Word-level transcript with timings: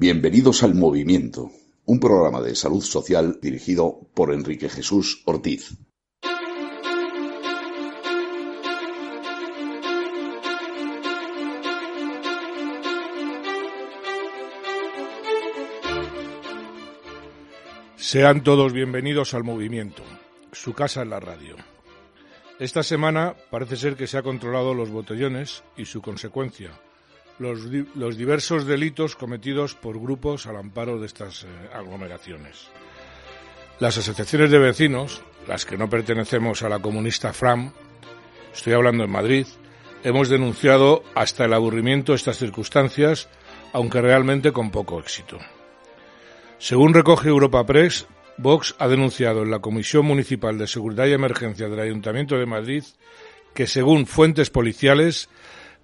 Bienvenidos 0.00 0.62
al 0.62 0.76
Movimiento, 0.76 1.50
un 1.84 1.98
programa 1.98 2.40
de 2.40 2.54
salud 2.54 2.82
social 2.82 3.40
dirigido 3.42 3.98
por 4.14 4.32
Enrique 4.32 4.68
Jesús 4.68 5.24
Ortiz. 5.26 5.76
Sean 17.96 18.44
todos 18.44 18.72
bienvenidos 18.72 19.34
al 19.34 19.42
movimiento, 19.42 20.04
su 20.52 20.74
casa 20.74 21.02
en 21.02 21.10
la 21.10 21.18
radio. 21.18 21.56
Esta 22.60 22.84
semana 22.84 23.34
parece 23.50 23.76
ser 23.76 23.96
que 23.96 24.06
se 24.06 24.16
ha 24.16 24.22
controlado 24.22 24.74
los 24.74 24.90
botellones 24.90 25.64
y 25.76 25.86
su 25.86 26.00
consecuencia, 26.02 26.70
los, 27.38 28.16
diversos 28.16 28.66
delitos 28.66 29.16
cometidos 29.16 29.74
por 29.74 29.98
grupos 29.98 30.46
al 30.46 30.56
amparo 30.56 30.98
de 30.98 31.06
estas 31.06 31.44
eh, 31.44 31.46
aglomeraciones. 31.72 32.68
Las 33.80 33.96
asociaciones 33.98 34.50
de 34.50 34.58
vecinos, 34.58 35.22
las 35.46 35.64
que 35.64 35.76
no 35.76 35.88
pertenecemos 35.88 36.62
a 36.62 36.68
la 36.68 36.80
comunista 36.80 37.32
FRAM, 37.32 37.72
estoy 38.52 38.72
hablando 38.72 39.04
en 39.04 39.10
Madrid, 39.10 39.46
hemos 40.02 40.28
denunciado 40.28 41.04
hasta 41.14 41.44
el 41.44 41.52
aburrimiento 41.52 42.14
estas 42.14 42.38
circunstancias, 42.38 43.28
aunque 43.72 44.00
realmente 44.00 44.52
con 44.52 44.70
poco 44.70 44.98
éxito. 44.98 45.38
Según 46.58 46.92
recoge 46.92 47.28
Europa 47.28 47.64
Press, 47.64 48.06
Vox 48.36 48.74
ha 48.78 48.88
denunciado 48.88 49.42
en 49.42 49.50
la 49.50 49.60
Comisión 49.60 50.06
Municipal 50.06 50.58
de 50.58 50.66
Seguridad 50.66 51.06
y 51.06 51.12
Emergencia 51.12 51.68
del 51.68 51.80
Ayuntamiento 51.80 52.36
de 52.36 52.46
Madrid 52.46 52.84
que, 53.54 53.66
según 53.66 54.06
fuentes 54.06 54.50
policiales, 54.50 55.28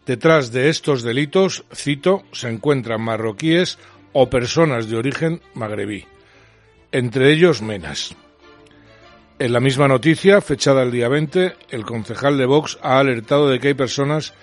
Detrás 0.06 0.52
de 0.52 0.68
estos 0.68 1.02
delitos, 1.02 1.64
cito, 1.72 2.24
se 2.32 2.50
encuentran 2.50 3.00
marroquíes 3.00 3.78
o 4.12 4.28
personas 4.28 4.88
de 4.88 4.96
origen 4.96 5.40
magrebí, 5.54 6.04
entre 6.92 7.32
ellos 7.32 7.62
menas. 7.62 8.14
En 9.38 9.52
la 9.52 9.60
misma 9.60 9.88
noticia, 9.88 10.42
fechada 10.42 10.82
el 10.82 10.92
día 10.92 11.08
20, 11.08 11.56
el 11.70 11.86
concejal 11.86 12.36
de 12.36 12.44
Vox 12.44 12.78
ha 12.82 12.98
alertado 12.98 13.48
de 13.48 13.58
que 13.58 13.68
hay 13.68 13.74
personas 13.74 14.34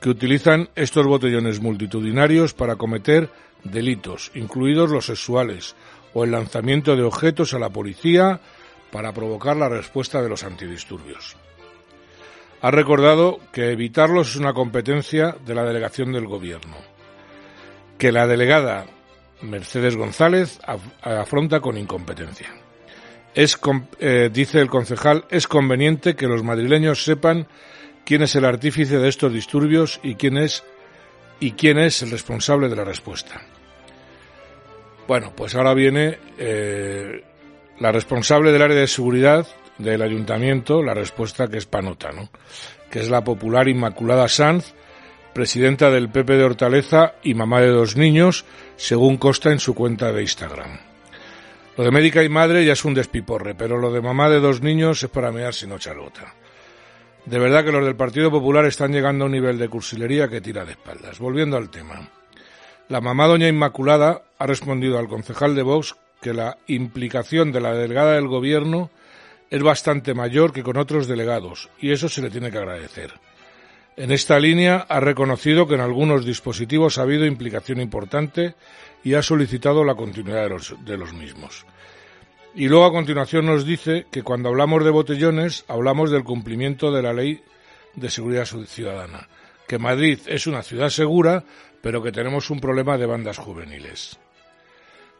que 0.00 0.08
utilizan 0.08 0.70
estos 0.74 1.06
botellones 1.06 1.60
multitudinarios 1.60 2.54
para 2.54 2.76
cometer 2.76 3.28
delitos, 3.62 4.32
incluidos 4.34 4.90
los 4.90 5.04
sexuales, 5.04 5.76
o 6.14 6.24
el 6.24 6.30
lanzamiento 6.30 6.96
de 6.96 7.02
objetos 7.02 7.52
a 7.52 7.58
la 7.58 7.68
policía 7.68 8.40
para 8.90 9.12
provocar 9.12 9.56
la 9.56 9.68
respuesta 9.68 10.22
de 10.22 10.30
los 10.30 10.42
antidisturbios 10.44 11.36
ha 12.62 12.70
recordado 12.70 13.40
que 13.52 13.70
evitarlos 13.70 14.30
es 14.30 14.36
una 14.36 14.52
competencia 14.52 15.36
de 15.44 15.54
la 15.54 15.64
delegación 15.64 16.12
del 16.12 16.26
Gobierno, 16.26 16.76
que 17.98 18.12
la 18.12 18.26
delegada 18.26 18.86
Mercedes 19.42 19.96
González 19.96 20.60
afronta 21.02 21.60
con 21.60 21.78
incompetencia. 21.78 22.48
Eh, 23.34 24.30
dice 24.32 24.60
el 24.60 24.68
concejal, 24.68 25.24
es 25.30 25.46
conveniente 25.46 26.16
que 26.16 26.26
los 26.26 26.42
madrileños 26.42 27.04
sepan 27.04 27.46
quién 28.04 28.22
es 28.22 28.34
el 28.34 28.44
artífice 28.44 28.98
de 28.98 29.08
estos 29.08 29.32
disturbios 29.32 30.00
y 30.02 30.16
quién 30.16 30.36
es 30.36 30.64
y 31.38 31.52
quién 31.52 31.78
es 31.78 32.02
el 32.02 32.10
responsable 32.10 32.68
de 32.68 32.76
la 32.76 32.84
respuesta. 32.84 33.40
Bueno, 35.08 35.32
pues 35.34 35.54
ahora 35.54 35.74
viene 35.74 36.18
eh, 36.38 37.24
la 37.78 37.92
responsable 37.92 38.52
del 38.52 38.62
área 38.62 38.76
de 38.76 38.86
seguridad 38.86 39.46
del 39.82 40.02
ayuntamiento 40.02 40.82
la 40.82 40.94
respuesta 40.94 41.48
que 41.48 41.58
es 41.58 41.66
panota, 41.66 42.12
¿no? 42.12 42.28
que 42.90 43.00
es 43.00 43.10
la 43.10 43.24
popular 43.24 43.68
Inmaculada 43.68 44.28
Sanz, 44.28 44.74
presidenta 45.32 45.90
del 45.90 46.10
PP 46.10 46.36
de 46.36 46.44
Hortaleza 46.44 47.14
y 47.22 47.34
mamá 47.34 47.60
de 47.60 47.68
dos 47.68 47.96
niños, 47.96 48.44
según 48.76 49.16
consta 49.16 49.52
en 49.52 49.60
su 49.60 49.74
cuenta 49.74 50.12
de 50.12 50.22
Instagram. 50.22 50.78
Lo 51.76 51.84
de 51.84 51.90
médica 51.92 52.22
y 52.22 52.28
madre 52.28 52.64
ya 52.64 52.72
es 52.72 52.84
un 52.84 52.94
despiporre, 52.94 53.54
pero 53.54 53.78
lo 53.78 53.92
de 53.92 54.00
mamá 54.00 54.28
de 54.28 54.40
dos 54.40 54.60
niños 54.60 55.02
es 55.02 55.10
para 55.10 55.30
mirar 55.30 55.54
sin 55.54 55.72
ocharota. 55.72 56.34
De 57.24 57.38
verdad 57.38 57.64
que 57.64 57.72
los 57.72 57.84
del 57.84 57.96
Partido 57.96 58.30
Popular 58.30 58.64
están 58.64 58.92
llegando 58.92 59.24
a 59.24 59.26
un 59.26 59.32
nivel 59.32 59.58
de 59.58 59.68
cursilería 59.68 60.28
que 60.28 60.40
tira 60.40 60.64
de 60.64 60.72
espaldas. 60.72 61.18
Volviendo 61.18 61.56
al 61.56 61.70
tema. 61.70 62.08
La 62.88 63.00
mamá 63.00 63.26
doña 63.26 63.46
Inmaculada 63.46 64.22
ha 64.38 64.46
respondido 64.46 64.98
al 64.98 65.08
concejal 65.08 65.54
de 65.54 65.62
Vox 65.62 65.94
que 66.20 66.34
la 66.34 66.58
implicación 66.66 67.52
de 67.52 67.60
la 67.60 67.72
delegada 67.72 68.14
del 68.14 68.26
Gobierno 68.26 68.90
es 69.50 69.62
bastante 69.62 70.14
mayor 70.14 70.52
que 70.52 70.62
con 70.62 70.76
otros 70.76 71.08
delegados 71.08 71.68
y 71.80 71.90
eso 71.90 72.08
se 72.08 72.22
le 72.22 72.30
tiene 72.30 72.50
que 72.50 72.58
agradecer. 72.58 73.12
En 73.96 74.12
esta 74.12 74.38
línea 74.38 74.86
ha 74.88 75.00
reconocido 75.00 75.66
que 75.66 75.74
en 75.74 75.80
algunos 75.80 76.24
dispositivos 76.24 76.96
ha 76.96 77.02
habido 77.02 77.26
implicación 77.26 77.80
importante 77.80 78.54
y 79.02 79.14
ha 79.14 79.22
solicitado 79.22 79.84
la 79.84 79.96
continuidad 79.96 80.44
de 80.44 80.96
los, 80.96 81.12
mismos. 81.12 81.66
Y 82.54 82.68
luego 82.68 82.86
a 82.86 82.92
continuación 82.92 83.46
nos 83.46 83.66
dice 83.66 84.06
que 84.10 84.22
cuando 84.22 84.48
hablamos 84.48 84.84
de 84.84 84.90
botellones 84.90 85.64
hablamos 85.68 86.10
del 86.10 86.24
cumplimiento 86.24 86.92
de 86.92 87.02
la 87.02 87.12
ley 87.12 87.42
de 87.94 88.08
seguridad 88.08 88.46
ciudadana, 88.46 89.28
que 89.66 89.78
Madrid 89.78 90.20
es 90.26 90.46
una 90.46 90.62
ciudad 90.62 90.88
segura, 90.88 91.44
pero 91.82 92.02
que 92.02 92.12
tenemos 92.12 92.50
un 92.50 92.60
problema 92.60 92.96
de 92.96 93.06
bandas 93.06 93.38
juveniles. 93.38 94.18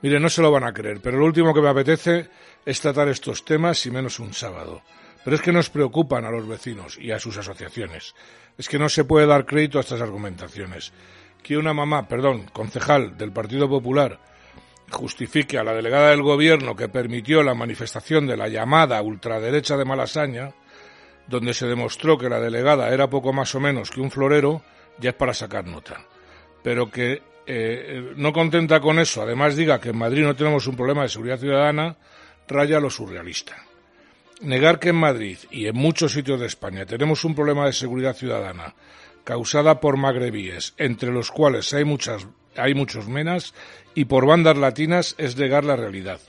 Mire, 0.03 0.19
no 0.21 0.31
se 0.31 0.43
lo 0.43 0.51
van 0.51 0.65
a 0.65 0.73
creer, 0.73 1.01
pero 1.03 1.19
lo 1.19 1.27
último 1.27 1.53
que 1.53 1.61
me 1.61 1.69
apetece 1.69 2.29
es 2.65 2.81
tratar 2.81 3.09
estos 3.09 3.45
temas 3.45 3.85
y 3.87 3.91
menos 3.91 4.21
un 4.21 4.35
sábado. 4.35 4.83
Pero 5.25 5.37
es 5.37 5.43
que 5.43 5.53
nos 5.53 5.71
preocupan 5.71 6.25
a 6.25 6.31
los 6.31 6.47
vecinos 6.49 6.99
y 6.99 7.11
a 7.11 7.19
sus 7.19 7.37
asociaciones. 7.37 8.15
Es 8.57 8.69
que 8.69 8.79
no 8.79 8.89
se 8.89 9.05
puede 9.05 9.27
dar 9.27 9.47
crédito 9.47 9.79
a 9.79 9.83
estas 9.83 10.01
argumentaciones. 10.01 10.93
Que 11.43 11.57
una 11.57 11.75
mamá, 11.75 12.09
perdón, 12.09 12.47
concejal 12.53 13.17
del 13.17 13.33
Partido 13.33 13.69
Popular, 13.69 14.19
justifique 14.91 15.59
a 15.59 15.65
la 15.65 15.75
delegada 15.75 16.11
del 16.11 16.23
Gobierno 16.23 16.75
que 16.75 16.89
permitió 16.89 17.43
la 17.43 17.55
manifestación 17.55 18.27
de 18.27 18.37
la 18.37 18.49
llamada 18.49 19.01
ultraderecha 19.03 19.77
de 19.77 19.85
Malasaña, 19.85 20.53
donde 21.27 21.55
se 21.55 21.67
demostró 21.67 22.19
que 22.19 22.29
la 22.29 22.41
delegada 22.41 22.93
era 22.93 23.09
poco 23.09 23.33
más 23.33 23.55
o 23.55 23.61
menos 23.61 23.91
que 23.91 24.01
un 24.01 24.11
florero, 24.11 24.63
ya 24.99 25.11
es 25.11 25.17
para 25.17 25.35
sacar 25.35 25.67
nota. 25.67 26.05
Pero 26.63 26.91
que 26.91 27.23
eh, 27.47 28.13
no 28.17 28.33
contenta 28.33 28.81
con 28.81 28.99
eso, 28.99 29.23
además 29.23 29.57
diga 29.57 29.81
que 29.81 29.91
en 29.91 29.99
Madrid 29.99 30.25
no 30.25 30.37
tenemos 30.37 30.67
un 30.67 30.77
problema 30.77 31.03
de 31.03 31.09
seguridad 31.09 31.39
ciudadana, 31.39 31.97
raya 32.51 32.81
lo 32.81 32.91
surrealista. 32.91 33.57
Negar 34.43 34.79
que 34.79 34.91
en 34.91 34.97
Madrid 34.97 35.39
y 35.51 35.67
en 35.67 35.77
muchos 35.77 36.13
sitios 36.13 36.41
de 36.41 36.47
España 36.47 36.87
tenemos 36.87 37.25
un 37.25 37.35
problema 37.35 37.67
de 37.67 37.73
seguridad 37.73 38.15
ciudadana 38.15 38.75
causada 39.25 39.81
por 39.81 39.97
magrebíes, 39.97 40.75
entre 40.77 41.13
los 41.13 41.31
cuales 41.31 41.73
hay, 41.73 41.85
muchas, 41.85 42.27
hay 42.57 42.75
muchos 42.75 43.07
menas, 43.07 43.55
y 43.95 44.07
por 44.07 44.27
bandas 44.27 44.57
latinas 44.57 45.15
es 45.19 45.37
negar 45.37 45.65
la 45.65 45.77
realidad 45.77 46.21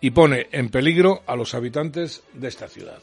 y 0.00 0.10
pone 0.10 0.48
en 0.52 0.68
peligro 0.68 1.22
a 1.26 1.36
los 1.36 1.54
habitantes 1.54 2.22
de 2.34 2.48
esta 2.48 2.68
ciudad. 2.68 3.00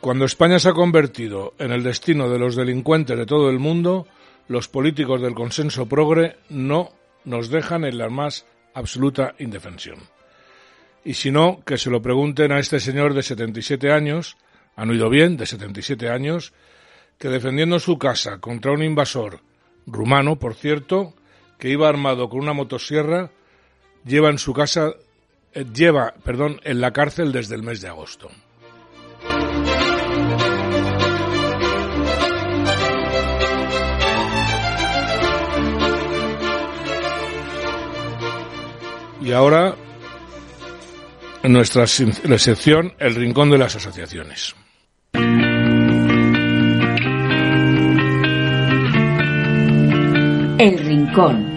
Cuando 0.00 0.24
España 0.24 0.58
se 0.58 0.68
ha 0.68 0.72
convertido 0.72 1.54
en 1.58 1.70
el 1.70 1.84
destino 1.84 2.28
de 2.28 2.38
los 2.38 2.56
delincuentes 2.56 3.16
de 3.16 3.26
todo 3.26 3.48
el 3.50 3.60
mundo, 3.60 4.06
los 4.48 4.68
políticos 4.68 5.22
del 5.22 5.34
consenso 5.34 5.86
progre 5.86 6.36
no 6.48 6.90
nos 7.24 7.50
dejan 7.50 7.84
en 7.84 7.98
la 7.98 8.08
más 8.08 8.44
absoluta 8.74 9.34
indefensión. 9.38 9.98
Y 11.04 11.14
si 11.14 11.30
no, 11.30 11.62
que 11.64 11.78
se 11.78 11.90
lo 11.90 12.00
pregunten 12.00 12.52
a 12.52 12.60
este 12.60 12.78
señor 12.78 13.14
de 13.14 13.22
77 13.22 13.92
años, 13.92 14.36
han 14.76 14.90
oído 14.90 15.10
bien, 15.10 15.36
de 15.36 15.46
77 15.46 16.08
años, 16.08 16.52
que 17.18 17.28
defendiendo 17.28 17.78
su 17.80 17.98
casa 17.98 18.38
contra 18.38 18.72
un 18.72 18.82
invasor 18.82 19.40
rumano, 19.86 20.38
por 20.38 20.54
cierto, 20.54 21.14
que 21.58 21.70
iba 21.70 21.88
armado 21.88 22.28
con 22.28 22.40
una 22.40 22.52
motosierra, 22.52 23.30
lleva 24.04 24.30
en 24.30 24.38
su 24.38 24.52
casa, 24.52 24.92
eh, 25.54 25.64
lleva, 25.72 26.14
perdón, 26.24 26.60
en 26.64 26.80
la 26.80 26.92
cárcel 26.92 27.32
desde 27.32 27.56
el 27.56 27.62
mes 27.62 27.80
de 27.80 27.88
agosto. 27.88 28.28
Y 39.20 39.30
ahora 39.30 39.76
nuestra 41.44 41.86
sección 41.86 42.94
El 42.98 43.14
Rincón 43.14 43.50
de 43.50 43.58
las 43.58 43.76
Asociaciones. 43.76 44.54
El 50.58 50.78
Rincón. 50.78 51.51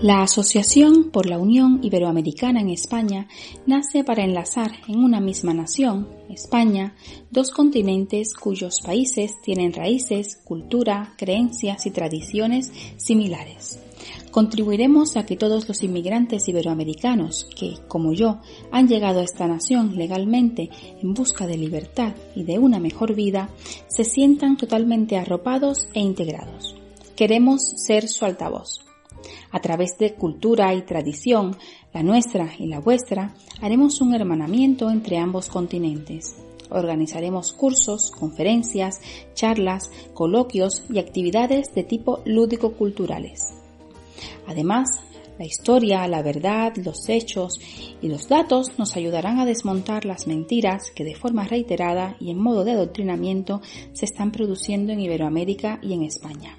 La 0.00 0.22
Asociación 0.22 1.10
por 1.10 1.26
la 1.26 1.40
Unión 1.40 1.80
Iberoamericana 1.82 2.60
en 2.60 2.68
España 2.68 3.26
nace 3.66 4.04
para 4.04 4.22
enlazar 4.22 4.70
en 4.86 5.02
una 5.02 5.20
misma 5.20 5.52
nación, 5.54 6.06
España, 6.28 6.94
dos 7.32 7.50
continentes 7.50 8.32
cuyos 8.32 8.80
países 8.80 9.42
tienen 9.42 9.72
raíces, 9.72 10.36
cultura, 10.44 11.14
creencias 11.18 11.84
y 11.86 11.90
tradiciones 11.90 12.70
similares. 12.96 13.80
Contribuiremos 14.30 15.16
a 15.16 15.26
que 15.26 15.36
todos 15.36 15.66
los 15.66 15.82
inmigrantes 15.82 16.46
iberoamericanos 16.46 17.48
que, 17.58 17.74
como 17.88 18.12
yo, 18.12 18.38
han 18.70 18.86
llegado 18.86 19.18
a 19.18 19.24
esta 19.24 19.48
nación 19.48 19.96
legalmente 19.96 20.70
en 21.02 21.12
busca 21.12 21.48
de 21.48 21.58
libertad 21.58 22.14
y 22.36 22.44
de 22.44 22.60
una 22.60 22.78
mejor 22.78 23.16
vida, 23.16 23.50
se 23.88 24.04
sientan 24.04 24.56
totalmente 24.56 25.16
arropados 25.16 25.88
e 25.92 25.98
integrados. 25.98 26.76
Queremos 27.16 27.62
ser 27.84 28.06
su 28.06 28.24
altavoz. 28.24 28.87
A 29.50 29.60
través 29.60 29.98
de 29.98 30.14
cultura 30.14 30.74
y 30.74 30.82
tradición, 30.82 31.56
la 31.92 32.02
nuestra 32.02 32.50
y 32.58 32.66
la 32.66 32.80
vuestra, 32.80 33.34
haremos 33.60 34.00
un 34.00 34.14
hermanamiento 34.14 34.90
entre 34.90 35.18
ambos 35.18 35.48
continentes. 35.48 36.36
Organizaremos 36.70 37.52
cursos, 37.52 38.10
conferencias, 38.10 39.00
charlas, 39.34 39.90
coloquios 40.12 40.84
y 40.90 40.98
actividades 40.98 41.74
de 41.74 41.84
tipo 41.84 42.20
lúdico-culturales. 42.26 43.54
Además, 44.46 45.00
la 45.38 45.46
historia, 45.46 46.06
la 46.08 46.20
verdad, 46.20 46.74
los 46.76 47.08
hechos 47.08 47.60
y 48.02 48.08
los 48.08 48.28
datos 48.28 48.76
nos 48.76 48.96
ayudarán 48.96 49.38
a 49.38 49.46
desmontar 49.46 50.04
las 50.04 50.26
mentiras 50.26 50.90
que 50.90 51.04
de 51.04 51.14
forma 51.14 51.44
reiterada 51.44 52.16
y 52.18 52.30
en 52.30 52.40
modo 52.40 52.64
de 52.64 52.72
adoctrinamiento 52.72 53.60
se 53.92 54.04
están 54.04 54.32
produciendo 54.32 54.92
en 54.92 55.00
Iberoamérica 55.00 55.78
y 55.80 55.92
en 55.92 56.02
España. 56.02 56.57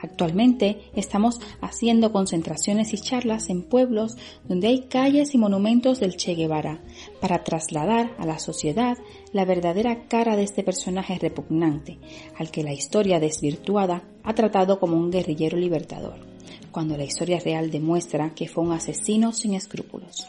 Actualmente 0.00 0.78
estamos 0.94 1.40
haciendo 1.60 2.12
concentraciones 2.12 2.92
y 2.92 2.98
charlas 2.98 3.50
en 3.50 3.62
pueblos 3.62 4.16
donde 4.48 4.68
hay 4.68 4.82
calles 4.82 5.34
y 5.34 5.38
monumentos 5.38 6.00
del 6.00 6.16
Che 6.16 6.34
Guevara 6.34 6.80
para 7.20 7.44
trasladar 7.44 8.14
a 8.18 8.26
la 8.26 8.38
sociedad 8.38 8.98
la 9.32 9.44
verdadera 9.44 10.06
cara 10.08 10.36
de 10.36 10.44
este 10.44 10.62
personaje 10.62 11.18
repugnante, 11.18 11.98
al 12.36 12.50
que 12.50 12.62
la 12.62 12.72
historia 12.72 13.20
desvirtuada 13.20 14.04
ha 14.22 14.34
tratado 14.34 14.78
como 14.78 14.96
un 14.96 15.10
guerrillero 15.10 15.56
libertador, 15.56 16.16
cuando 16.70 16.96
la 16.96 17.04
historia 17.04 17.40
real 17.40 17.70
demuestra 17.70 18.34
que 18.34 18.48
fue 18.48 18.64
un 18.64 18.72
asesino 18.72 19.32
sin 19.32 19.54
escrúpulos. 19.54 20.26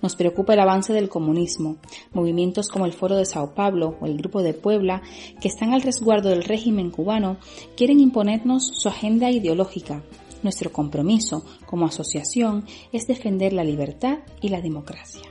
Nos 0.00 0.16
preocupa 0.16 0.54
el 0.54 0.60
avance 0.60 0.92
del 0.92 1.08
comunismo, 1.08 1.76
movimientos 2.12 2.68
como 2.68 2.86
el 2.86 2.92
Foro 2.92 3.16
de 3.16 3.24
Sao 3.24 3.54
Paulo 3.54 3.96
o 4.00 4.06
el 4.06 4.16
Grupo 4.16 4.42
de 4.42 4.54
Puebla, 4.54 5.02
que 5.40 5.48
están 5.48 5.72
al 5.72 5.82
resguardo 5.82 6.28
del 6.28 6.44
régimen 6.44 6.90
cubano, 6.90 7.36
quieren 7.76 8.00
imponernos 8.00 8.66
su 8.74 8.88
agenda 8.88 9.30
ideológica. 9.30 10.02
Nuestro 10.42 10.72
compromiso 10.72 11.44
como 11.66 11.86
asociación 11.86 12.64
es 12.92 13.06
defender 13.06 13.52
la 13.52 13.64
libertad 13.64 14.18
y 14.40 14.48
la 14.48 14.60
democracia. 14.60 15.22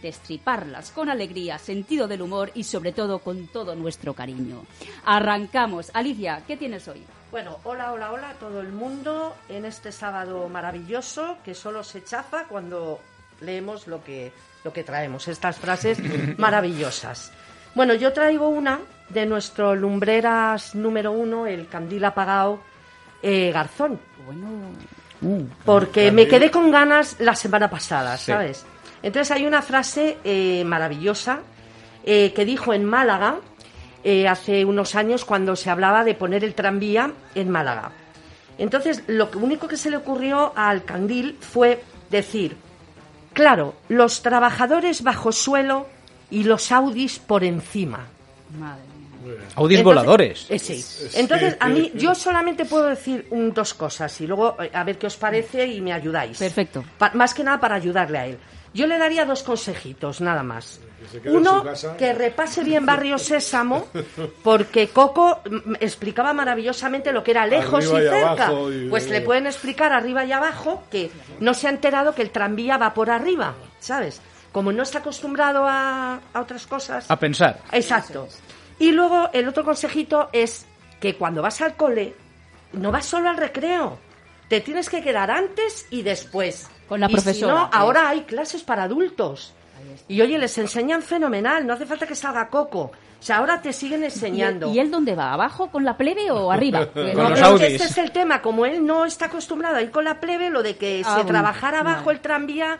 destriparlas 0.00 0.90
con 0.90 1.08
alegría, 1.10 1.58
sentido 1.58 2.06
del 2.08 2.22
humor 2.22 2.50
y 2.54 2.64
sobre 2.64 2.92
todo 2.92 3.18
con 3.20 3.46
todo 3.48 3.74
nuestro 3.74 4.14
cariño. 4.14 4.62
Arrancamos. 5.04 5.90
Alicia, 5.94 6.42
¿qué 6.46 6.56
tienes 6.56 6.86
hoy? 6.88 7.02
Bueno, 7.30 7.58
hola, 7.64 7.92
hola, 7.92 8.12
hola 8.12 8.30
a 8.30 8.34
todo 8.34 8.60
el 8.60 8.72
mundo 8.72 9.34
en 9.48 9.64
este 9.64 9.92
sábado 9.92 10.48
maravilloso 10.48 11.36
que 11.44 11.54
solo 11.54 11.82
se 11.84 12.02
chafa 12.04 12.44
cuando 12.44 13.00
leemos 13.40 13.86
lo 13.86 14.02
que, 14.02 14.32
lo 14.64 14.72
que 14.72 14.84
traemos, 14.84 15.28
estas 15.28 15.56
frases 15.58 15.98
maravillosas. 16.38 17.30
Bueno, 17.74 17.94
yo 17.94 18.12
traigo 18.12 18.48
una 18.48 18.80
de 19.10 19.26
nuestro 19.26 19.74
lumbreras 19.74 20.74
número 20.74 21.12
uno, 21.12 21.46
el 21.46 21.68
candil 21.68 22.04
apagado 22.04 22.60
eh, 23.22 23.50
Garzón, 23.52 24.00
Bueno, 24.26 24.48
porque 25.64 26.06
Candil. 26.06 26.12
me 26.14 26.28
quedé 26.28 26.50
con 26.50 26.70
ganas 26.70 27.16
la 27.18 27.34
semana 27.34 27.68
pasada, 27.68 28.16
Sí. 28.16 28.26
¿sabes? 28.32 28.64
Entonces 29.02 29.30
hay 29.30 29.46
una 29.46 29.62
frase 29.62 30.18
eh, 30.24 30.64
maravillosa 30.64 31.40
eh, 32.04 32.32
que 32.34 32.44
dijo 32.44 32.72
en 32.72 32.84
Málaga 32.84 33.36
eh, 34.04 34.26
hace 34.28 34.64
unos 34.64 34.94
años 34.94 35.24
cuando 35.24 35.56
se 35.56 35.70
hablaba 35.70 36.04
de 36.04 36.14
poner 36.14 36.44
el 36.44 36.54
tranvía 36.54 37.12
en 37.34 37.50
Málaga. 37.50 37.92
Entonces, 38.58 39.04
lo 39.06 39.28
único 39.34 39.68
que 39.68 39.76
se 39.76 39.88
le 39.90 39.96
ocurrió 39.98 40.52
al 40.56 40.84
Candil 40.84 41.36
fue 41.40 41.82
decir, 42.10 42.56
claro, 43.32 43.74
los 43.88 44.22
trabajadores 44.22 45.02
bajo 45.02 45.30
suelo 45.30 45.86
y 46.30 46.42
los 46.44 46.72
Audis 46.72 47.18
por 47.20 47.44
encima. 47.44 48.06
madre 48.58 48.82
mía. 48.82 49.34
Audis 49.56 49.78
Entonces- 49.78 49.84
voladores. 49.84 50.46
eh, 50.48 50.58
sí. 50.58 50.84
Entonces, 51.14 51.56
a 51.60 51.68
mí, 51.68 51.92
yo 51.94 52.14
solamente 52.14 52.64
puedo 52.64 52.86
decir 52.86 53.26
mm, 53.30 53.50
dos 53.50 53.74
cosas 53.74 54.20
y 54.20 54.26
luego 54.26 54.56
a 54.72 54.84
ver 54.84 54.98
qué 54.98 55.06
os 55.06 55.16
parece 55.16 55.66
y 55.66 55.80
me 55.80 55.92
ayudáis. 55.92 56.38
Perfecto. 56.38 56.84
Pa- 56.98 57.12
más 57.14 57.34
que 57.34 57.44
nada 57.44 57.60
para 57.60 57.76
ayudarle 57.76 58.18
a 58.18 58.26
él. 58.26 58.38
Yo 58.74 58.86
le 58.86 58.98
daría 58.98 59.24
dos 59.24 59.42
consejitos, 59.42 60.20
nada 60.20 60.42
más. 60.42 60.80
Uno, 61.24 61.64
que 61.96 62.12
repase 62.12 62.62
bien 62.64 62.84
Barrio 62.84 63.18
Sésamo, 63.18 63.86
porque 64.44 64.88
Coco 64.88 65.40
explicaba 65.80 66.32
maravillosamente 66.32 67.12
lo 67.12 67.24
que 67.24 67.30
era 67.30 67.46
lejos 67.46 67.84
Arriba 67.86 68.00
y 68.00 68.06
y 68.06 68.08
cerca. 68.08 68.46
abajo 68.46 68.72
y- 68.72 68.88
Pues 68.88 69.08
le 69.08 69.20
pueden 69.22 69.46
explicar 69.46 69.92
arriba 69.92 70.24
y 70.24 70.32
abajo 70.32 70.82
que 70.90 71.10
no 71.40 71.54
se 71.54 71.66
ha 71.66 71.70
enterado 71.70 72.14
que 72.14 72.22
el 72.22 72.30
tranvía 72.30 72.76
va 72.76 72.92
por 72.94 73.10
arriba, 73.10 73.54
¿sabes? 73.80 74.20
Como 74.52 74.72
no 74.72 74.82
está 74.82 74.98
acostumbrado 74.98 75.64
a, 75.66 76.20
a 76.32 76.40
otras 76.40 76.66
cosas. 76.66 77.10
A 77.10 77.18
pensar. 77.18 77.60
Exacto. 77.72 78.28
Y 78.78 78.92
luego 78.92 79.30
el 79.32 79.48
otro 79.48 79.64
consejito 79.64 80.28
es 80.32 80.66
que 81.00 81.16
cuando 81.16 81.42
vas 81.42 81.60
al 81.62 81.74
cole, 81.74 82.14
no 82.72 82.90
vas 82.92 83.06
solo 83.06 83.28
al 83.30 83.36
recreo. 83.36 83.98
Te 84.48 84.60
tienes 84.60 84.88
que 84.90 85.02
quedar 85.02 85.30
antes 85.30 85.86
y 85.90 86.02
después. 86.02 86.68
Con 86.88 87.00
la 87.00 87.06
Y 87.08 87.12
profesora, 87.12 87.52
Si 87.52 87.58
no, 87.58 87.70
ahora 87.72 88.08
hay 88.08 88.22
clases 88.22 88.62
para 88.62 88.84
adultos. 88.84 89.54
Y 90.08 90.20
oye, 90.20 90.38
les 90.38 90.56
enseñan 90.58 91.02
fenomenal, 91.02 91.66
no 91.66 91.74
hace 91.74 91.86
falta 91.86 92.06
que 92.06 92.14
salga 92.14 92.48
Coco. 92.48 92.80
O 93.20 93.22
sea, 93.22 93.38
ahora 93.38 93.60
te 93.60 93.72
siguen 93.72 94.04
enseñando. 94.04 94.70
¿Y, 94.72 94.76
y 94.76 94.78
él 94.78 94.90
dónde 94.90 95.14
va? 95.14 95.32
¿Abajo 95.32 95.70
con 95.70 95.84
la 95.84 95.96
plebe 95.96 96.30
o 96.30 96.50
arriba? 96.52 96.88
No, 96.94 97.30
los 97.30 97.60
este 97.60 97.84
es 97.84 97.98
el 97.98 98.10
tema, 98.12 98.40
como 98.40 98.64
él 98.64 98.84
no 98.86 99.04
está 99.04 99.26
acostumbrado 99.26 99.76
a 99.76 99.82
ir 99.82 99.90
con 99.90 100.04
la 100.04 100.20
plebe, 100.20 100.50
lo 100.50 100.62
de 100.62 100.76
que 100.76 101.02
Ah, 101.04 101.08
se 101.08 101.14
bueno, 101.16 101.28
trabajara 101.30 101.80
abajo 101.80 102.10
el 102.10 102.20
tranvía 102.20 102.78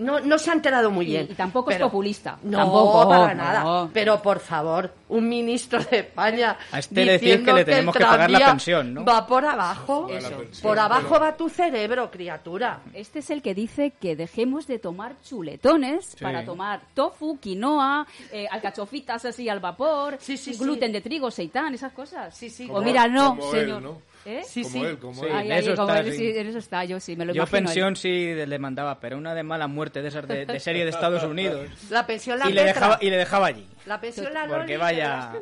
no, 0.00 0.20
no 0.20 0.38
se 0.38 0.50
ha 0.50 0.54
enterado 0.54 0.90
muy 0.90 1.06
bien. 1.06 1.28
y 1.30 1.34
tampoco 1.34 1.70
es 1.70 1.76
Pero- 1.76 1.88
populista. 1.88 2.38
No, 2.42 2.58
Tampoco, 2.58 3.08
para 3.08 3.34
no. 3.34 3.42
nada. 3.44 3.88
Pero 3.92 4.20
por 4.22 4.40
favor, 4.40 4.92
un 5.08 5.28
ministro 5.28 5.82
de 5.84 5.98
España. 6.00 6.56
A 6.72 6.78
este 6.78 7.04
decir 7.04 7.44
que 7.44 7.52
le 7.52 7.64
tenemos 7.64 7.94
que 7.94 8.04
pagar 8.04 8.30
la 8.30 8.38
pensión, 8.50 8.94
¿no? 8.94 9.04
Va 9.04 9.26
por 9.26 9.44
abajo. 9.44 10.06
Pensión, 10.06 10.48
Por 10.62 10.78
abajo 10.78 11.08
pero- 11.10 11.20
va 11.20 11.36
tu 11.36 11.48
cerebro, 11.48 12.10
criatura. 12.10 12.80
Este 12.94 13.20
es 13.20 13.30
el 13.30 13.42
que 13.42 13.54
dice 13.54 13.92
que 14.00 14.16
dejemos 14.16 14.66
de 14.66 14.78
tomar 14.78 15.14
chuletones 15.22 16.06
Sí. 16.16 16.22
para 16.24 16.44
tomar 16.44 16.80
tofu, 16.94 17.38
quinoa, 17.38 18.06
eh, 18.32 18.46
alcachofitas 18.50 19.24
así 19.24 19.48
al 19.48 19.60
vapor, 19.60 20.16
Sí, 20.20 20.36
sí, 20.36 20.54
gluten 20.56 20.88
sí. 20.88 20.92
de 20.94 21.00
trigo, 21.00 21.30
seitán, 21.30 21.74
esas 21.74 21.92
cosas. 21.92 22.36
Sí, 22.36 22.48
sí. 22.50 22.64
O 22.70 22.74
Como- 22.74 22.82
mira, 22.86 23.06
no, 23.08 23.36
señor. 23.50 23.56
él, 23.56 23.82
¿no? 23.82 24.09
¿Eh? 24.26 24.42
Sí, 24.46 24.62
como 24.62 24.72
sí. 24.74 24.84
él, 24.84 24.98
como 24.98 25.14
Sí. 25.22 25.26
él. 25.26 25.32
Ay, 25.34 25.46
en 25.46 25.52
ay, 25.52 25.58
eso 25.60 25.74
como 25.76 25.88
está, 25.88 26.00
él, 26.00 26.12
sí. 26.14 26.30
en 26.36 26.46
eso 26.46 26.58
está, 26.58 26.84
yo 26.84 27.00
sí, 27.00 27.16
me 27.16 27.24
lo 27.24 27.32
Yo 27.32 27.42
imagino. 27.42 27.66
pensión 27.66 27.96
sí 27.96 28.34
le 28.34 28.58
mandaba, 28.58 29.00
pero 29.00 29.16
una 29.16 29.34
de 29.34 29.42
mala 29.42 29.66
muerte 29.66 30.02
de 30.02 30.08
esas 30.08 30.28
de, 30.28 30.44
de 30.46 30.60
serie 30.60 30.84
de 30.84 30.90
Estados 30.90 31.22
Unidos. 31.24 31.68
La 31.90 32.06
pensión 32.06 32.38
la 32.38 32.48
y, 32.48 32.52
le 32.52 32.64
dejaba, 32.64 32.98
y 33.00 33.08
le 33.10 33.16
dejaba 33.16 33.46
allí. 33.46 33.66
La 33.86 34.00
pensión 34.00 34.32
la 34.34 34.46
Porque 34.46 34.72
Loli, 34.72 34.76
vaya-. 34.76 35.32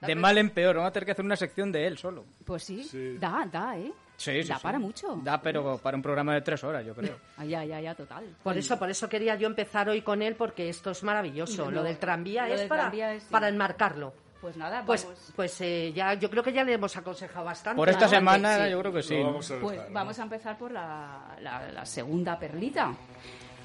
La 0.00 0.06
De 0.08 0.14
mal 0.14 0.38
en 0.38 0.50
peor, 0.50 0.76
vamos 0.76 0.90
a 0.90 0.92
tener 0.92 1.06
que 1.06 1.12
hacer 1.12 1.24
una 1.24 1.36
sección 1.36 1.72
de 1.72 1.86
él 1.86 1.98
solo. 1.98 2.24
Pues 2.44 2.62
sí, 2.62 2.84
Sí. 2.84 3.16
da, 3.18 3.48
da, 3.50 3.76
¿eh? 3.78 3.90
Sí, 4.16 4.42
sí, 4.44 4.48
Da 4.48 4.56
sí. 4.58 4.62
para 4.62 4.78
mucho. 4.78 5.18
Da, 5.24 5.42
pero 5.42 5.78
para 5.78 5.96
un 5.96 6.02
programa 6.02 6.34
de 6.34 6.40
tres 6.42 6.62
horas, 6.62 6.86
yo 6.86 6.94
creo. 6.94 7.18
Ya, 7.44 7.64
ya, 7.64 7.80
ya, 7.80 7.94
total. 7.96 8.24
Por 8.44 8.56
eso, 8.56 8.78
por 8.78 8.88
eso 8.88 9.08
quería 9.08 9.34
yo 9.34 9.48
empezar 9.48 9.88
hoy 9.88 10.02
con 10.02 10.22
él, 10.22 10.36
porque 10.36 10.68
esto 10.68 10.92
es 10.92 11.02
maravilloso. 11.02 11.64
No, 11.64 11.70
lo 11.72 11.82
del 11.82 11.98
tranvía 11.98 12.46
lo 12.46 12.54
es 12.54 12.60
del 12.60 12.68
para, 12.68 12.82
tranvía 12.82 13.12
es, 13.14 13.24
para 13.24 13.48
enmarcarlo. 13.48 14.14
Pues 14.44 14.58
nada, 14.58 14.82
Pues, 14.84 15.04
vamos, 15.04 15.32
pues 15.34 15.58
eh, 15.62 15.90
ya, 15.96 16.12
yo 16.12 16.28
creo 16.28 16.42
que 16.42 16.52
ya 16.52 16.62
le 16.64 16.74
hemos 16.74 16.94
aconsejado 16.98 17.46
bastante. 17.46 17.78
Por 17.78 17.88
esta 17.88 18.06
semana 18.06 18.66
sí. 18.66 18.70
yo 18.72 18.78
creo 18.80 18.92
que 18.92 19.02
sí. 19.02 19.16
Vamos 19.22 19.50
a 19.50 19.58
pues 19.58 19.72
dejar, 19.72 19.88
¿no? 19.88 19.94
vamos 19.94 20.18
a 20.18 20.22
empezar 20.22 20.58
por 20.58 20.70
la, 20.70 21.34
la- 21.40 21.72
la 21.72 21.86
segunda 21.86 22.38
perlita. 22.38 22.92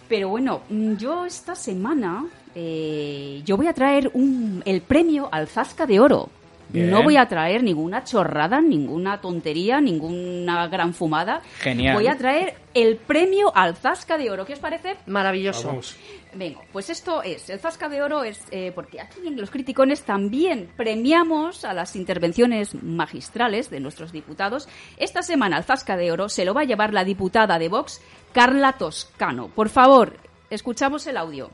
Pero 0.07 0.29
bueno, 0.29 0.61
mm, 0.69 0.93
yo 0.95 1.25
esta 1.25 1.53
semana 1.53 2.25
eh, 2.55 3.41
yo 3.43 3.57
voy 3.57 3.67
a 3.67 3.73
traer 3.73 4.09
un, 4.13 4.63
el 4.65 4.81
premio 4.81 5.27
al 5.29 5.49
Zasca 5.49 5.85
de 5.85 5.99
Oro. 5.99 6.29
Bien. 6.69 6.89
No 6.89 7.03
voy 7.03 7.17
a 7.17 7.27
traer 7.27 7.63
ninguna 7.63 8.03
chorrada, 8.03 8.61
ninguna 8.61 9.19
tontería, 9.19 9.81
ninguna 9.81 10.67
gran 10.67 10.93
fumada. 10.93 11.41
Genial. 11.59 11.95
Voy 11.95 12.07
a 12.07 12.17
traer 12.17 12.55
el 12.73 12.97
premio 12.97 13.51
al 13.55 13.75
Zasca 13.75 14.17
de 14.17 14.29
Oro. 14.29 14.45
¿Qué 14.45 14.53
os 14.53 14.59
parece? 14.59 14.97
Maravilloso. 15.07 15.67
Vamos. 15.67 15.97
Venga, 16.33 16.59
pues 16.71 16.91
esto 16.91 17.23
es, 17.23 17.49
el 17.49 17.59
Zasca 17.59 17.89
de 17.89 18.03
Oro 18.03 18.23
es, 18.23 18.45
eh, 18.51 18.71
porque 18.75 19.01
aquí 19.01 19.19
en 19.25 19.35
Los 19.35 19.49
Criticones 19.49 20.03
también 20.03 20.69
premiamos 20.77 21.65
a 21.65 21.73
las 21.73 21.95
intervenciones 21.95 22.75
magistrales 22.83 23.71
de 23.71 23.79
nuestros 23.79 24.11
diputados. 24.11 24.69
Esta 24.97 25.23
semana 25.23 25.57
el 25.57 25.63
Zasca 25.63 25.97
de 25.97 26.11
Oro 26.11 26.29
se 26.29 26.45
lo 26.45 26.53
va 26.53 26.61
a 26.61 26.65
llevar 26.65 26.93
la 26.93 27.03
diputada 27.03 27.57
de 27.57 27.67
Vox, 27.67 27.99
Carla 28.31 28.73
Toscano. 28.73 29.47
Por 29.47 29.69
favor, 29.69 30.17
escuchamos 30.51 31.07
el 31.07 31.17
audio. 31.17 31.49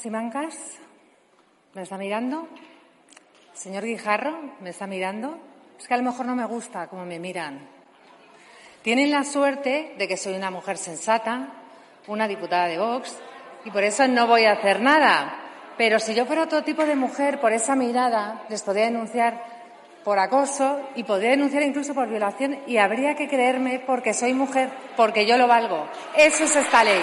Simancas, 0.00 0.78
¿me 1.74 1.82
está 1.82 1.98
mirando? 1.98 2.48
Señor 3.54 3.84
Guijarro, 3.84 4.36
¿me 4.60 4.70
está 4.70 4.88
mirando? 4.88 5.38
Es 5.78 5.86
que 5.86 5.94
a 5.94 5.96
lo 5.96 6.02
mejor 6.02 6.26
no 6.26 6.34
me 6.34 6.44
gusta 6.44 6.88
cómo 6.88 7.04
me 7.04 7.20
miran. 7.20 7.60
Tienen 8.82 9.12
la 9.12 9.22
suerte 9.22 9.94
de 9.96 10.08
que 10.08 10.16
soy 10.16 10.34
una 10.34 10.50
mujer 10.50 10.76
sensata, 10.76 11.50
una 12.08 12.26
diputada 12.26 12.66
de 12.66 12.78
Vox, 12.78 13.16
y 13.64 13.70
por 13.70 13.84
eso 13.84 14.06
no 14.08 14.26
voy 14.26 14.44
a 14.44 14.52
hacer 14.52 14.80
nada. 14.80 15.36
Pero 15.78 16.00
si 16.00 16.14
yo 16.14 16.26
fuera 16.26 16.42
otro 16.42 16.64
tipo 16.64 16.84
de 16.84 16.96
mujer, 16.96 17.40
por 17.40 17.52
esa 17.52 17.76
mirada, 17.76 18.42
les 18.48 18.62
podría 18.62 18.86
denunciar 18.86 19.40
por 20.02 20.18
acoso 20.18 20.80
y 20.96 21.04
podría 21.04 21.30
denunciar 21.30 21.62
incluso 21.62 21.94
por 21.94 22.08
violación 22.08 22.58
y 22.66 22.76
habría 22.76 23.14
que 23.14 23.28
creerme 23.28 23.78
porque 23.86 24.14
soy 24.14 24.34
mujer, 24.34 24.68
porque 24.96 25.26
yo 25.26 25.38
lo 25.38 25.46
valgo. 25.46 25.88
Eso 26.16 26.44
es 26.44 26.56
esta 26.56 26.82
ley. 26.82 27.00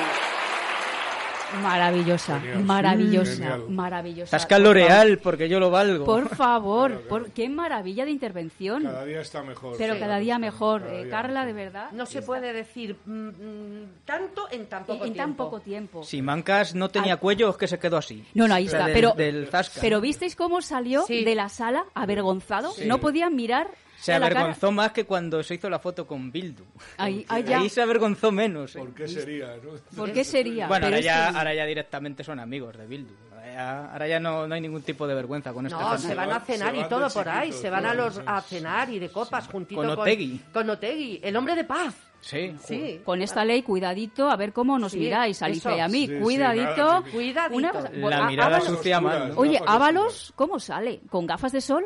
Maravillosa, 1.61 2.39
Genial. 2.39 2.63
maravillosa, 2.63 3.31
Genial. 3.33 3.69
maravillosa. 3.69 4.31
Tasca 4.31 4.55
Por 4.55 4.63
L'Oreal, 4.65 5.17
porque 5.19 5.49
yo 5.49 5.59
lo 5.59 5.69
valgo. 5.69 6.05
Por 6.05 6.29
favor, 6.35 7.01
por, 7.09 7.31
qué 7.31 7.49
maravilla 7.49 8.05
de 8.05 8.11
intervención. 8.11 8.83
Cada 8.83 9.05
día 9.05 9.21
está 9.21 9.43
mejor. 9.43 9.75
Pero 9.77 9.93
sí. 9.95 9.99
cada 9.99 10.19
día 10.19 10.39
mejor. 10.39 10.81
Cada 10.81 10.93
Eh, 10.93 11.03
día 11.03 11.11
Carla, 11.11 11.41
mejor. 11.45 11.47
de 11.47 11.53
verdad. 11.63 11.91
No 11.91 12.05
se 12.05 12.21
puede 12.21 12.53
decir 12.53 12.95
mm, 13.05 13.11
mm, 13.27 13.89
tanto 14.05 14.47
en 14.51 14.65
tan 14.67 14.85
poco 14.85 15.03
en, 15.05 15.11
en 15.11 15.17
tan 15.17 15.25
tiempo. 15.27 15.43
poco 15.45 15.59
tiempo. 15.59 16.03
Si 16.03 16.21
Mancas 16.21 16.75
no 16.75 16.89
tenía 16.89 17.13
Al- 17.13 17.19
cuello, 17.19 17.49
es 17.49 17.57
que 17.57 17.67
se 17.67 17.79
quedó 17.79 17.97
así. 17.97 18.25
No, 18.33 18.47
no, 18.47 18.53
ahí 18.55 18.65
está. 18.65 18.85
pero, 18.93 19.13
del 19.15 19.49
pero 19.81 20.01
¿visteis 20.01 20.35
cómo 20.35 20.61
salió 20.61 21.03
Sí. 21.05 21.23
de 21.23 21.35
la 21.35 21.49
sala 21.49 21.85
avergonzado? 21.93 22.73
No 22.85 22.99
podía 22.99 23.29
mirar 23.29 23.69
Se 24.01 24.11
cara. 24.13 24.25
avergonzó 24.25 24.71
más 24.71 24.91
que 24.91 25.05
cuando 25.05 25.43
se 25.43 25.55
hizo 25.55 25.69
la 25.69 25.77
foto 25.79 26.07
con 26.07 26.31
Bildu. 26.31 26.63
Ahí, 26.97 27.25
ahí 27.29 27.69
se 27.69 27.81
avergonzó 27.81 28.31
menos. 28.31 28.75
¿eh? 28.75 28.79
¿Por 28.79 28.93
qué 28.95 29.07
sería? 29.07 29.55
no? 29.63 29.71
¿Por 29.95 30.11
qué 30.11 30.23
sería? 30.23 30.67
Bueno, 30.67 30.87
ahora 30.87 30.99
ya, 30.99 31.29
que- 31.31 31.37
ahora 31.37 31.53
ya 31.53 31.65
directamente 31.65 32.23
son 32.23 32.39
amigos 32.39 32.75
de 32.77 32.87
Bildu. 32.87 33.13
Ahora 33.31 33.53
ya, 33.53 33.91
ahora 33.91 34.07
ya 34.07 34.19
no, 34.19 34.47
no 34.47 34.55
hay 34.55 34.61
ningún 34.61 34.81
tipo 34.81 35.05
de 35.07 35.13
vergüenza 35.15 35.53
con 35.53 35.65
este 35.67 35.77
No, 35.79 35.97
se 35.97 36.15
van 36.15 36.31
a 36.31 36.39
cenar 36.39 36.75
y 36.75 36.83
todo 36.85 37.09
por 37.09 37.29
ahí. 37.29 37.51
Se 37.51 37.69
van 37.69 37.85
a, 37.85 37.93
los, 37.93 38.19
a 38.25 38.41
cenar 38.41 38.89
y 38.89 38.97
de 38.99 39.09
copas 39.09 39.47
juntito 39.47 39.81
Con 39.81 39.89
con 39.91 39.99
Otegi. 39.99 40.41
Con 40.53 40.69
Otegi, 40.69 41.19
el 41.23 41.35
hombre 41.35 41.55
de 41.55 41.63
paz. 41.63 41.95
Sí. 42.21 42.55
Sí. 42.63 43.01
Con 43.03 43.21
esta 43.23 43.43
ley, 43.43 43.63
cuidadito, 43.63 44.29
a 44.29 44.35
ver 44.35 44.53
cómo 44.53 44.77
nos 44.77 44.91
Sí, 44.91 44.99
miráis, 44.99 45.41
Alicia 45.41 45.75
y 45.75 45.79
a 45.79 45.87
mí. 45.87 46.05
Sí, 46.07 46.13
sí, 46.15 46.19
cuidadito. 46.21 47.03
Cuidadito. 47.11 47.79
Una 47.95 48.19
La 48.19 48.27
mirada 48.27 48.57
Ábalos- 48.59 48.65
sucia 48.77 49.01
mal. 49.01 49.33
Oye, 49.35 49.59
Ábalos, 49.65 50.31
¿cómo 50.35 50.59
sale? 50.59 51.01
¿Con 51.09 51.25
gafas 51.25 51.51
de 51.51 51.61
sol? 51.61 51.85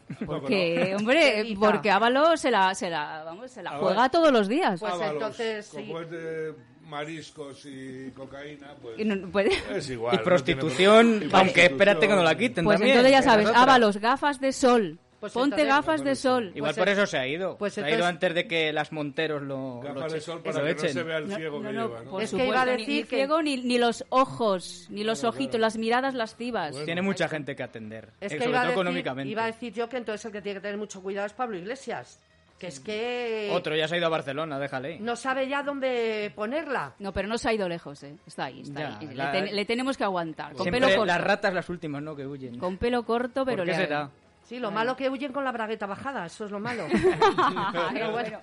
Porque, 0.26 0.94
hombre, 0.98 1.54
porque 1.58 1.90
Ábalos 1.90 2.40
se 2.40 2.50
la, 2.50 2.74
se 2.74 2.88
la, 2.88 3.22
vamos, 3.24 3.50
se 3.50 3.62
la 3.62 3.70
Ábalos. 3.70 3.88
juega 3.88 4.08
todos 4.08 4.32
los 4.32 4.48
días. 4.48 4.78
Pues 4.80 4.92
Ábalos, 4.92 5.12
entonces, 5.14 5.66
sí. 5.66 5.86
Como 5.86 6.00
es 6.00 6.10
de 6.10 6.54
mariscos 6.86 7.64
y 7.66 8.10
cocaína, 8.12 8.74
pues 8.80 8.98
Y 9.00 9.04
no- 9.04 9.28
puede- 9.30 9.50
es 9.76 9.90
igual. 9.90 10.14
Y 10.14 10.18
no 10.18 10.22
prostitución, 10.24 11.06
tiene 11.18 11.26
por- 11.30 11.40
y 11.40 11.42
aunque 11.42 11.64
espérate 11.66 12.08
que 12.08 12.14
no 12.14 12.22
la 12.22 12.36
quiten 12.36 12.64
Pues 12.64 12.78
también. 12.78 12.96
entonces 12.98 13.12
ya 13.18 13.22
sabes. 13.22 13.48
Ábalos, 13.54 13.96
gafas 13.98 14.40
de 14.40 14.52
sol. 14.52 14.98
Pues 15.22 15.34
Ponte 15.34 15.62
entonces- 15.62 15.68
gafas 15.86 16.02
de 16.02 16.16
sol. 16.16 16.50
Igual 16.52 16.70
Pues 16.74 16.78
por 16.78 16.88
es- 16.88 16.98
eso 16.98 17.06
se 17.06 17.16
ha 17.16 17.26
ido. 17.28 17.56
pues 17.56 17.74
se 17.74 17.80
ha 17.80 17.84
entonces- 17.84 17.98
ido 18.00 18.06
antes 18.08 18.34
de 18.34 18.48
que 18.48 18.72
las 18.72 18.90
Monteros 18.90 19.40
lo, 19.40 19.80
lo, 19.80 19.94
Gafas 19.94 20.12
de 20.14 20.18
eche- 20.18 20.20
sol 20.24 20.36
lo 20.38 20.42
para 20.42 20.66
que 20.66 20.74
no 20.74 20.88
se 20.88 21.02
vea 21.04 21.16
el 21.18 21.28
No, 21.28 21.36
ciego 21.36 21.60
no, 21.60 21.68
que 21.68 21.74
no, 21.76 21.86
lleva, 21.88 22.02
¿no? 22.02 22.20
Es 22.20 22.30
que 22.34 22.44
iba 22.44 22.62
a 22.62 22.66
decir 22.66 22.88
ni 22.88 23.02
que- 23.04 23.16
ciego, 23.16 23.40
ni, 23.40 23.56
ni 23.58 23.78
los 23.78 24.04
ojos, 24.08 24.88
ni 24.90 25.04
los 25.04 25.22
ojitos, 25.22 25.60
las 25.60 25.78
miradas 25.78 26.14
lascivas. 26.14 26.74
Tiene 26.84 27.02
mucha 27.02 27.28
gente 27.28 27.54
que 27.54 27.62
atender. 27.62 28.08
Es 28.20 28.32
eh, 28.32 28.34
que 28.36 28.44
sobre 28.44 28.48
iba 28.50 28.58
a, 28.58 28.62
todo 28.62 28.70
decir, 28.70 28.80
económicamente. 28.80 29.30
iba 29.30 29.44
a 29.44 29.46
decir 29.46 29.72
yo 29.72 29.88
que 29.88 29.96
entonces 29.98 30.24
el 30.24 30.32
que 30.32 30.42
tiene 30.42 30.56
que 30.58 30.62
tener 30.62 30.76
mucho 30.76 31.00
cuidado 31.00 31.28
es 31.28 31.32
Pablo 31.34 31.56
Iglesias. 31.56 32.18
Que 32.58 32.66
es 32.68 32.78
que 32.80 33.50
Otro 33.52 33.74
ya 33.76 33.86
se 33.88 33.94
ha 33.94 33.98
ido 33.98 34.06
a 34.06 34.10
Barcelona, 34.10 34.56
déjale. 34.58 34.98
no 35.00 35.14
sabe 35.16 35.48
ya 35.48 35.62
dónde 35.64 36.32
ponerla. 36.34 36.94
No, 37.00 37.12
pero 37.12 37.26
no 37.28 37.36
se 37.38 37.48
ha 37.48 37.52
ido 37.52 37.68
lejos, 37.68 38.02
¿eh? 38.04 38.14
Está 38.26 38.46
ahí, 38.46 38.60
está 38.62 38.80
Ya, 38.80 38.98
ahí. 38.98 39.06
Le, 39.06 39.14
la- 39.14 39.32
ten- 39.32 39.54
le 39.56 39.64
tenemos 39.64 39.96
que 39.96 40.04
aguantar. 40.04 40.52
Con 40.54 40.62
Siempre 40.62 40.80
pelo 40.80 40.92
corto. 40.92 41.06
las 41.06 41.20
ratas 41.20 41.54
las 41.54 41.68
últimas, 41.68 42.02
¿no? 42.02 42.14
Que 42.16 42.26
huyen. 42.26 42.58
Con 42.58 42.76
pelo 42.78 43.04
corto, 43.04 43.44
pero 43.44 43.58
¿Por 43.58 43.66
qué 43.66 43.72
le- 43.72 43.76
será? 43.78 44.10
Sí, 44.52 44.58
lo 44.58 44.70
malo 44.70 44.94
que 44.94 45.08
huyen 45.08 45.32
con 45.32 45.44
la 45.44 45.50
bragueta 45.50 45.86
bajada, 45.86 46.26
eso 46.26 46.44
es 46.44 46.50
lo 46.50 46.60
malo. 46.60 46.84
pero 47.94 48.10
bueno. 48.12 48.38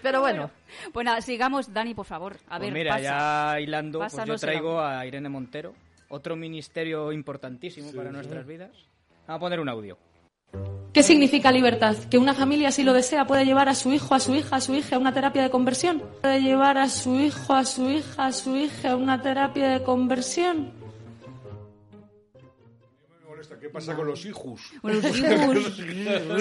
Pero 0.00 0.20
bueno, 0.20 0.50
Pues 0.92 1.04
nada, 1.04 1.20
sigamos, 1.20 1.74
Dani, 1.74 1.94
por 1.94 2.06
favor. 2.06 2.36
A 2.48 2.58
Pues 2.58 2.60
ver, 2.60 2.72
mira, 2.72 2.90
pasa. 2.92 3.02
ya 3.02 3.60
hilando, 3.60 3.98
pues 3.98 4.14
yo 4.24 4.36
traigo 4.36 4.80
a 4.80 5.04
Irene 5.04 5.28
Montero, 5.28 5.74
otro 6.10 6.36
ministerio 6.36 7.10
importantísimo 7.10 7.90
para 7.90 8.12
nuestras 8.12 8.46
vidas. 8.46 8.70
Vamos 9.26 9.38
a 9.38 9.40
poner 9.40 9.58
un 9.58 9.68
audio. 9.68 9.98
¿Qué 10.92 11.02
significa 11.02 11.50
libertad? 11.50 11.96
Que 12.08 12.18
una 12.18 12.34
familia, 12.34 12.70
si 12.70 12.84
lo 12.84 12.92
desea, 12.92 13.26
puede 13.26 13.44
llevar 13.44 13.68
a 13.68 13.74
su 13.74 13.92
hijo, 13.92 14.14
a 14.14 14.20
su 14.20 14.36
hija, 14.36 14.54
a 14.54 14.60
su 14.60 14.76
hija 14.76 14.94
a 14.94 14.98
una 15.00 15.12
terapia 15.12 15.42
de 15.42 15.50
conversión. 15.50 16.04
Puede 16.22 16.40
llevar 16.40 16.78
a 16.78 16.88
su 16.88 17.16
hijo, 17.16 17.52
a 17.52 17.64
su 17.64 17.90
hija, 17.90 18.26
a 18.26 18.32
su 18.32 18.54
hija 18.56 18.92
a 18.92 18.96
una 18.96 19.20
terapia 19.22 19.70
de 19.70 19.82
conversión. 19.82 20.77
¿Qué 23.60 23.68
pasa 23.68 23.94
con 23.96 24.06
los 24.06 24.24
hijos? 24.26 24.60
Los 24.82 25.04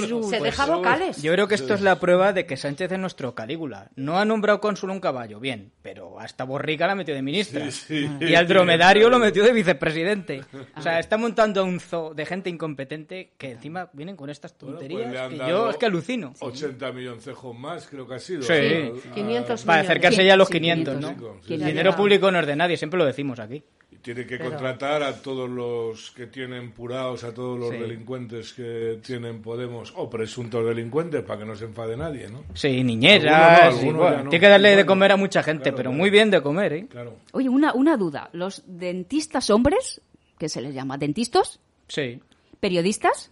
hijos- 0.10 0.30
se 0.30 0.40
deja 0.40 0.66
vocales. 0.66 1.22
Yo 1.22 1.32
creo 1.34 1.48
que 1.48 1.56
esto 1.56 1.74
es 1.74 1.82
la 1.82 2.00
prueba 2.00 2.34
de 2.34 2.46
que 2.46 2.58
Sánchez 2.58 2.92
es 2.92 3.00
nuestro 3.00 3.34
Calígula. 3.36 3.90
No 3.96 4.20
ha 4.20 4.26
nombrado 4.26 4.60
cónsul 4.62 4.90
a 4.90 4.94
un 4.94 5.00
caballo, 5.00 5.40
bien, 5.40 5.72
pero 5.82 6.20
hasta 6.20 6.44
Borrica 6.44 6.88
la 6.88 6.96
metió 6.96 7.14
de 7.16 7.22
ministra. 7.22 7.70
Sí, 7.72 8.08
sí. 8.10 8.10
Y 8.22 8.36
al 8.36 8.48
dromedario 8.48 9.10
lo 9.10 9.20
metió 9.20 9.44
de 9.44 9.54
vicepresidente. 9.54 10.42
O 10.76 10.82
sea, 10.82 11.00
está 11.00 11.18
montando 11.18 11.64
un 11.64 11.80
zoo 11.80 12.14
de 12.14 12.26
gente 12.26 12.50
incompetente 12.50 13.32
que 13.38 13.52
encima 13.52 13.90
vienen 13.94 14.16
con 14.16 14.30
estas 14.30 14.56
Bueno, 14.60 14.78
pues 14.78 14.90
tonterías 14.90 15.30
que 15.30 15.38
yo 15.38 15.70
es 15.70 15.78
que 15.78 15.86
alucino. 15.86 16.34
80 16.40 16.92
milloncejos 16.92 17.56
más, 17.58 17.88
creo 17.88 18.08
que 18.08 18.16
ha 18.16 18.20
sido. 18.20 18.42
Sí. 18.44 18.54
A- 18.54 19.10
a- 19.12 19.14
500 19.14 19.64
Para 19.64 19.82
acercarse 19.82 20.24
ya 20.26 20.34
a 20.34 20.38
los 20.38 20.48
Sí, 20.48 20.54
500, 20.56 20.96
500, 20.98 21.22
¿no? 21.22 21.34
sí, 21.46 21.54
El 21.54 21.60
sí. 21.62 21.66
dinero 21.66 21.96
público 21.96 22.32
no 22.32 22.40
es 22.40 22.48
de 22.48 22.56
nadie, 22.56 22.78
siempre 22.78 22.98
lo 22.98 23.06
decimos 23.06 23.40
aquí. 23.40 23.64
Tiene 24.08 24.26
que 24.26 24.40
contratar 24.40 25.04
a 25.04 25.22
todos 25.22 25.50
los 25.50 26.12
que 26.12 26.28
tienen 26.28 26.72
purados, 26.72 27.26
a 27.26 27.34
todos 27.34 27.60
los 27.60 27.72
Sí. 27.72 27.76
delincuentes 27.78 28.54
que 28.54 29.00
tienen 29.06 29.42
Podemos, 29.42 29.92
o 29.98 30.10
presuntos 30.10 30.66
delincuentes, 30.66 31.24
para 31.24 31.42
que 31.42 31.46
no 31.46 31.58
se 31.58 31.66
enfade 31.66 31.98
nadie, 31.98 32.30
¿no? 32.30 32.46
Sí, 32.54 32.86
niñeras, 32.86 33.76
no, 33.84 33.94
bueno, 33.98 34.24
no. 34.24 34.30
tiene 34.30 34.40
que 34.40 34.48
darle 34.48 34.78
de 34.78 34.86
comer 34.86 35.12
a 35.12 35.18
mucha 35.18 35.44
gente, 35.44 35.64
claro, 35.64 35.76
pero 35.76 35.90
claro. 35.90 35.98
muy 35.98 36.10
bien 36.10 36.32
de 36.32 36.42
comer, 36.42 36.72
¿eh? 36.72 36.88
Claro. 36.90 37.18
Oye, 37.34 37.50
una, 37.50 37.74
una 37.74 37.98
duda. 37.98 38.30
¿Los 38.32 38.64
dentistas 38.66 39.50
hombres, 39.50 40.00
que 40.40 40.48
se 40.48 40.62
les 40.62 40.74
llama 40.74 40.98
dentistas, 40.98 41.60
Sí. 41.90 42.22
periodistas? 42.62 43.30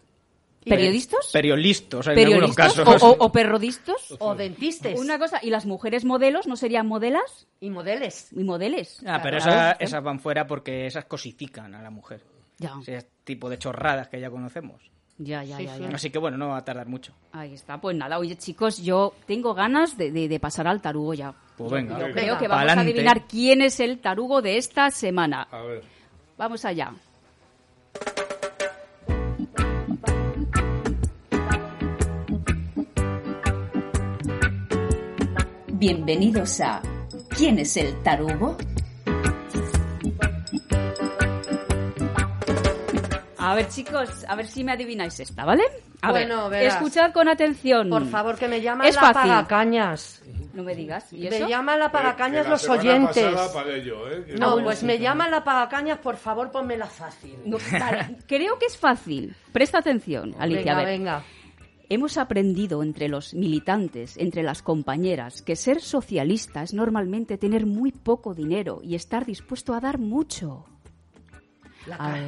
¿Periodistas? 0.70 1.30
Periodistas, 1.32 2.08
en 2.08 2.20
algunos 2.28 2.56
casos. 2.56 2.88
¿O, 3.02 3.08
o, 3.08 3.16
o 3.26 3.32
perrodistas? 3.32 4.16
O 4.20 4.34
dentistes. 4.36 5.00
Una 5.00 5.20
cosa, 5.20 5.40
¿y 5.42 5.50
las 5.52 5.66
mujeres 5.66 6.04
modelos 6.06 6.48
no 6.48 6.56
serían 6.56 6.88
modelas? 6.88 7.48
Y 7.62 7.70
modeles. 7.70 8.30
Y 8.32 8.44
modeles. 8.44 9.02
Ah, 9.06 9.20
pero 9.22 9.38
Claro. 9.38 9.52
esas, 9.52 9.78
esas 9.82 10.04
van 10.04 10.20
fuera 10.20 10.48
porque 10.48 10.88
esas 10.88 11.06
cosifican 11.06 11.76
a 11.76 11.82
la 11.82 11.90
mujer. 11.92 12.22
Ya. 12.58 12.74
Ese 12.82 13.06
tipo 13.24 13.50
de 13.50 13.58
chorradas 13.60 14.08
que 14.08 14.20
ya 14.20 14.30
conocemos. 14.30 14.82
Ya, 15.18 15.44
ya, 15.44 15.62
ya, 15.62 15.78
ya. 15.78 15.88
Así 15.96 16.10
que 16.10 16.18
bueno, 16.20 16.38
no 16.38 16.50
va 16.50 16.58
a 16.58 16.66
tardar 16.66 16.88
mucho. 16.88 17.14
Ahí 17.32 17.54
está. 17.54 17.80
Pues 17.80 17.96
nada, 17.96 18.18
oye 18.20 18.36
chicos, 18.38 18.80
yo 18.82 19.14
tengo 19.26 19.54
ganas 19.54 19.98
de, 19.98 20.12
de- 20.12 20.28
de 20.28 20.40
pasar 20.42 20.68
al 20.68 20.82
tarugo 20.82 21.14
ya. 21.14 21.34
Pues 21.58 21.72
venga. 21.72 21.98
Yo 22.00 22.12
creo 22.14 22.38
que 22.38 22.48
vamos 22.50 22.70
a 22.76 22.82
adivinar 22.82 23.26
quién 23.28 23.62
es 23.62 23.80
el 23.80 24.00
tarugo 24.00 24.42
de 24.42 24.58
esta 24.58 24.92
semana. 24.92 25.48
A 25.52 25.62
ver. 25.62 25.84
Vamos 26.38 26.66
allá. 26.66 26.92
Bienvenidos 35.78 36.60
a 36.62 36.82
¿Quién 37.36 37.60
es 37.60 37.76
el 37.78 38.02
tarugo? 38.04 38.58
A 43.38 43.54
ver 43.56 43.68
chicos, 43.70 44.10
a 44.28 44.36
ver 44.36 44.48
si 44.48 44.64
me 44.64 44.72
adivináis 44.72 45.20
esta, 45.20 45.46
¿vale? 45.46 45.64
A 46.02 46.12
Bueno, 46.12 46.50
ver, 46.50 46.62
verás. 46.62 46.76
escuchad 46.76 47.12
con 47.12 47.28
atención. 47.28 47.90
Por 47.90 48.06
favor, 48.08 48.36
que 48.38 48.48
me 48.48 48.62
llaman 48.62 48.88
Es 48.88 48.96
la 48.96 49.02
fácil. 49.02 49.32
pagacañas. 49.32 50.24
No 50.54 50.64
me 50.64 50.74
digas. 50.74 51.12
¿Y 51.14 51.28
Me 51.30 51.38
eso? 51.38 51.48
llaman 51.48 51.80
la 51.80 51.92
pagacañas 51.92 52.40
Eh, 52.40 52.44
que 52.44 52.48
la 52.48 52.50
los 52.50 52.70
oyentes. 52.70 53.24
pasada 53.34 53.54
pagué 53.54 53.84
yo, 53.84 54.10
¿eh? 54.10 54.24
Que- 54.26 54.34
No, 54.36 54.58
pues 54.64 54.82
me 54.84 54.98
llaman 54.98 55.30
la 55.30 55.44
pagacañas, 55.44 56.00
por 56.00 56.16
favor, 56.16 56.52
ponmela 56.52 56.88
fácil. 56.88 57.36
No, 57.46 57.58
vale, 57.80 58.16
creo 58.28 58.58
que 58.58 58.66
es 58.68 58.78
fácil. 58.78 59.36
Presta 59.52 59.80
atención, 59.80 60.34
Alicia. 60.40 60.62
venga, 60.62 60.74
a 60.74 60.78
ver. 60.78 60.88
venga. 60.88 61.24
Hemos 61.96 62.18
aprendido 62.18 62.84
entre 62.84 63.08
los 63.08 63.34
militantes, 63.34 64.18
entre 64.18 64.44
las 64.44 64.62
compañeras, 64.62 65.42
que 65.42 65.56
ser 65.56 65.80
socialista 65.80 66.62
es 66.62 66.74
normalmente 66.74 67.38
tener 67.38 67.66
muy 67.66 67.94
poco 67.94 68.34
dinero 68.34 68.82
y 68.84 68.96
estar 68.96 69.26
dispuesto 69.26 69.74
a 69.74 69.80
dar 69.80 69.98
mucho. 69.98 70.66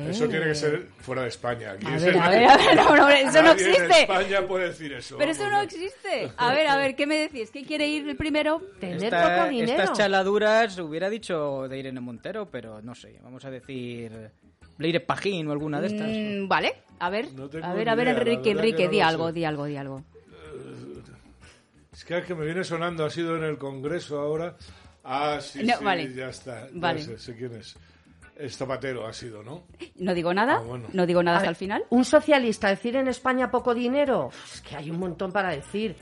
Eso 0.07 0.29
tiene 0.29 0.45
que 0.45 0.55
ser 0.55 0.87
fuera 0.99 1.23
de 1.23 1.27
España. 1.27 1.71
Aquí 1.71 1.85
A 1.85 1.97
es 1.97 2.03
ver, 2.05 2.13
el- 2.13 2.19
a 2.21 2.29
ver, 2.29 2.45
a 2.47 2.55
ver, 2.57 2.75
no, 2.77 2.95
no, 2.95 3.09
eso 3.09 3.41
no 3.41 3.49
Nadie 3.49 3.63
en 3.65 3.69
existe. 3.71 4.01
España 4.03 4.47
puede 4.47 4.67
decir 4.69 4.93
eso. 4.93 5.17
Pero 5.17 5.31
eso 5.31 5.49
no 5.49 5.59
existe. 5.61 6.31
A 6.37 6.53
ver, 6.53 6.67
a 6.67 6.77
ver, 6.77 6.95
¿qué 6.95 7.05
me 7.05 7.15
decís? 7.17 7.49
¿Quién 7.51 7.65
quiere 7.65 7.87
ir 7.89 8.07
el 8.07 8.15
primero? 8.15 8.61
Tener 8.79 9.03
Esta- 9.03 9.35
poco 9.37 9.49
dinero. 9.49 9.71
estas 9.83 9.97
chaladuras 9.97 10.79
hubiera 10.79 11.09
dicho 11.09 11.67
de 11.67 11.77
Irene 11.77 11.99
Montero, 11.99 12.49
pero 12.49 12.81
no 12.81 12.95
sé, 12.95 13.19
vamos 13.21 13.43
a 13.43 13.51
decir 13.51 14.31
Leire 14.77 14.99
Pajín 14.99 15.47
o 15.47 15.51
alguna 15.51 15.81
de 15.81 15.87
estas. 15.87 16.09
Mm, 16.09 16.47
vale, 16.47 16.73
a 16.99 17.09
ver, 17.09 17.31
No 17.33 17.45
a 17.45 17.73
ver, 17.73 17.89
a 17.89 17.95
ver, 17.95 18.07
idea, 18.07 18.17
Enrique, 18.17 18.51
Enrique, 18.51 18.85
no 18.85 18.91
di 18.91 19.01
algo, 19.01 19.27
sé. 19.27 19.33
di 19.33 19.45
algo, 19.45 19.65
di 19.65 19.75
algo. 19.77 20.03
Es 21.91 22.03
que 22.05 22.15
el 22.15 22.23
que 22.25 22.35
me 22.35 22.45
viene 22.45 22.63
sonando 22.63 23.05
ha 23.05 23.09
sido 23.09 23.35
en 23.37 23.43
el 23.43 23.57
Congreso 23.57 24.19
ahora. 24.19 24.55
Ah, 25.03 25.39
sí, 25.41 25.63
No, 25.63 25.77
sí, 25.77 25.83
vale. 25.83 26.13
ya 26.13 26.29
está. 26.29 26.67
Ya 26.67 26.71
Vale. 26.73 27.01
sé, 27.01 27.17
sé 27.17 27.35
quién 27.35 27.55
es. 27.55 27.75
Es 28.35 28.55
Zapatero 28.55 29.07
ha 29.07 29.13
sido, 29.13 29.41
¿no? 29.41 29.63
No 29.95 30.13
digo 30.13 30.31
nada, 30.31 30.57
Ah, 30.57 30.61
bueno. 30.61 30.87
no 30.93 31.05
digo 31.07 31.23
nada 31.23 31.37
A 31.37 31.39
hasta 31.39 31.47
ver, 31.49 31.55
el 31.55 31.55
final. 31.55 31.83
Un 31.89 32.05
socialista 32.05 32.67
decir 32.69 32.95
en 32.95 33.07
España 33.07 33.49
poco 33.49 33.73
dinero, 33.73 34.29
es 34.53 34.61
que 34.61 34.75
hay 34.75 34.91
un 34.91 34.99
montón 34.99 35.31
para 35.31 35.49
decir. 35.49 35.95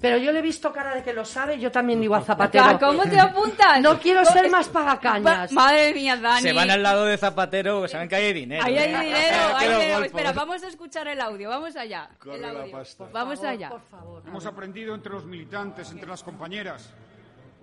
Pero 0.00 0.16
yo 0.16 0.30
le 0.30 0.38
he 0.38 0.42
visto 0.42 0.72
cara 0.72 0.94
de 0.94 1.02
que 1.02 1.12
lo 1.12 1.24
sabe, 1.24 1.58
yo 1.58 1.72
también 1.72 2.00
digo 2.00 2.14
a 2.14 2.20
Zapatero. 2.24 2.64
Ah, 2.64 2.78
¿Cómo 2.78 3.02
te 3.02 3.18
apuntas? 3.18 3.80
No 3.80 3.98
quiero 3.98 4.22
¿Cómo- 4.22 4.32
ser 4.32 4.48
más 4.50 4.68
pagacañas. 4.68 5.50
Madre 5.52 5.92
mía, 5.92 6.16
Dani. 6.16 6.40
Se 6.42 6.52
van 6.52 6.70
al 6.70 6.82
lado 6.82 7.04
de 7.04 7.18
Zapatero, 7.18 7.82
que 7.82 7.88
saben 7.88 8.08
que 8.08 8.14
hay 8.14 8.32
dinero. 8.32 8.62
Ahí 8.64 8.78
hay 8.78 8.88
dinero, 9.04 9.36
hay 9.56 9.68
dinero. 9.68 10.04
Espera, 10.04 10.32
vamos 10.32 10.62
a 10.62 10.68
escuchar 10.68 11.08
el 11.08 11.20
audio, 11.20 11.48
vamos 11.48 11.74
allá. 11.74 12.10
El 12.24 12.44
audio. 12.44 12.78
Vamos 13.12 13.42
allá. 13.42 13.70
Por 13.70 13.82
favor. 13.82 14.22
Hemos 14.26 14.46
aprendido 14.46 14.94
entre 14.94 15.12
los 15.12 15.24
militantes, 15.26 15.90
entre 15.90 16.08
las 16.08 16.22
compañeras, 16.22 16.90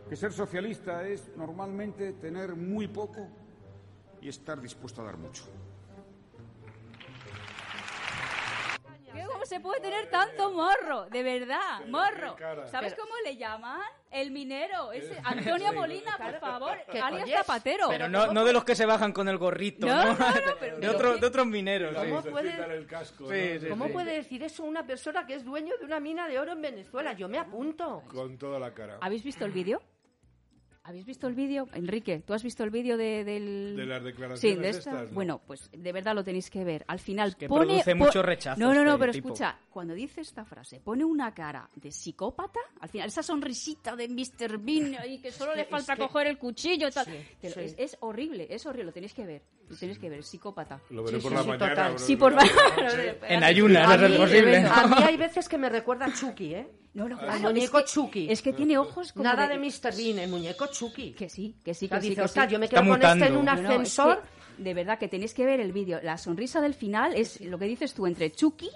que 0.09 0.15
ser 0.17 0.33
socialista 0.33 1.07
es 1.07 1.29
normalmente 1.37 2.11
tener 2.13 2.55
muy 2.55 2.87
poco 2.89 3.29
y 4.21 4.27
estar 4.27 4.59
dispuesto 4.59 5.01
a 5.01 5.05
dar 5.05 5.17
mucho. 5.17 5.43
Se 9.45 9.59
puede 9.59 9.79
tener 9.81 10.09
tanto 10.09 10.51
morro? 10.51 11.05
De 11.09 11.23
verdad, 11.23 11.85
morro. 11.87 12.35
¿Sabes 12.69 12.95
cómo 12.95 13.13
le 13.23 13.37
llaman? 13.37 13.81
El 14.11 14.31
minero. 14.31 14.91
Ese 14.93 15.19
Antonio 15.23 15.73
Molina, 15.73 16.17
por 16.17 16.39
favor. 16.39 16.77
Alias 17.03 17.29
Zapatero. 17.29 17.87
Pero 17.89 18.07
no, 18.07 18.27
no 18.33 18.45
de 18.45 18.53
los 18.53 18.63
que 18.63 18.75
se 18.75 18.85
bajan 18.85 19.11
con 19.11 19.27
el 19.27 19.37
gorrito, 19.37 19.85
No, 19.87 19.95
¿no? 19.95 20.13
no, 20.13 20.13
no, 20.13 20.55
pero- 20.59 20.77
de, 20.77 20.89
otro- 20.89 21.17
de 21.17 21.27
otros 21.27 21.45
mineros. 21.47 21.95
Sí. 21.95 22.09
¿Cómo 22.09 22.21
puede- 22.23 22.51
en 22.63 22.71
el 22.71 22.87
casco, 22.87 23.29
Sí, 23.29 23.49
¿no? 23.55 23.59
sí, 23.61 23.67
¿Cómo 23.69 23.85
sí. 23.87 23.91
puede 23.93 24.13
decir 24.13 24.43
eso 24.43 24.63
una 24.63 24.85
persona 24.85 25.25
que 25.25 25.33
es 25.35 25.43
dueño 25.43 25.73
de 25.77 25.85
una 25.85 25.99
mina 25.99 26.27
de 26.27 26.39
oro 26.39 26.53
en 26.53 26.61
Venezuela? 26.61 27.13
Yo 27.13 27.27
me 27.27 27.37
apunto. 27.39 28.03
Con 28.07 28.37
toda 28.37 28.59
la 28.59 28.73
cara. 28.73 28.97
¿Habéis 29.01 29.23
visto 29.23 29.43
el 29.45 29.51
vídeo? 29.51 29.81
¿Habéis 30.87 31.05
visto 31.05 31.25
el 31.27 31.33
vídeo? 31.33 31.67
Enrique, 31.73 32.21
¿tú 32.25 32.33
has 32.35 32.43
visto 32.43 32.63
el 32.63 32.69
vídeo 32.69 32.95
de, 32.95 33.23
del... 33.23 33.75
De 33.75 33.85
las 33.87 34.03
declaraciones 34.03 34.39
Sí, 34.39 34.61
de 34.61 34.69
esta. 34.69 34.91
estas, 34.91 35.09
¿no? 35.09 35.15
Bueno, 35.15 35.41
pues 35.47 35.69
de 35.75 35.91
verdad 35.91 36.13
lo 36.13 36.23
tenéis 36.23 36.51
que 36.51 36.63
ver. 36.63 36.85
Al 36.87 36.99
final 36.99 37.35
que 37.35 37.47
pone... 37.47 37.65
produce 37.65 37.95
po- 37.95 38.05
mucho 38.05 38.21
rechazo 38.21 38.59
No, 38.61 38.67
no, 38.71 38.83
no, 38.83 38.91
este 38.91 38.99
pero 38.99 39.11
tipo. 39.11 39.27
escucha, 39.29 39.57
cuando 39.71 39.95
dice 39.95 40.21
esta 40.21 40.45
frase, 40.45 40.79
pone 40.79 41.03
una 41.03 41.33
cara 41.33 41.67
de 41.75 41.91
psicópata, 41.91 42.59
al 42.79 42.89
final, 42.89 43.07
esa 43.07 43.23
sonrisita 43.23 43.95
de 43.95 44.07
Mr. 44.07 44.59
Bean 44.59 44.95
ahí 44.99 45.17
que 45.19 45.31
solo 45.31 45.55
le 45.55 45.63
que- 45.65 45.69
falta 45.71 45.93
es 45.93 45.99
que- 45.99 46.05
coger 46.07 46.27
el 46.27 46.37
cuchillo 46.37 46.87
y 46.87 46.91
tal. 46.91 47.05
Sí, 47.05 47.11
Te 47.41 47.47
lo- 47.49 47.55
sí. 47.55 47.59
Es, 47.61 47.75
es 47.79 47.97
horrible, 48.01 48.45
es 48.49 48.63
horrible, 48.67 48.85
lo 48.85 48.91
tenéis 48.93 49.13
que 49.15 49.25
ver. 49.25 49.41
Lo 49.67 49.75
tenéis 49.75 49.97
que 49.97 50.09
ver, 50.09 50.23
psicópata. 50.23 50.79
Lo 50.91 51.03
veré 51.03 51.17
Sí, 51.17 51.23
por 51.23 51.31
sí, 51.31 51.35
la 51.35 51.41
sí, 51.41 51.47
mañana. 51.49 51.69
total. 51.69 51.89
bro, 51.93 51.99
Sí, 51.99 52.15
por 52.15 52.33
la. 52.33 52.43
En 53.27 53.43
ayunas, 53.43 53.95
eso 53.95 54.05
es 54.05 54.17
posible. 54.19 54.61
¿no? 54.61 54.71
A 54.71 54.87
mí 54.87 54.95
hay 55.03 55.17
veces 55.17 55.49
que 55.49 55.57
me 55.57 55.67
recuerda 55.69 56.05
a 56.05 56.13
Chucky, 56.13 56.53
¿eh? 56.53 56.67
No, 56.95 57.07
no, 57.07 57.17
claro, 57.19 57.39
muñeco 57.41 57.77
es 57.79 57.85
que, 57.85 57.91
Chucky. 57.91 58.27
Es 58.31 58.41
que 58.41 58.53
tiene 58.53 58.77
ojos 58.77 59.11
como 59.13 59.23
Nada 59.25 59.47
de 59.47 59.57
Mr. 59.59 59.95
Bean, 59.95 60.17
el 60.19 60.29
muñeco 60.29 60.65
Chucky. 60.67 61.11
Que 61.11 61.29
sí, 61.29 61.55
que 61.63 61.73
sí, 61.73 61.85
O 61.85 61.89
sea, 61.89 61.97
que 61.99 62.03
sí. 62.03 62.09
dice, 62.09 62.21
que 62.21 62.25
"Ostras, 62.25 62.45
sí". 62.47 62.53
yo 62.53 62.59
me 62.59 62.65
Está 62.65 62.81
quedo 62.81 62.89
con 62.91 63.01
este 63.03 63.11
en 63.27 63.33
mutando. 63.35 63.39
un 63.39 63.45
No, 63.45 63.53
no, 63.55 63.59
es 63.59 63.65
ascensor. 63.69 64.21
que, 64.57 64.63
de 64.63 64.73
verdad 64.73 64.97
que 64.97 65.09
tenéis 65.09 65.33
que 65.33 65.45
ver 65.45 65.59
el 65.59 65.73
vídeo. 65.73 65.99
La 66.01 66.17
sonrisa 66.17 66.61
del 66.61 66.73
final 66.73 67.13
es 67.13 67.41
lo 67.41 67.59
que 67.59 67.65
dices 67.65 67.93
tú 67.93 68.07
entre 68.07 68.31
Chucky, 68.31 68.69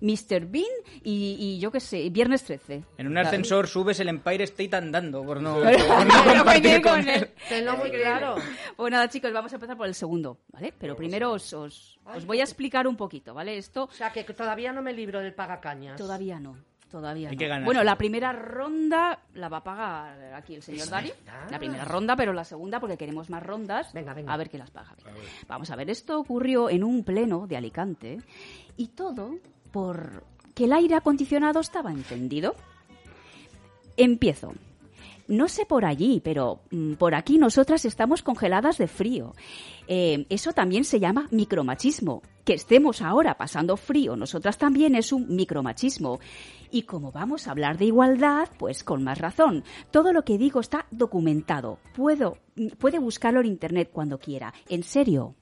Mr. 0.00 0.46
Bean 0.46 0.64
y, 1.02 1.36
y 1.40 1.58
yo 1.58 1.72
qué 1.72 1.80
sé, 1.80 2.08
Viernes 2.10 2.44
13. 2.44 2.84
En 2.98 3.06
un 3.08 3.18
ascensor 3.18 3.66
subes 3.66 3.98
el 3.98 4.08
Empire 4.08 4.44
State 4.44 4.76
andando, 4.76 5.24
por 5.24 5.40
no, 5.42 5.58
Pero- 5.60 5.84
por 5.88 6.06
no 6.06 6.14
compartir 6.36 6.80
con 6.80 6.92
con 6.92 7.08
él. 7.08 7.22
él. 7.22 7.30
Tenlo 7.48 7.76
muy 7.76 7.90
claro. 7.90 8.36
Pues 8.76 8.90
nada, 8.92 9.08
chicos, 9.08 9.32
vamos 9.32 9.52
a 9.52 9.56
empezar 9.56 9.76
por 9.76 9.88
el 9.88 9.94
segundo, 9.96 10.38
¿vale? 10.52 10.72
Pero 10.78 10.94
primero 10.94 11.32
os, 11.32 11.52
os, 11.52 11.98
os 12.04 12.24
voy 12.24 12.38
a 12.38 12.44
explicar 12.44 12.86
un 12.86 12.96
poquito, 12.96 13.34
¿vale? 13.34 13.56
Esto 13.58 13.84
O 13.84 13.92
sea, 13.92 14.12
que 14.12 14.22
todavía 14.22 14.72
no 14.72 14.80
me 14.82 14.92
libro 14.92 15.18
del 15.18 15.34
pagacañas. 15.34 15.96
todavía 15.96 16.38
no. 16.38 16.56
Todavía 16.94 17.28
Hay 17.28 17.34
no. 17.34 17.38
que 17.40 17.48
ganar. 17.48 17.64
Bueno, 17.64 17.82
la 17.82 17.98
primera 17.98 18.32
ronda 18.32 19.18
la 19.34 19.48
va 19.48 19.56
a 19.56 19.64
pagar 19.64 20.32
aquí 20.34 20.54
el 20.54 20.62
señor 20.62 20.88
Dani. 20.88 21.10
La 21.50 21.58
primera 21.58 21.84
ronda, 21.84 22.14
pero 22.14 22.32
la 22.32 22.44
segunda 22.44 22.78
porque 22.78 22.96
queremos 22.96 23.30
más 23.30 23.42
rondas. 23.42 23.92
Venga, 23.92 24.14
venga. 24.14 24.32
A 24.32 24.36
ver 24.36 24.48
quién 24.48 24.60
las 24.60 24.70
paga. 24.70 24.94
Vamos 25.48 25.68
a 25.72 25.74
ver, 25.74 25.90
esto 25.90 26.20
ocurrió 26.20 26.70
en 26.70 26.84
un 26.84 27.02
pleno 27.02 27.48
de 27.48 27.56
Alicante 27.56 28.18
y 28.76 28.86
todo 28.90 29.34
por 29.72 30.22
que 30.54 30.66
el 30.66 30.72
aire 30.72 30.94
acondicionado 30.94 31.58
estaba 31.58 31.90
encendido. 31.90 32.54
Empiezo. 33.96 34.52
No 35.26 35.48
sé 35.48 35.64
por 35.64 35.84
allí, 35.84 36.20
pero 36.22 36.60
mm, 36.70 36.94
por 36.94 37.14
aquí 37.14 37.38
nosotras 37.38 37.84
estamos 37.84 38.22
congeladas 38.22 38.78
de 38.78 38.88
frío. 38.88 39.34
Eh, 39.86 40.26
eso 40.28 40.52
también 40.52 40.84
se 40.84 41.00
llama 41.00 41.28
micromachismo. 41.30 42.22
Que 42.44 42.54
estemos 42.54 43.00
ahora 43.00 43.38
pasando 43.38 43.78
frío 43.78 44.16
nosotras 44.16 44.58
también 44.58 44.94
es 44.94 45.12
un 45.12 45.34
micromachismo. 45.34 46.20
Y 46.70 46.82
como 46.82 47.12
vamos 47.12 47.46
a 47.46 47.52
hablar 47.52 47.78
de 47.78 47.86
igualdad, 47.86 48.48
pues 48.58 48.84
con 48.84 49.02
más 49.02 49.18
razón. 49.18 49.64
Todo 49.90 50.12
lo 50.12 50.24
que 50.24 50.38
digo 50.38 50.60
está 50.60 50.86
documentado. 50.90 51.78
Puedo, 51.94 52.38
mm, 52.56 52.68
puede 52.78 52.98
buscarlo 52.98 53.40
en 53.40 53.46
internet 53.46 53.90
cuando 53.92 54.18
quiera. 54.18 54.52
En 54.68 54.82
serio. 54.82 55.36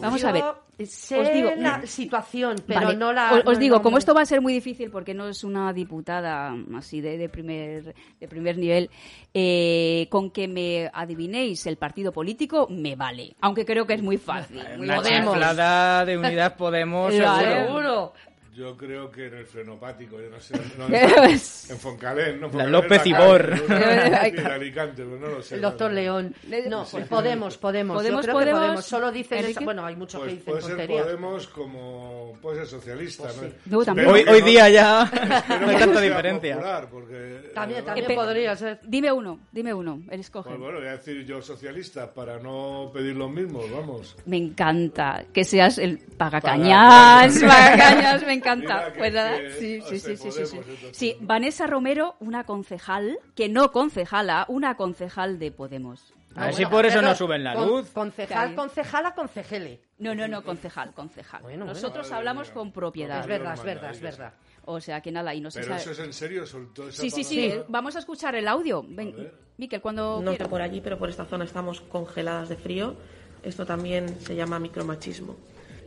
Vamos 0.00 0.24
a 0.24 0.32
ver. 0.32 0.44
Sé 0.86 1.18
Os 1.18 1.32
digo- 1.32 1.50
la 1.56 1.86
situación, 1.86 2.56
pero 2.66 2.80
Vale, 2.82 2.96
no 2.98 3.10
la. 3.12 3.32
Os, 3.32 3.38
os 3.38 3.44
no 3.46 3.50
el 3.52 3.58
digo, 3.58 3.80
como 3.80 3.96
esto 3.96 4.12
va 4.14 4.20
a 4.20 4.26
ser 4.26 4.42
muy 4.42 4.52
difícil 4.52 4.90
porque 4.90 5.14
no 5.14 5.26
es 5.28 5.42
una 5.42 5.72
diputada 5.72 6.54
así 6.76 7.00
de, 7.00 7.16
de 7.16 7.28
primer 7.30 7.94
de 8.20 8.28
primer 8.28 8.58
nivel, 8.58 8.90
eh, 9.32 10.06
con 10.10 10.30
que 10.30 10.48
me 10.48 10.90
adivinéis 10.92 11.66
el 11.66 11.76
partido 11.78 12.12
político 12.12 12.66
me 12.70 12.94
vale, 12.94 13.34
aunque 13.40 13.64
creo 13.64 13.86
que 13.86 13.94
es 13.94 14.02
muy 14.02 14.18
fácil. 14.18 14.62
muy 14.76 14.86
Una 14.86 14.96
Podemos. 14.96 16.04
de 16.04 16.18
Unidad 16.18 16.56
Podemos. 16.56 17.14
Seguro. 17.14 18.12
Yo 18.56 18.74
creo 18.74 19.10
que 19.10 19.26
en 19.26 19.34
el 19.34 19.44
frenopático, 19.44 20.16
yo 20.18 20.30
no 20.30 20.40
sé. 20.40 20.54
No, 20.78 20.86
Pues- 20.86 21.68
en 21.70 21.76
Foncalén, 21.78 22.40
¿no? 22.40 22.48
La 22.54 22.66
López 22.66 23.04
Ibor. 23.06 23.52
Alicante, 23.70 25.04
pero 25.04 25.18
no 25.20 25.26
lo 25.28 25.42
sé. 25.42 25.56
El 25.56 25.60
doctor 25.60 25.92
León. 25.92 26.34
No, 26.68 26.86
pues 26.90 27.06
Podemos, 27.06 27.58
Podemos. 27.58 27.96
Podemos, 27.96 28.24
Yo 28.24 28.32
creo 28.32 28.38
que 28.38 28.44
Podemos. 28.44 28.60
Podemos. 28.60 28.84
Solo 28.86 29.12
dicen 29.12 29.44
eso. 29.44 29.60
Bueno, 29.60 29.84
hay 29.84 29.94
muchos 29.96 30.20
Pues 30.20 30.30
que 30.30 30.36
dicen 30.38 30.46
puede 30.52 30.62
ser 30.62 30.70
tonterías. 30.70 31.02
Podemos 31.04 31.46
como 31.48 32.32
puede 32.40 32.56
ser 32.60 32.66
socialista, 32.66 33.24
¿no? 33.24 33.48
Luego 33.66 33.84
también. 33.84 34.08
Espero 34.08 34.30
Hoy, 34.30 34.34
hoy 34.36 34.40
no- 34.40 34.46
día 34.46 34.68
ya 34.70 35.04
no 35.60 35.68
hay 35.68 35.76
tanta 35.76 36.00
diferencia. 36.00 36.54
popular, 36.54 36.88
porque, 36.90 37.50
También, 37.54 37.80
eh, 37.80 37.82
también 37.84 38.14
podría 38.14 38.56
ser. 38.56 38.80
Dime 38.84 39.12
uno, 39.12 39.38
dime 39.52 39.74
uno, 39.74 40.00
él 40.10 40.20
escoge. 40.20 40.48
Pues 40.48 40.58
bueno, 40.60 40.78
voy 40.78 40.88
a 40.88 40.92
decir 40.92 41.26
yo 41.26 41.42
socialista 41.42 42.10
para 42.14 42.38
no 42.38 42.90
pedir 42.94 43.16
lo 43.16 43.28
mismo, 43.28 43.60
vamos. 43.70 44.16
Me 44.24 44.38
encanta 44.38 45.24
que 45.30 45.44
seas 45.44 45.76
el 45.76 45.98
pagacañas, 45.98 47.38
Paga- 47.38 47.48
pagacañas, 47.48 48.22
me 48.22 48.32
encanta. 48.32 48.45
Que- 48.46 48.98
Pues 48.98 49.12
nada, 49.12 49.38
sí, 49.58 49.80
sí, 49.82 49.98
sí, 49.98 50.16
sí, 50.16 50.30
sí, 50.32 50.60
sí. 50.92 51.16
Vanessa 51.20 51.66
Romero, 51.66 52.16
una 52.20 52.44
concejal, 52.44 53.18
que 53.34 53.48
no 53.48 53.72
concejala, 53.72 54.44
una 54.48 54.76
concejala 54.76 55.34
de 55.34 55.50
Podemos. 55.50 56.12
A 56.34 56.46
ver 56.46 56.50
No, 56.50 56.56
si 56.58 56.66
por 56.66 56.84
eso 56.84 57.00
no 57.00 57.14
suben 57.14 57.42
la 57.42 57.54
luz. 57.54 57.90
Concejal, 57.92 58.54
concejala, 58.54 59.14
concejele. 59.14 59.80
No, 59.98 60.14
no, 60.14 60.28
no, 60.28 60.42
concejal, 60.44 60.92
concejal. 60.92 61.42
Nosotros 61.58 62.10
hablamos 62.12 62.50
con 62.50 62.72
propiedad. 62.72 63.20
Es 63.20 63.26
verdad, 63.26 63.54
es 63.54 63.62
verdad, 63.64 63.90
es 63.90 64.00
verdad. 64.00 64.32
O 64.68 64.80
sea 64.80 65.00
que 65.00 65.12
nada, 65.12 65.32
y 65.32 65.40
no 65.40 65.50
se 65.50 65.60
Pero 65.60 65.70
sabe. 65.78 65.80
eso 65.80 65.90
es 65.92 65.98
en 66.00 66.12
serio, 66.12 66.44
soltó 66.44 66.88
esa 66.88 67.00
Sí, 67.00 67.08
sí, 67.10 67.22
sí, 67.22 67.36
palabra? 67.36 67.60
eh, 67.62 67.64
vamos 67.68 67.94
a 67.96 68.00
escuchar 68.00 68.34
el 68.34 68.48
audio. 68.48 68.84
Ven. 68.86 69.30
Miquel, 69.58 69.80
cuando 69.80 70.16
No 70.16 70.32
quiera. 70.32 70.32
está 70.32 70.48
por 70.48 70.60
allí, 70.60 70.80
pero 70.80 70.98
por 70.98 71.08
esta 71.08 71.24
zona 71.24 71.44
estamos 71.44 71.80
congeladas 71.82 72.48
de 72.48 72.56
frío. 72.56 72.96
Esto 73.44 73.64
también 73.64 74.20
se 74.20 74.34
llama 74.34 74.58
micromachismo. 74.58 75.36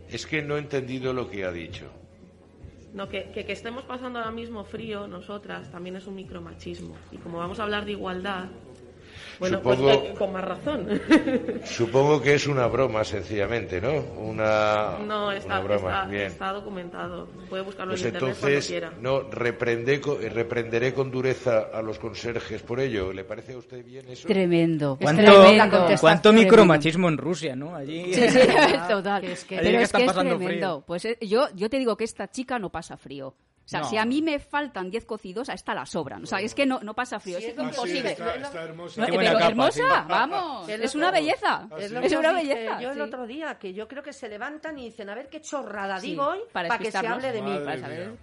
Es 0.09 0.25
que 0.25 0.41
no 0.41 0.55
he 0.55 0.59
entendido 0.59 1.11
lo 1.13 1.29
que 1.29 1.43
ha 1.43 1.51
dicho. 1.51 1.91
No, 2.93 3.07
que, 3.07 3.31
que, 3.31 3.51
estemos 3.51 3.83
pasando 3.83 4.19
ahora 4.19 4.31
mismo 4.31 4.63
frío 4.63 5.07
nosotras 5.07 5.69
también 5.69 5.95
es 5.95 6.07
un 6.07 6.15
micromachismo. 6.15 6.95
Y 7.11 7.17
como 7.17 7.37
vamos 7.37 7.59
a 7.59 7.63
hablar 7.63 7.85
de 7.85 7.91
igualdad, 7.91 8.47
bueno, 9.39 9.57
Supongo- 9.59 9.83
pues 9.99 10.11
eh, 10.11 10.15
con 10.17 10.31
más 10.33 10.43
razón. 10.43 11.01
Supongo 11.65 12.21
que 12.21 12.33
es 12.35 12.47
una 12.47 12.67
broma, 12.67 13.03
sencillamente, 13.03 13.79
¿no? 13.81 13.93
Una, 14.17 14.97
no, 15.05 15.31
está, 15.31 15.59
una 15.59 15.59
broma. 15.59 15.89
está, 15.89 16.05
Bien. 16.07 16.23
está 16.23 16.51
documentado. 16.53 17.27
Puede 17.49 17.63
buscarlo 17.63 17.91
Pues 17.93 18.01
en 18.01 18.07
internet 18.09 18.35
cuando 18.39 18.47
entonces, 18.49 18.67
quiera. 18.69 18.93
no 19.01 19.21
reprende, 19.29 20.01
co- 20.01 20.17
reprenderé 20.17 20.93
con 20.93 21.09
dureza 21.11 21.67
a 21.73 21.81
los 21.81 21.99
conserjes 21.99 22.61
por 22.61 22.79
ello. 22.79 23.13
¿Le 23.13 23.23
parece 23.23 23.53
a 23.53 23.57
usted 23.57 23.83
bien 23.83 24.07
eso? 24.09 24.27
Tremendo. 24.27 24.97
¿Cuánto, 25.01 25.23
tremendo. 25.23 25.85
cuánto 26.01 26.33
micromachismo 26.33 27.07
en 27.07 27.17
Rusia, 27.17 27.55
¿no? 27.55 27.75
Allí. 27.75 28.13
Sí, 28.13 28.29
sí, 28.29 28.39
total. 28.89 29.21
que 29.21 29.31
es 29.31 29.45
que- 29.45 29.55
Pero 29.57 29.69
que 29.69 29.75
es 29.77 29.83
está 29.83 29.97
que 29.99 30.05
es 30.05 30.13
tremendo. 30.13 30.45
frío. 30.47 30.83
Pues 30.85 31.05
eh, 31.05 31.17
yo, 31.21 31.47
yo 31.55 31.69
te 31.69 31.77
digo 31.77 31.95
que 31.95 32.03
esta 32.03 32.29
chica 32.29 32.59
no 32.59 32.69
pasa 32.69 32.97
frío. 32.97 33.33
O 33.69 33.71
sea, 33.71 33.81
No. 33.81 33.89
si 33.89 33.97
a 33.97 34.05
mí 34.05 34.23
me 34.23 34.39
faltan 34.39 34.89
10 34.89 35.05
cocidos, 35.05 35.47
a 35.47 35.53
esta 35.53 35.75
la 35.75 35.85
sobran. 35.85 36.23
O 36.23 36.25
sea, 36.25 36.39
es 36.41 36.55
que 36.55 36.65
no, 36.65 36.79
no 36.81 36.95
pasa 36.95 37.19
frío. 37.19 37.37
es 37.37 37.49
imposible. 37.55 38.13
está, 38.13 38.33
está 38.33 38.63
hermosa. 38.63 38.99
No, 39.01 39.05
Qué 39.05 39.13
buena 39.13 39.29
pero 39.29 39.39
capa, 39.39 39.49
hermosa, 39.51 40.01
sí. 40.01 40.05
vamos. 40.09 40.69
Es 40.69 40.95
una 40.95 41.11
belleza. 41.11 41.67
Es 41.77 42.11
una 42.13 42.33
belleza. 42.33 42.81
yo 42.81 42.91
el 42.91 43.01
otro 43.01 43.27
día, 43.27 43.59
que 43.59 43.71
yo 43.73 43.87
creo 43.87 44.01
que 44.01 44.11
se 44.11 44.27
levantan 44.27 44.79
y 44.79 44.85
dicen, 44.85 45.07
a 45.11 45.13
ver 45.13 45.29
qué 45.29 45.39
chorrada 45.39 45.99
Sí, 45.99 46.09
digo 46.11 46.25
hoy 46.25 46.39
para 46.51 46.67
para, 46.67 46.83
que 46.83 46.91
se 46.91 46.97
hable 46.97 47.31
de 47.31 47.41
mí. 47.43 47.59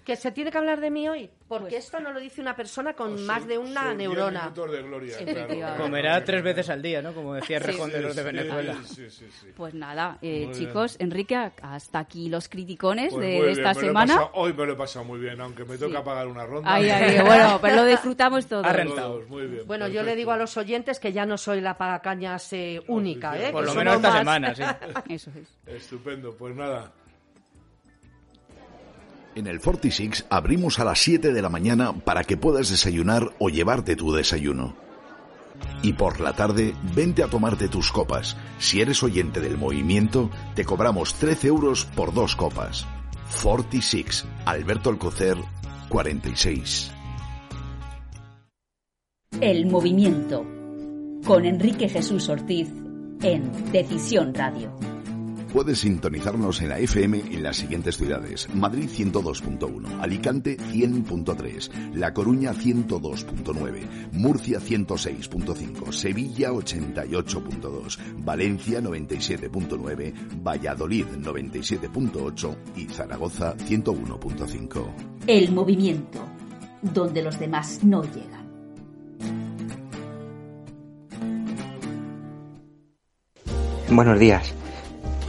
Que 0.05 0.17
se 0.17 0.33
tiene 0.33 0.51
que 0.51 0.59
hablar 0.59 0.81
de 0.81 0.91
mí 0.91 1.09
hoy, 1.09 1.31
porque 1.47 1.71
Pues- 1.77 1.85
esto 1.85 2.01
no 2.01 2.13
lo 2.13 2.19
dice 2.19 2.41
una 2.41 2.57
persona 2.57 2.95
con 2.95 3.11
Pues 3.13 3.21
más 3.23 3.47
de 3.47 3.57
una 3.57 3.95
neurona. 3.95 4.41
minutos 4.43 4.73
de 4.73 4.83
gloria, 4.83 5.13
Efectivamente. 5.15 5.57
claro. 5.59 5.83
Comerá 5.85 6.25
tres 6.25 6.43
veces 6.43 6.69
al 6.71 6.83
día, 6.83 7.01
¿no? 7.03 7.15
Como 7.15 7.35
decía 7.35 7.61
Rejón 7.61 7.91
de 7.93 8.01
los 8.03 8.17
de 8.17 8.23
Venezuela. 8.25 8.75
Sí, 8.85 9.09
sí, 9.11 9.27
sí. 9.41 9.47
Pues 9.57 9.75
nada, 9.75 10.19
eh, 10.23 10.49
chicos, 10.53 10.97
Enrique, 10.99 11.37
hasta 11.63 11.99
aquí 12.01 12.29
los 12.29 12.49
criticones 12.49 13.13
Pues 13.13 13.25
de 13.25 13.51
esta 13.53 13.75
semana. 13.75 14.31
hoy 14.35 14.53
me 14.53 14.67
lo 14.67 14.73
he 14.73 14.77
pasado 14.77 15.05
muy 15.05 15.21
bien, 15.21 15.36
aunque 15.45 15.65
me 15.65 15.79
toca 15.79 16.03
pagar 16.03 16.27
una 16.27 16.45
ronda. 16.47 16.73
Ay, 16.73 16.89
ay, 16.91 17.21
bueno, 17.25 17.59
pero 17.61 17.77
lo 17.77 17.85
disfrutamos. 17.85 18.47
Todos, 18.47 19.29
muy 19.29 19.47
bien, 19.47 19.67
Bueno, 19.67 19.89
yo 19.89 20.03
le 20.03 20.17
digo 20.17 20.33
a 20.33 20.37
los 20.37 20.57
oyentes 20.57 21.01
que 21.01 21.13
ya 21.13 21.27
no 21.27 21.37
soy 21.39 21.61
la 21.61 21.77
pagacañas 21.77 22.53
eh, 22.53 22.83
única, 22.89 23.39
¿eh? 23.39 23.51
Por 23.53 23.65
que 23.65 23.71
lo 23.71 23.75
menos 23.75 23.97
esta 23.97 24.09
más. 24.09 24.19
semana, 24.19 24.55
sí. 24.55 24.63
Eso 25.15 25.31
es. 25.31 25.75
Estupendo, 25.83 26.35
pues 26.37 26.55
nada. 26.55 26.93
En 29.35 29.47
el 29.47 29.61
46 29.61 30.27
abrimos 30.31 30.79
a 30.79 30.85
las 30.85 30.99
7 31.01 31.33
de 31.33 31.43
la 31.43 31.51
mañana 31.51 31.93
para 31.93 32.25
que 32.25 32.39
puedas 32.39 32.71
desayunar 32.71 33.31
o 33.39 33.51
llevarte 33.51 33.95
tu 33.95 34.15
desayuno. 34.15 34.75
Y 35.83 35.93
por 35.93 36.21
la 36.21 36.33
tarde, 36.33 36.75
vente 36.95 37.23
a 37.23 37.29
tomarte 37.29 37.69
tus 37.69 37.93
copas. 37.93 38.37
Si 38.59 38.81
eres 38.81 39.03
oyente 39.03 39.41
del 39.41 39.59
movimiento, 39.59 40.31
te 40.55 40.65
cobramos 40.65 41.15
13 41.15 41.49
euros 41.49 41.85
por 41.85 42.15
dos 42.15 42.35
copas. 42.35 42.87
46, 43.43 44.25
Alberto 44.45 44.91
Alcocer, 44.91 45.37
46. 45.89 46.93
El 49.41 49.67
movimiento. 49.67 50.47
Con 51.27 51.45
Enrique 51.45 51.89
Jesús 51.89 52.29
Ortiz 52.29 52.69
en 53.23 53.73
Decisión 53.73 54.33
Radio. 54.33 54.96
Puedes 55.57 55.79
sintonizarnos 55.79 56.61
en 56.61 56.69
la 56.69 56.79
FM 56.81 57.19
en 57.31 57.43
las 57.43 57.57
siguientes 57.57 57.97
ciudades. 57.97 58.47
Madrid 58.53 58.91
102.1, 58.91 60.03
Alicante 60.03 60.59
100.3, 60.59 61.95
La 61.95 62.13
Coruña 62.13 62.53
102.9, 62.53 64.11
Murcia 64.13 64.61
106.5, 64.61 65.93
Sevilla 65.93 66.51
88.2, 66.51 67.99
Valencia 68.19 68.83
97.9, 68.83 70.43
Valladolid 70.43 71.07
97.8 71.07 72.57
y 72.77 72.85
Zaragoza 72.89 73.57
101.5. 73.57 74.85
El 75.27 75.53
movimiento. 75.53 76.23
Donde 76.83 77.23
los 77.23 77.39
demás 77.39 77.83
no 77.83 78.03
llegan. 78.03 78.45
Buenos 83.89 84.19
días. 84.19 84.55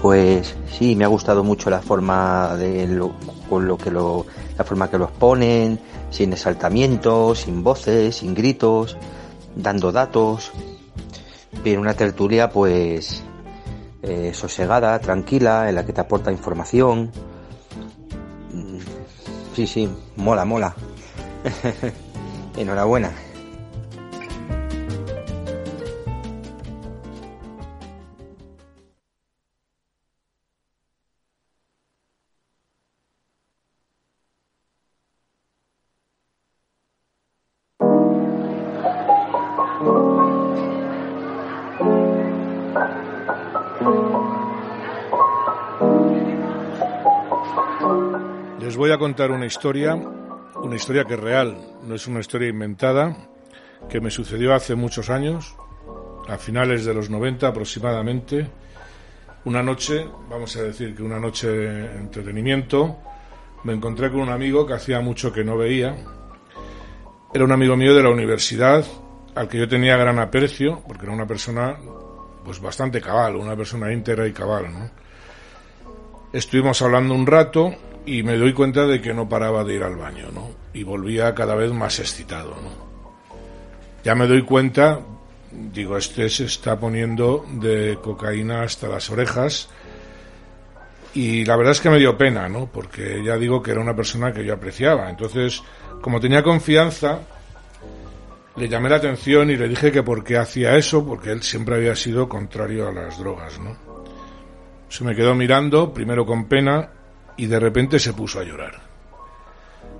Pues 0.07 0.55
sí, 0.71 0.95
me 0.95 1.03
ha 1.03 1.09
gustado 1.09 1.43
mucho 1.43 1.69
la 1.69 1.81
forma 1.81 2.55
de 2.55 2.87
lo, 2.87 3.11
con 3.49 3.67
lo 3.67 3.77
que 3.77 3.91
lo, 3.91 4.25
la 4.57 4.63
forma 4.63 4.89
que 4.89 4.97
los 4.97 5.11
ponen, 5.11 5.81
sin 6.11 6.31
exaltamientos, 6.31 7.39
sin 7.39 7.61
voces, 7.61 8.15
sin 8.15 8.33
gritos, 8.33 8.95
dando 9.53 9.91
datos. 9.91 10.53
Bien, 11.61 11.77
una 11.81 11.93
tertulia 11.93 12.49
pues 12.49 13.21
eh, 14.01 14.31
sosegada, 14.33 14.97
tranquila, 14.99 15.67
en 15.67 15.75
la 15.75 15.85
que 15.85 15.91
te 15.91 15.99
aporta 15.99 16.31
información. 16.31 17.11
Mm, 18.53 18.77
Sí, 19.57 19.67
sí, 19.67 19.89
mola, 20.15 20.45
mola. 20.45 20.73
Enhorabuena. 22.55 23.11
Contar 48.97 49.31
una 49.31 49.45
historia, 49.45 49.95
una 49.95 50.75
historia 50.75 51.05
que 51.05 51.13
es 51.13 51.19
real, 51.19 51.57
no 51.83 51.95
es 51.95 52.07
una 52.07 52.19
historia 52.19 52.49
inventada, 52.49 53.15
que 53.89 54.01
me 54.01 54.11
sucedió 54.11 54.53
hace 54.53 54.75
muchos 54.75 55.09
años, 55.09 55.55
a 56.27 56.37
finales 56.37 56.85
de 56.85 56.93
los 56.93 57.09
90 57.09 57.47
aproximadamente. 57.47 58.49
Una 59.45 59.63
noche, 59.63 60.07
vamos 60.29 60.55
a 60.57 60.63
decir 60.63 60.95
que 60.95 61.03
una 61.03 61.19
noche 61.19 61.47
de 61.47 61.85
entretenimiento, 61.97 62.97
me 63.63 63.73
encontré 63.73 64.11
con 64.11 64.21
un 64.21 64.29
amigo 64.29 64.65
que 64.65 64.73
hacía 64.73 64.99
mucho 64.99 65.31
que 65.31 65.43
no 65.43 65.57
veía. 65.57 65.95
Era 67.33 67.43
un 67.43 67.51
amigo 67.51 67.75
mío 67.75 67.95
de 67.95 68.03
la 68.03 68.09
universidad, 68.09 68.85
al 69.35 69.47
que 69.47 69.57
yo 69.57 69.67
tenía 69.67 69.97
gran 69.97 70.19
aprecio, 70.19 70.81
porque 70.87 71.05
era 71.05 71.13
una 71.13 71.27
persona 71.27 71.77
pues 72.43 72.61
bastante 72.61 73.01
cabal, 73.01 73.35
una 73.35 73.55
persona 73.55 73.91
íntegra 73.91 74.27
y 74.27 74.33
cabal, 74.33 74.71
¿no? 74.71 74.89
Estuvimos 76.33 76.81
hablando 76.81 77.13
un 77.13 77.25
rato 77.25 77.73
y 78.07 78.23
me 78.23 78.37
doy 78.37 78.53
cuenta 78.53 78.87
de 78.87 79.01
que 79.01 79.13
no 79.13 79.27
paraba 79.27 79.65
de 79.65 79.75
ir 79.75 79.83
al 79.83 79.97
baño, 79.97 80.29
¿no? 80.33 80.49
Y 80.73 80.83
volvía 80.83 81.35
cada 81.35 81.55
vez 81.55 81.73
más 81.73 81.99
excitado, 81.99 82.51
¿no? 82.51 82.87
Ya 84.03 84.15
me 84.15 84.27
doy 84.27 84.43
cuenta, 84.43 85.01
digo, 85.51 85.97
este 85.97 86.29
se 86.29 86.45
está 86.45 86.79
poniendo 86.79 87.45
de 87.51 87.99
cocaína 88.01 88.61
hasta 88.61 88.87
las 88.87 89.09
orejas 89.09 89.69
y 91.13 91.43
la 91.43 91.57
verdad 91.57 91.73
es 91.73 91.81
que 91.81 91.89
me 91.89 91.99
dio 91.99 92.17
pena, 92.17 92.47
¿no? 92.47 92.67
Porque 92.71 93.21
ya 93.25 93.35
digo 93.35 93.61
que 93.61 93.71
era 93.71 93.81
una 93.81 93.95
persona 93.95 94.31
que 94.31 94.45
yo 94.45 94.53
apreciaba. 94.53 95.09
Entonces, 95.09 95.61
como 96.01 96.21
tenía 96.21 96.41
confianza, 96.41 97.19
le 98.55 98.69
llamé 98.69 98.87
la 98.87 98.95
atención 98.95 99.49
y 99.49 99.57
le 99.57 99.67
dije 99.67 99.91
que 99.91 100.03
por 100.03 100.23
qué 100.23 100.37
hacía 100.37 100.77
eso, 100.77 101.05
porque 101.05 101.31
él 101.31 101.43
siempre 101.43 101.75
había 101.75 101.95
sido 101.97 102.29
contrario 102.29 102.87
a 102.87 102.93
las 102.93 103.19
drogas, 103.19 103.59
¿no? 103.59 103.75
Se 104.87 105.03
me 105.03 105.13
quedó 105.13 105.35
mirando, 105.35 105.93
primero 105.93 106.25
con 106.25 106.45
pena, 106.45 106.91
y 107.37 107.45
de 107.45 107.59
repente 107.59 107.99
se 107.99 108.13
puso 108.13 108.39
a 108.39 108.43
llorar. 108.43 108.81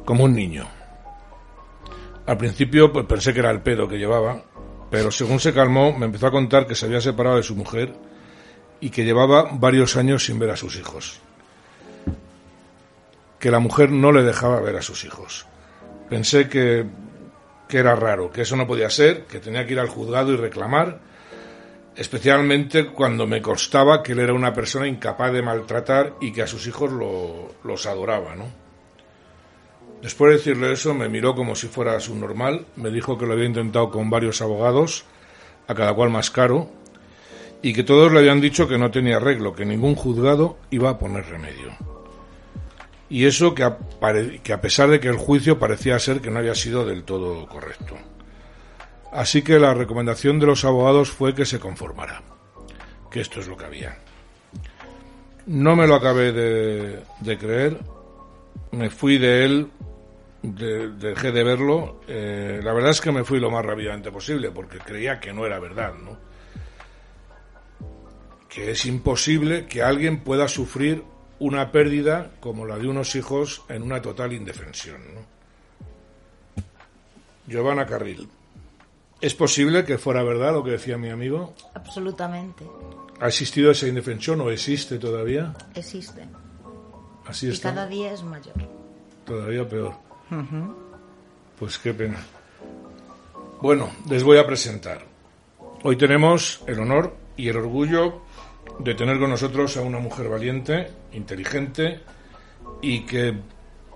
como 0.04 0.24
un 0.24 0.34
niño. 0.34 0.66
Al 2.26 2.38
principio 2.38 2.92
pues, 2.92 3.06
pensé 3.06 3.34
que 3.34 3.40
era 3.40 3.52
el 3.52 3.62
pedo 3.62 3.88
que 3.88 3.98
llevaba, 3.98 4.42
pero 4.90 5.12
según 5.12 5.40
se 5.40 5.54
calmó 5.54 5.98
me 5.98 6.06
empezó 6.06 6.28
a 6.28 6.32
contar 6.32 6.66
que 6.66 6.76
se 6.76 6.86
había 6.86 7.02
separado 7.02 7.38
de 7.38 7.44
su 7.44 7.56
mujer 7.56 7.94
y 8.80 8.90
que 8.90 9.04
llevaba 9.04 9.50
varios 9.52 9.98
años 9.98 10.26
sin 10.26 10.40
ver 10.40 10.52
a 10.52 10.58
sus 10.58 10.78
hijos. 10.78 11.20
Que 13.40 13.52
la 13.52 13.60
mujer 13.60 13.92
no 13.92 14.12
le 14.12 14.24
dejaba 14.24 14.62
ver 14.62 14.78
a 14.78 14.82
sus 14.82 15.04
hijos. 15.04 15.46
Pensé 16.10 16.48
que, 16.48 16.86
que 17.68 17.78
era 17.78 17.96
raro, 17.96 18.32
que 18.32 18.42
eso 18.42 18.56
no 18.56 18.66
podía 18.66 18.90
ser, 18.90 19.26
que 19.26 19.40
tenía 19.40 19.66
que 19.66 19.74
ir 19.74 19.80
al 19.80 19.90
juzgado 19.90 20.32
y 20.34 20.38
reclamar, 20.38 21.00
especialmente 21.98 22.86
cuando 22.86 23.26
me 23.26 23.42
constaba 23.42 24.04
que 24.04 24.12
él 24.12 24.20
era 24.20 24.34
una 24.34 24.54
persona 24.54 24.88
incapaz 24.88 25.34
de 25.34 25.42
maltratar 25.42 26.16
y 26.22 26.32
que 26.32 26.44
a 26.44 26.48
sus 26.48 26.68
hijos 26.68 26.92
los 27.64 27.86
adoraba, 27.88 28.36
¿no? 28.36 28.46
Después 30.02 30.30
de 30.30 30.38
decirle 30.38 30.72
eso, 30.72 30.94
me 30.94 31.10
miró 31.10 31.34
como 31.34 31.56
si 31.56 31.68
fuera 31.68 32.00
subnormal, 32.00 32.68
me 32.76 32.92
dijo 32.92 33.18
que 33.18 33.26
lo 33.26 33.34
había 33.34 33.46
intentado 33.46 33.90
con 33.90 34.12
varios 34.12 34.44
abogados, 34.44 35.06
a 35.68 35.74
cada 35.74 35.94
cual 35.96 36.12
más 36.12 36.30
caro, 36.30 36.70
y 37.64 37.74
que 37.74 37.84
todos 37.84 38.12
le 38.12 38.20
habían 38.20 38.40
dicho 38.40 38.68
que 38.68 38.78
no 38.78 38.92
tenía 38.92 39.18
arreglo, 39.18 39.56
que 39.56 39.66
ningún 39.66 39.96
juzgado 39.96 40.60
iba 40.70 40.92
a 40.92 41.00
poner 41.00 41.26
remedio. 41.26 41.76
Y 43.10 43.26
eso 43.26 43.56
que 43.56 43.64
a, 43.64 43.80
que 44.44 44.54
a 44.54 44.62
pesar 44.62 44.90
de 44.90 45.00
que 45.00 45.08
el 45.08 45.18
juicio 45.18 45.58
parecía 45.58 45.98
ser 45.98 46.22
que 46.22 46.30
no 46.30 46.40
había 46.40 46.54
sido 46.54 46.86
del 46.86 47.04
todo 47.04 47.48
correcto. 47.48 47.96
Así 49.12 49.42
que 49.42 49.60
la 49.60 49.74
recomendación 49.74 50.40
de 50.40 50.46
los 50.46 50.66
abogados 50.66 51.10
fue 51.10 51.34
que 51.34 51.46
se 51.46 51.60
conformara, 51.60 52.22
que 53.10 53.22
esto 53.22 53.40
es 53.40 53.48
lo 53.48 53.58
que 53.58 53.66
había. 53.66 53.98
No 55.46 55.76
me 55.76 55.88
lo 55.88 55.96
acabé 55.96 56.34
de, 56.34 57.38
creer, 57.38 57.78
me 58.72 58.90
fui 58.90 59.18
de 59.18 59.46
él, 59.46 59.72
dejé 60.42 61.32
de 61.32 61.44
verlo. 61.44 62.02
Eh, 62.08 62.60
la 62.62 62.74
verdad 62.74 62.92
es 62.92 63.00
que 63.00 63.14
me 63.14 63.24
fui 63.24 63.40
lo 63.40 63.50
más 63.50 63.66
rápidamente 63.66 64.12
posible 64.12 64.52
porque 64.52 64.80
creía 64.80 65.20
que 65.20 65.32
no 65.32 65.46
era 65.46 65.60
verdad, 65.60 65.94
¿no? 65.94 66.18
Que 68.50 68.72
es 68.72 68.86
imposible 68.86 69.68
que 69.68 69.84
alguien 69.84 70.20
pueda 70.20 70.50
sufrir 70.50 71.04
una 71.40 71.72
pérdida 71.72 72.32
como 72.40 72.66
la 72.66 72.78
de 72.78 72.88
unos 72.88 73.16
hijos 73.16 73.64
en 73.70 73.84
una 73.84 74.02
total 74.02 74.34
indefensión. 74.34 75.02
Giovanna 77.46 77.86
Carril. 77.86 78.28
¿Es 79.20 79.34
posible 79.34 79.84
que 79.84 79.98
fuera 79.98 80.24
verdad 80.24 80.54
lo 80.54 80.64
que 80.64 80.72
decía 80.72 80.98
mi 80.98 81.10
amigo? 81.10 81.54
Absolutamente. 81.74 82.66
¿Ha 83.20 83.28
existido 83.28 83.72
esa 83.72 83.88
indefensión 83.88 84.42
o 84.42 84.52
existe 84.52 85.00
todavía? 85.00 85.56
Existe. 85.74 86.28
Así 87.26 87.50
y 87.50 87.58
cada 87.58 87.88
día 87.88 88.14
es 88.14 88.24
mayor. 88.24 88.56
Todavía 89.26 89.68
peor. 89.68 89.94
Pues 91.60 91.80
qué 91.80 91.94
pena. 91.94 92.20
Bueno, 93.60 93.90
les 94.10 94.24
voy 94.24 94.38
a 94.38 94.46
presentar. 94.46 95.04
Hoy 95.84 95.98
tenemos 95.98 96.62
el 96.68 96.80
honor 96.80 97.16
y 97.36 97.50
el 97.50 97.58
orgullo 97.58 98.22
de 98.80 98.94
tener 98.94 99.20
con 99.20 99.32
nosotros 99.32 99.78
a 99.78 99.82
una 99.82 100.00
mujer 100.00 100.30
valiente, 100.30 100.92
inteligente 101.14 102.02
y 102.82 103.02
que 103.02 103.36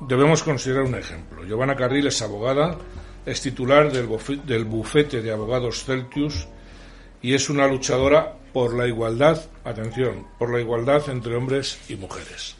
debemos 0.02 0.42
considerar 0.42 0.84
un 0.84 0.96
ejemplo. 0.96 1.46
Giovanna 1.46 1.76
Carril 1.76 2.08
es 2.08 2.22
abogada, 2.22 2.78
es 3.26 3.42
titular 3.42 3.92
del, 3.92 4.08
del 4.46 4.66
bufete 4.66 5.22
de 5.22 5.32
abogados 5.32 5.84
Celtius 5.84 6.48
y 7.22 7.34
es 7.34 7.50
una 7.50 7.68
luchadora 7.68 8.36
por 8.54 8.74
la 8.76 8.88
igualdad, 8.88 9.42
atención, 9.64 10.28
por 10.38 10.52
la 10.52 10.60
igualdad 10.60 11.10
entre 11.10 11.36
hombres 11.36 11.80
y 11.90 11.96
mujeres. 11.96 12.56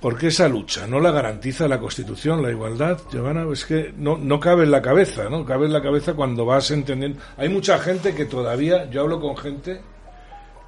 ¿Por 0.00 0.16
qué 0.16 0.28
esa 0.28 0.48
lucha 0.48 0.86
no 0.86 0.98
la 0.98 1.10
garantiza 1.10 1.68
la 1.68 1.78
Constitución, 1.78 2.42
la 2.42 2.50
igualdad, 2.50 2.98
Giovanna? 3.12 3.44
Es 3.52 3.66
que 3.66 3.92
no, 3.94 4.16
no 4.16 4.40
cabe 4.40 4.64
en 4.64 4.70
la 4.70 4.80
cabeza, 4.80 5.28
¿no? 5.28 5.44
Cabe 5.44 5.66
en 5.66 5.74
la 5.74 5.82
cabeza 5.82 6.14
cuando 6.14 6.46
vas 6.46 6.70
entendiendo. 6.70 7.20
Hay 7.36 7.50
mucha 7.50 7.78
gente 7.78 8.14
que 8.14 8.24
todavía, 8.24 8.88
yo 8.88 9.02
hablo 9.02 9.20
con 9.20 9.36
gente 9.36 9.82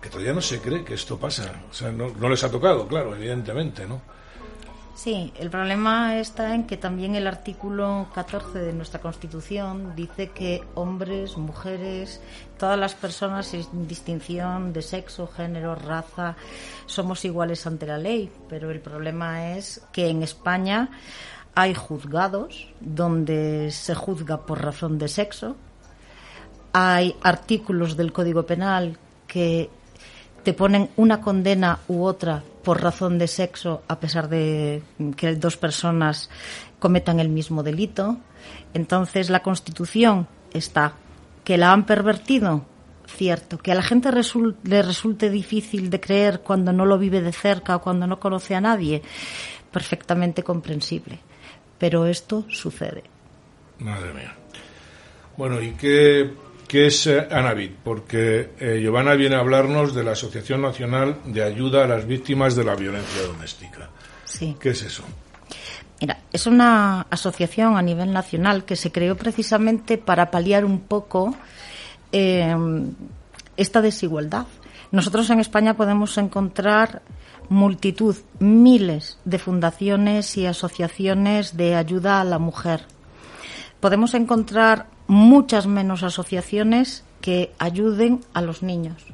que 0.03 0.11
todavía 0.11 0.35
no 0.35 0.43
se 0.43 0.61
cree 0.61 0.85
que 0.85 0.95
esto 0.95 1.19
pasa. 1.19 1.63
O 1.71 1.73
sea, 1.73 1.91
no, 1.91 2.11
no 2.11 2.29
les 2.29 2.45
ha 2.45 2.51
tocado, 2.51 2.87
claro, 2.87 3.17
evidentemente, 3.17 3.87
¿no? 3.87 4.03
Sí, 5.03 5.33
el 5.41 5.51
problema 5.51 6.21
está 6.21 6.55
en 6.55 6.65
que 6.65 6.77
también 6.77 7.17
el 7.17 7.27
artículo 7.27 8.07
14 8.15 8.61
de 8.61 8.73
nuestra 8.73 9.01
Constitución 9.01 9.97
dice 9.97 10.29
que 10.29 10.63
hombres, 10.77 11.37
mujeres, 11.37 12.21
todas 12.57 12.79
las 12.79 12.95
personas 12.95 13.49
sin 13.49 13.89
distinción 13.89 14.73
de 14.73 14.81
sexo, 14.81 15.27
género, 15.27 15.75
raza, 15.75 16.37
somos 16.87 17.25
iguales 17.25 17.67
ante 17.67 17.85
la 17.85 17.99
ley. 17.99 18.31
Pero 18.49 18.71
el 18.71 18.79
problema 18.79 19.57
es 19.57 19.83
que 19.91 20.09
en 20.09 20.23
España 20.23 20.89
hay 21.57 21.75
juzgados 21.75 22.69
donde 22.79 23.73
se 23.73 23.97
juzga 23.97 24.47
por 24.47 24.63
razón 24.63 24.99
de 24.99 25.09
sexo. 25.09 25.57
Hay 26.75 27.17
artículos 27.25 27.97
del 27.97 28.13
Código 28.13 28.47
Penal 28.47 28.97
que 29.27 29.69
te 30.45 30.53
ponen 30.53 30.91
una 30.95 31.21
condena 31.21 31.81
u 31.89 32.05
otra 32.05 32.45
por 32.63 32.83
razón 32.83 33.19
de 33.19 33.29
sexo, 33.29 33.83
a 33.89 33.99
pesar 34.01 34.29
de 34.29 34.83
que 35.17 35.35
dos 35.35 35.57
personas 35.57 36.31
cometan 36.79 37.21
el 37.21 37.29
mismo 37.29 37.63
delito. 37.63 38.19
Entonces, 38.75 39.31
la 39.31 39.43
Constitución 39.43 40.29
está. 40.53 40.95
¿Que 41.45 41.59
la 41.59 41.73
han 41.73 41.87
pervertido? 41.87 42.65
Cierto. 43.07 43.59
¿Que 43.59 43.73
a 43.73 43.75
la 43.75 43.83
gente 43.83 44.11
le 44.13 44.83
resulte 44.83 45.31
difícil 45.31 45.91
de 45.91 46.01
creer 46.01 46.41
cuando 46.41 46.73
no 46.73 46.87
lo 46.87 46.99
vive 46.99 47.21
de 47.21 47.33
cerca 47.33 47.77
o 47.77 47.83
cuando 47.83 48.07
no 48.07 48.21
conoce 48.21 48.55
a 48.55 48.61
nadie? 48.61 49.03
Perfectamente 49.71 50.43
comprensible. 50.43 51.19
Pero 51.79 52.07
esto 52.07 52.45
sucede. 52.49 53.03
Madre 53.79 54.15
mía. 54.15 54.35
Bueno, 55.37 55.61
¿y 55.61 55.73
qué 55.73 56.31
¿Qué 56.73 56.87
es 56.87 57.07
eh, 57.07 57.29
Anavit? 57.31 57.77
Porque 57.85 58.53
eh, 58.59 58.81
Giovanna 58.81 59.13
viene 59.13 59.37
a 59.37 59.41
hablarnos 59.41 59.95
de 59.95 60.03
la 60.03 60.13
Asociación 60.13 60.63
Nacional 60.63 61.19
de 61.27 61.43
Ayuda 61.45 61.85
a 61.85 61.87
las 61.87 62.07
Víctimas 62.07 62.57
de 62.57 62.65
la 62.65 62.75
Violencia 62.75 63.27
Doméstica. 63.27 63.91
Sí. 64.25 64.57
¿Qué 64.59 64.71
es 64.71 64.81
eso? 64.81 65.03
Mira, 66.01 66.21
es 66.33 66.47
una 66.47 67.03
asociación 67.11 67.77
a 67.77 67.83
nivel 67.83 68.11
nacional 68.11 68.65
que 68.65 68.77
se 68.77 68.91
creó 68.91 69.19
precisamente 69.19 69.99
para 69.99 70.31
paliar 70.31 70.65
un 70.65 70.81
poco 70.81 71.37
eh, 72.11 72.57
esta 73.59 73.83
desigualdad. 73.83 74.47
Nosotros 74.93 75.29
en 75.29 75.41
España 75.41 75.77
podemos 75.77 76.17
encontrar 76.17 77.03
multitud, 77.51 78.17
miles 78.39 79.19
de 79.27 79.39
fundaciones 79.39 80.39
y 80.39 80.47
asociaciones 80.47 81.55
de 81.55 81.75
ayuda 81.75 82.23
a 82.23 82.25
la 82.25 82.39
mujer. 82.39 82.87
Podemos 83.79 84.15
encontrar 84.15 84.87
muchas 85.07 85.67
menos 85.67 86.03
asociaciones 86.03 87.05
que 87.21 87.53
ayuden 87.59 88.21
a 88.35 88.43
los 88.43 88.63
niños. 88.63 89.05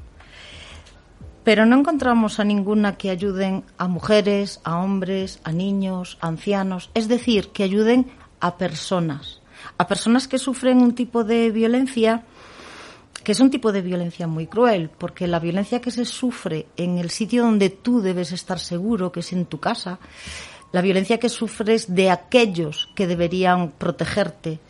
Pero 1.45 1.65
no 1.67 1.79
encontramos 1.79 2.41
a 2.41 2.45
ninguna 2.45 2.97
que 2.97 3.11
ayuden 3.11 3.65
a 3.79 3.89
mujeres, 3.89 4.61
a 4.65 4.79
hombres, 4.79 5.41
a 5.45 5.53
niños, 5.53 6.19
a 6.21 6.29
ancianos, 6.29 6.91
es 6.95 7.09
decir, 7.09 7.49
que 7.49 7.63
ayuden 7.63 8.07
a 8.41 8.57
personas, 8.57 9.41
a 9.79 9.87
personas 9.87 10.29
que 10.29 10.39
sufren 10.39 10.79
un 10.79 10.95
tipo 10.95 11.25
de 11.25 11.51
violencia 11.51 12.25
que 13.29 13.33
es 13.33 13.41
un 13.41 13.51
tipo 13.51 13.73
de 13.73 13.83
violencia 13.83 14.27
muy 14.27 14.47
cruel, 14.47 14.89
porque 14.89 15.27
la 15.27 15.39
violencia 15.39 15.83
que 15.83 15.91
se 15.91 16.07
sufre 16.07 16.67
en 16.79 16.97
el 16.97 17.11
sitio 17.11 17.43
donde 17.43 17.69
tú 17.69 18.01
debes 18.01 18.33
estar 18.33 18.59
seguro, 18.59 19.13
que 19.13 19.21
es 19.21 19.35
en 19.35 19.45
tu 19.45 19.61
casa, 19.61 19.99
la 20.73 20.81
violencia 20.81 21.19
que 21.19 21.29
sufres 21.29 21.95
de 21.95 22.11
aquellos 22.11 22.89
que 22.95 23.07
deberían 23.07 23.73
protegerte, 23.73 24.61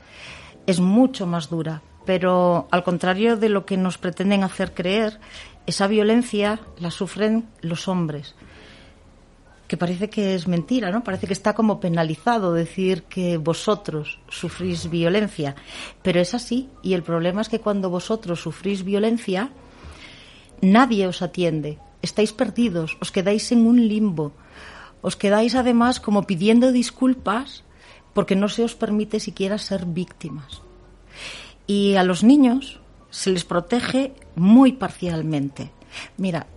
es 0.68 0.80
mucho 0.80 1.26
más 1.26 1.48
dura. 1.48 1.82
Pero 2.04 2.68
al 2.70 2.84
contrario 2.84 3.36
de 3.36 3.48
lo 3.48 3.64
que 3.64 3.78
nos 3.78 3.96
pretenden 3.96 4.44
hacer 4.44 4.74
creer, 4.74 5.18
esa 5.66 5.86
violencia 5.86 6.60
la 6.78 6.90
sufren 6.90 7.48
los 7.62 7.88
hombres. 7.88 8.34
Que 9.66 9.78
parece 9.78 10.10
que 10.10 10.34
es 10.34 10.46
mentira, 10.46 10.90
¿no? 10.90 11.02
Parece 11.02 11.26
que 11.26 11.32
está 11.32 11.54
como 11.54 11.80
penalizado 11.80 12.52
decir 12.52 13.04
que 13.04 13.38
vosotros 13.38 14.20
sufrís 14.28 14.90
violencia. 14.90 15.56
Pero 16.02 16.20
es 16.20 16.34
así. 16.34 16.68
Y 16.82 16.92
el 16.92 17.02
problema 17.02 17.40
es 17.40 17.48
que 17.48 17.60
cuando 17.60 17.88
vosotros 17.88 18.40
sufrís 18.40 18.84
violencia, 18.84 19.50
nadie 20.60 21.06
os 21.06 21.22
atiende. 21.22 21.78
Estáis 22.02 22.32
perdidos, 22.34 22.98
os 23.00 23.10
quedáis 23.10 23.50
en 23.52 23.66
un 23.66 23.88
limbo. 23.88 24.32
Os 25.00 25.16
quedáis 25.16 25.54
además 25.54 25.98
como 25.98 26.24
pidiendo 26.24 26.72
disculpas 26.72 27.64
porque 28.18 28.34
no 28.34 28.48
se 28.48 28.64
os 28.64 28.74
permite 28.74 29.20
siquiera 29.20 29.58
ser 29.58 29.86
víctimas. 29.86 30.62
Y 31.68 31.94
a 31.94 32.02
los 32.02 32.24
niños 32.24 32.80
se 33.10 33.30
les 33.30 33.44
protege 33.44 34.12
muy 34.34 34.72
parcialmente. 34.72 35.70
Mira, 36.16 36.48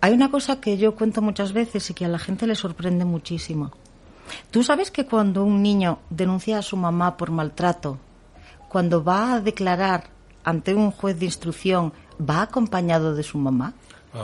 hay 0.00 0.12
una 0.12 0.30
cosa 0.30 0.60
que 0.60 0.78
yo 0.78 0.94
cuento 0.94 1.20
muchas 1.20 1.52
veces 1.52 1.90
y 1.90 1.94
que 1.94 2.04
a 2.04 2.08
la 2.08 2.20
gente 2.20 2.46
le 2.46 2.54
sorprende 2.54 3.04
muchísimo. 3.04 3.72
¿Tú 4.52 4.62
sabes 4.62 4.92
que 4.92 5.04
cuando 5.04 5.42
un 5.42 5.60
niño 5.60 5.98
denuncia 6.08 6.58
a 6.58 6.62
su 6.62 6.76
mamá 6.76 7.16
por 7.16 7.32
maltrato, 7.32 7.98
cuando 8.68 9.02
va 9.02 9.34
a 9.34 9.40
declarar 9.40 10.04
ante 10.44 10.72
un 10.72 10.92
juez 10.92 11.18
de 11.18 11.24
instrucción, 11.24 11.92
va 12.20 12.42
acompañado 12.42 13.16
de 13.16 13.24
su 13.24 13.38
mamá? 13.38 13.74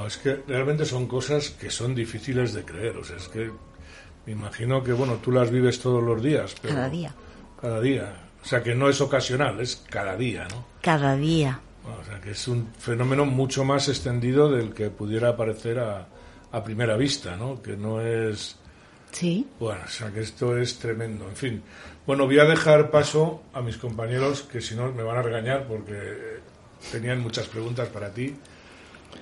es 0.06 0.16
que 0.18 0.44
realmente 0.46 0.84
son 0.84 1.08
cosas 1.08 1.50
que 1.50 1.70
son 1.70 1.96
difíciles 1.96 2.52
de 2.52 2.64
creer. 2.64 2.98
O 2.98 3.02
sea, 3.04 3.16
es 3.16 3.26
que 3.26 3.50
Me 4.28 4.34
imagino 4.34 4.84
que, 4.84 4.92
bueno, 4.92 5.14
tú 5.24 5.32
las 5.32 5.50
vives 5.50 5.80
todos 5.80 6.04
los 6.04 6.22
días. 6.22 6.54
Pero 6.60 6.74
Cada 6.74 6.90
día. 6.90 7.14
Cada 7.58 7.80
día. 7.80 8.14
O 8.42 8.44
sea, 8.44 8.62
que 8.62 8.74
no 8.74 8.90
es 8.90 9.00
ocasional, 9.00 9.58
es 9.58 9.82
cada 9.88 10.18
día, 10.18 10.46
¿no? 10.50 10.66
Cada 10.82 11.16
día. 11.16 11.58
O 11.82 12.04
sea, 12.04 12.20
que 12.20 12.32
es 12.32 12.46
un 12.46 12.68
fenómeno 12.78 13.24
mucho 13.24 13.64
más 13.64 13.88
extendido 13.88 14.50
del 14.50 14.74
que 14.74 14.90
pudiera 14.90 15.34
parecer 15.34 15.78
a, 15.78 16.08
a 16.52 16.62
primera 16.62 16.98
vista, 16.98 17.36
¿no? 17.36 17.62
Que 17.62 17.78
no 17.78 18.02
es... 18.02 18.56
Sí. 19.12 19.46
Bueno, 19.58 19.80
o 19.86 19.88
sea, 19.88 20.12
que 20.12 20.20
esto 20.20 20.58
es 20.58 20.78
tremendo. 20.78 21.26
En 21.26 21.36
fin. 21.36 21.62
Bueno, 22.06 22.26
voy 22.26 22.38
a 22.38 22.44
dejar 22.44 22.90
paso 22.90 23.44
a 23.54 23.62
mis 23.62 23.78
compañeros, 23.78 24.42
que 24.42 24.60
si 24.60 24.74
no 24.74 24.92
me 24.92 25.04
van 25.04 25.16
a 25.16 25.22
regañar 25.22 25.66
porque 25.66 26.42
tenían 26.92 27.22
muchas 27.22 27.46
preguntas 27.46 27.88
para 27.88 28.10
ti. 28.10 28.36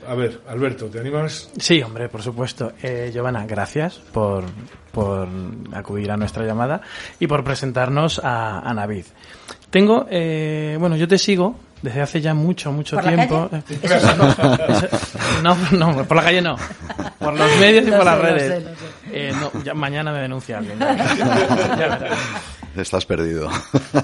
A 0.09 0.15
ver, 0.15 0.41
Alberto, 0.49 0.87
¿te 0.87 1.01
animas? 1.01 1.51
Sí, 1.59 1.83
hombre, 1.83 2.09
por 2.09 2.23
supuesto. 2.23 2.73
Eh, 2.83 3.11
Giovanna, 3.13 3.45
gracias 3.47 3.97
por, 4.13 4.45
por 4.93 5.29
acudir 5.73 6.11
a 6.13 6.17
nuestra 6.17 6.45
llamada 6.45 6.81
y 7.19 7.27
por 7.27 7.43
presentarnos 7.43 8.21
a, 8.23 8.61
a 8.61 8.73
Navid. 8.75 9.05
Tengo, 9.71 10.07
eh, 10.11 10.77
bueno, 10.79 10.97
yo 10.97 11.09
te 11.09 11.19
sigo 11.19 11.57
desde 11.83 12.01
hace 12.03 12.21
ya 12.21 12.35
mucho, 12.35 12.71
mucho 12.73 12.97
¿Por 12.97 13.05
la 13.05 13.15
tiempo. 13.17 13.51
no, 15.43 15.57
no, 15.73 16.05
por 16.05 16.17
la 16.17 16.23
calle 16.23 16.41
no. 16.41 16.57
Por 17.19 17.35
los 17.37 17.57
medios 17.59 17.87
y 17.87 17.91
por 17.91 18.05
las 18.05 18.17
sé, 18.21 18.23
redes. 18.23 18.43
sé, 18.43 18.61
lo 18.61 18.77
sé. 18.77 18.85
Eh, 19.13 19.33
no, 19.41 19.63
ya 19.65 19.75
mañana 19.75 20.13
me 20.13 20.21
denuncia 20.21 20.59
alguien. 20.59 20.79
Ya. 20.79 21.99
Estás 22.77 23.07
perdido. 23.07 23.49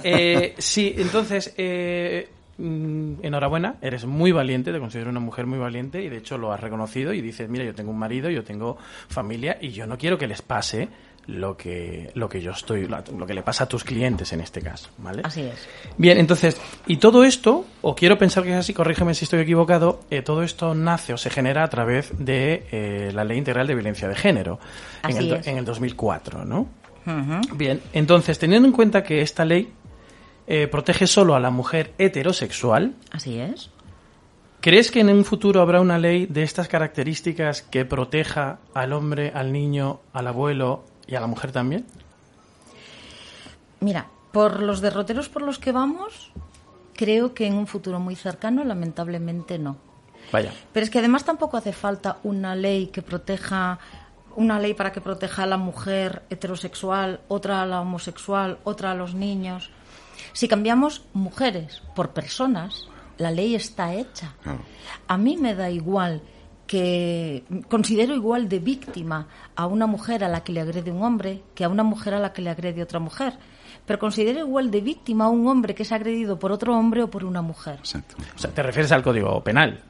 Eh, 0.03 0.55
sí, 0.59 0.95
entonces, 0.99 1.55
eh, 1.57 2.29
enhorabuena, 2.59 3.77
eres 3.81 4.05
muy 4.05 4.33
valiente, 4.33 4.73
te 4.73 4.79
considero 4.79 5.11
una 5.11 5.21
mujer 5.21 5.47
muy 5.47 5.59
valiente 5.59 6.03
y 6.03 6.09
de 6.09 6.19
hecho 6.19 6.38
lo 6.38 6.53
has 6.53 6.61
reconocido 6.61 7.12
y 7.12 7.21
dices, 7.21 7.49
mira, 7.49 7.65
yo 7.65 7.75
tengo 7.75 7.91
un 7.91 7.99
marido, 7.99 8.31
yo 8.31 8.45
tengo 8.45 8.77
familia 9.09 9.59
y 9.61 9.71
yo 9.71 9.87
no 9.87 9.99
quiero 9.99 10.19
que 10.19 10.27
les 10.27 10.43
pase 10.43 10.88
lo 11.27 11.57
que, 11.57 12.11
lo 12.15 12.29
que 12.29 12.41
yo 12.41 12.51
estoy, 12.51 12.87
lo 12.87 13.27
que 13.27 13.35
le 13.35 13.43
pasa 13.43 13.65
a 13.65 13.69
tus 13.69 13.85
clientes 13.85 14.33
en 14.33 14.41
este 14.41 14.61
caso, 14.61 14.91
¿vale? 14.99 15.23
Así 15.25 15.43
es. 15.43 15.69
Bien, 15.97 16.19
entonces, 16.19 16.61
y 16.87 16.97
todo 16.97 17.25
esto, 17.25 17.65
o 17.81 17.95
quiero 17.95 18.19
pensar 18.19 18.43
que 18.43 18.51
es 18.51 18.57
así, 18.57 18.75
corrígeme 18.75 19.15
si 19.15 19.25
estoy 19.25 19.41
equivocado, 19.41 20.01
eh, 20.11 20.23
todo 20.23 20.43
esto 20.43 20.75
nace 20.75 21.12
o 21.12 21.17
se 21.17 21.31
genera 21.31 21.62
a 21.62 21.69
través 21.69 22.12
de 22.19 22.67
eh, 22.73 23.12
la 23.15 23.25
Ley 23.25 23.38
Integral 23.38 23.67
de 23.67 23.75
Violencia 23.75 24.09
de 24.09 24.17
Género 24.17 24.59
en 25.09 25.17
el, 25.17 25.33
es. 25.35 25.47
en 25.47 25.59
el 25.59 25.65
2004, 25.65 26.45
¿no? 26.45 26.69
Bien, 27.55 27.81
entonces, 27.93 28.38
teniendo 28.38 28.69
en 28.69 28.73
cuenta 28.73 29.03
que 29.03 29.23
esta 29.23 29.45
ley 29.45 29.73
eh, 30.46 30.66
protege 30.68 31.07
solo 31.07 31.35
a 31.35 31.40
la 31.40 31.50
mujer 31.50 31.92
heterosexual, 31.98 32.94
Así 33.11 33.38
es. 33.38 33.70
¿crees 34.61 34.90
que 34.90 35.00
en 35.00 35.11
un 35.11 35.24
futuro 35.24 35.61
habrá 35.61 35.81
una 35.81 35.98
ley 35.98 36.26
de 36.26 36.42
estas 36.42 36.68
características 36.68 37.62
que 37.62 37.85
proteja 37.85 38.59
al 38.74 38.92
hombre, 38.92 39.33
al 39.35 39.52
niño, 39.52 40.00
al 40.12 40.28
abuelo 40.28 40.85
y 41.07 41.16
a 41.16 41.20
la 41.20 41.26
mujer 41.26 41.52
también? 41.52 41.85
Mira, 43.81 44.07
por 44.33 44.62
los 44.62 44.81
derroteros 44.81 45.28
por 45.28 45.42
los 45.42 45.59
que 45.59 45.72
vamos, 45.72 46.33
creo 46.94 47.35
que 47.35 47.46
en 47.46 47.55
un 47.55 47.66
futuro 47.66 47.98
muy 47.98 48.14
cercano, 48.14 48.64
lamentablemente 48.64 49.59
no. 49.59 49.76
Vaya. 50.31 50.52
Pero 50.72 50.85
es 50.85 50.90
que 50.90 51.00
además 51.00 51.24
tampoco 51.24 51.57
hace 51.57 51.72
falta 51.72 52.18
una 52.22 52.55
ley 52.55 52.87
que 52.87 53.02
proteja, 53.02 53.78
una 54.37 54.59
ley 54.61 54.74
para 54.74 54.92
que 54.92 55.00
proteja 55.00 55.42
a 55.42 55.46
la 55.46 55.57
mujer 55.57 56.22
heterosexual, 56.31 57.20
otra 57.28 57.62
a 57.62 57.66
la 57.66 57.81
homosexual, 57.81 58.59
otra 58.64 58.92
a 58.92 58.94
los 58.94 59.14
niños. 59.14 59.70
Si 60.33 60.49
cambiamos 60.49 61.05
mujeres 61.12 61.83
por 61.95 62.11
personas, 62.11 62.88
la 63.18 63.31
ley 63.31 63.55
está 63.55 63.95
hecha. 63.95 64.35
A 65.07 65.18
mí 65.18 65.37
me 65.37 65.55
da 65.55 65.71
igual 65.71 66.23
que 66.66 67.45
considero 67.68 68.14
igual 68.14 68.49
de 68.49 68.59
víctima 68.59 69.29
a 69.57 69.66
una 69.66 69.87
mujer 69.87 70.25
a 70.25 70.29
la 70.29 70.42
que 70.42 70.53
le 70.53 70.61
agrede 70.61 70.90
un 70.90 71.03
hombre 71.03 71.42
que 71.55 71.64
a 71.64 71.68
una 71.68 71.83
mujer 71.83 72.14
a 72.14 72.18
la 72.18 72.33
que 72.33 72.40
le 72.40 72.51
agrede 72.51 72.83
otra 72.83 72.99
mujer. 72.99 73.35
Pero 73.85 73.99
considero 73.99 74.40
igual 74.40 74.71
de 74.71 74.81
víctima 74.81 75.25
a 75.25 75.29
un 75.29 75.47
hombre 75.49 75.75
que 75.75 75.83
es 75.83 75.92
agredido 75.92 76.38
por 76.38 76.53
otro 76.53 76.79
hombre 76.79 77.03
o 77.03 77.11
por 77.11 77.25
una 77.25 77.42
mujer. 77.42 77.81
O 77.83 77.85
sea, 77.85 78.51
te 78.51 78.62
refieres 78.62 78.92
al 78.92 79.03
código 79.03 79.42
penal. 79.42 79.83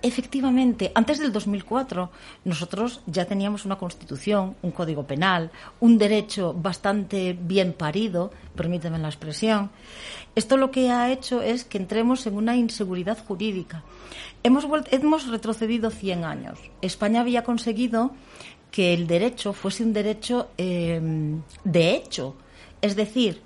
Efectivamente, 0.00 0.92
antes 0.94 1.18
del 1.18 1.30
2004 1.30 2.10
nosotros 2.44 3.02
ya 3.06 3.26
teníamos 3.26 3.66
una 3.66 3.76
constitución, 3.76 4.56
un 4.62 4.70
código 4.70 5.06
penal, 5.06 5.50
un 5.80 5.98
derecho 5.98 6.54
bastante 6.54 7.36
bien 7.38 7.74
parido, 7.74 8.30
permíteme 8.56 8.98
la 8.98 9.08
expresión. 9.08 9.70
Esto 10.34 10.56
lo 10.56 10.70
que 10.70 10.90
ha 10.90 11.10
hecho 11.10 11.42
es 11.42 11.64
que 11.64 11.76
entremos 11.76 12.26
en 12.26 12.36
una 12.36 12.56
inseguridad 12.56 13.18
jurídica. 13.26 13.84
Hemos, 14.42 14.66
hemos 14.90 15.26
retrocedido 15.26 15.90
100 15.90 16.24
años. 16.24 16.58
España 16.80 17.20
había 17.20 17.44
conseguido 17.44 18.12
que 18.70 18.94
el 18.94 19.06
derecho 19.06 19.52
fuese 19.52 19.82
un 19.82 19.92
derecho 19.92 20.48
eh, 20.56 21.00
de 21.64 21.94
hecho. 21.94 22.36
Es 22.80 22.96
decir, 22.96 23.42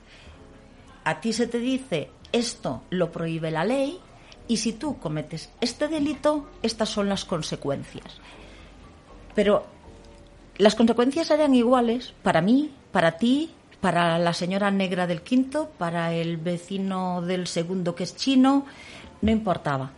a 1.02 1.20
ti 1.20 1.32
se 1.32 1.48
te 1.48 1.58
dice 1.58 2.10
esto 2.32 2.82
lo 2.90 3.12
prohíbe 3.12 3.50
la 3.50 3.64
ley 3.64 3.98
y 4.48 4.56
si 4.58 4.72
tú 4.72 4.98
cometes 4.98 5.50
este 5.60 5.88
delito, 5.88 6.48
estas 6.62 6.88
son 6.88 7.08
las 7.08 7.24
consecuencias. 7.24 8.20
Pero 9.34 9.66
las 10.58 10.74
consecuencias 10.74 11.30
eran 11.30 11.54
iguales 11.54 12.14
para 12.22 12.40
mí, 12.40 12.72
para 12.92 13.12
ti, 13.12 13.50
para 13.80 14.18
la 14.18 14.32
señora 14.32 14.70
negra 14.70 15.06
del 15.06 15.22
quinto, 15.22 15.70
para 15.78 16.12
el 16.12 16.36
vecino 16.36 17.22
del 17.22 17.46
segundo 17.46 17.94
que 17.94 18.04
es 18.04 18.14
chino, 18.14 18.66
no 19.20 19.30
importaba. 19.30 19.90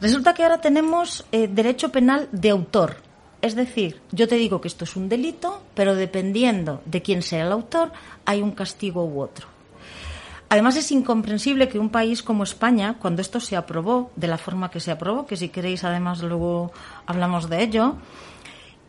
Resulta 0.00 0.34
que 0.34 0.42
ahora 0.42 0.60
tenemos 0.60 1.24
eh, 1.30 1.48
derecho 1.48 1.92
penal 1.92 2.28
de 2.32 2.50
autor. 2.50 2.96
Es 3.40 3.54
decir, 3.54 4.00
yo 4.10 4.26
te 4.26 4.36
digo 4.36 4.60
que 4.60 4.68
esto 4.68 4.84
es 4.84 4.96
un 4.96 5.08
delito, 5.08 5.62
pero 5.74 5.94
dependiendo 5.94 6.80
de 6.86 7.02
quién 7.02 7.22
sea 7.22 7.44
el 7.44 7.52
autor, 7.52 7.92
hay 8.24 8.42
un 8.42 8.52
castigo 8.52 9.04
u 9.04 9.20
otro. 9.20 9.53
Además, 10.54 10.76
es 10.76 10.92
incomprensible 10.92 11.68
que 11.68 11.80
un 11.80 11.88
país 11.90 12.22
como 12.22 12.44
España, 12.44 12.94
cuando 13.00 13.20
esto 13.22 13.40
se 13.40 13.56
aprobó 13.56 14.12
de 14.14 14.28
la 14.28 14.38
forma 14.38 14.70
que 14.70 14.78
se 14.78 14.92
aprobó, 14.92 15.26
que 15.26 15.36
si 15.36 15.48
queréis 15.48 15.82
además 15.82 16.22
luego 16.22 16.70
hablamos 17.06 17.48
de 17.50 17.60
ello, 17.60 17.96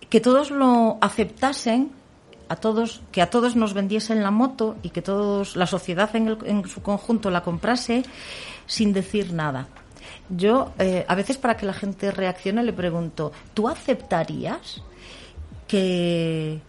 que 0.08 0.22
todos 0.22 0.52
lo 0.52 1.00
aceptasen, 1.02 1.90
a 2.50 2.56
todos, 2.58 3.02
que 3.12 3.24
a 3.24 3.32
todos 3.32 3.56
nos 3.56 3.74
vendiesen 3.74 4.22
la 4.22 4.30
moto 4.30 4.76
y 4.84 4.90
que 4.92 5.02
todos, 5.02 5.56
la 5.56 5.66
sociedad 5.66 6.16
en, 6.16 6.28
el- 6.28 6.38
en 6.46 6.68
su 6.68 6.84
conjunto 6.84 7.32
la 7.32 7.42
comprase 7.42 8.04
sin 8.68 8.94
decir 8.94 9.34
nada. 9.34 9.66
Yo, 10.30 10.72
eh, 10.78 11.04
a 11.08 11.16
veces 11.16 11.38
para 11.40 11.58
que 11.58 11.66
la 11.66 11.74
gente 11.74 12.12
reaccione, 12.12 12.62
le 12.62 12.74
pregunto, 12.74 13.32
¿tú 13.56 13.68
aceptarías 13.68 14.84
que 15.68 16.60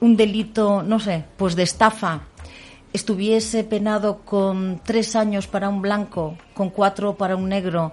un 0.00 0.18
delito, 0.18 0.82
no 0.82 1.00
sé, 1.00 1.24
pues 1.38 1.56
de 1.56 1.62
estafa 1.62 2.20
estuviese 2.92 3.64
penado 3.64 4.18
con 4.24 4.80
tres 4.84 5.14
años 5.16 5.46
para 5.46 5.68
un 5.68 5.82
blanco, 5.82 6.36
con 6.54 6.70
cuatro 6.70 7.14
para 7.16 7.36
un 7.36 7.48
negro 7.48 7.92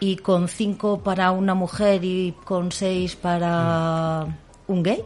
y 0.00 0.16
con 0.16 0.48
cinco 0.48 1.02
para 1.02 1.30
una 1.30 1.54
mujer 1.54 2.04
y 2.04 2.34
con 2.44 2.70
seis 2.72 3.16
para 3.16 4.26
un 4.68 4.82
gay? 4.82 5.02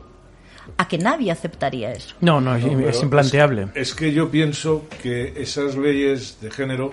¿A 0.76 0.86
que 0.86 0.98
nadie 0.98 1.30
aceptaría 1.32 1.92
eso? 1.92 2.14
No, 2.20 2.40
no, 2.40 2.54
es, 2.54 2.64
No, 2.64 2.80
es 2.88 3.02
implanteable. 3.02 3.68
Es, 3.74 3.88
es 3.90 3.94
que 3.94 4.12
yo 4.12 4.30
pienso 4.30 4.84
que 5.02 5.32
esas 5.40 5.76
leyes 5.76 6.38
de 6.40 6.50
género 6.50 6.92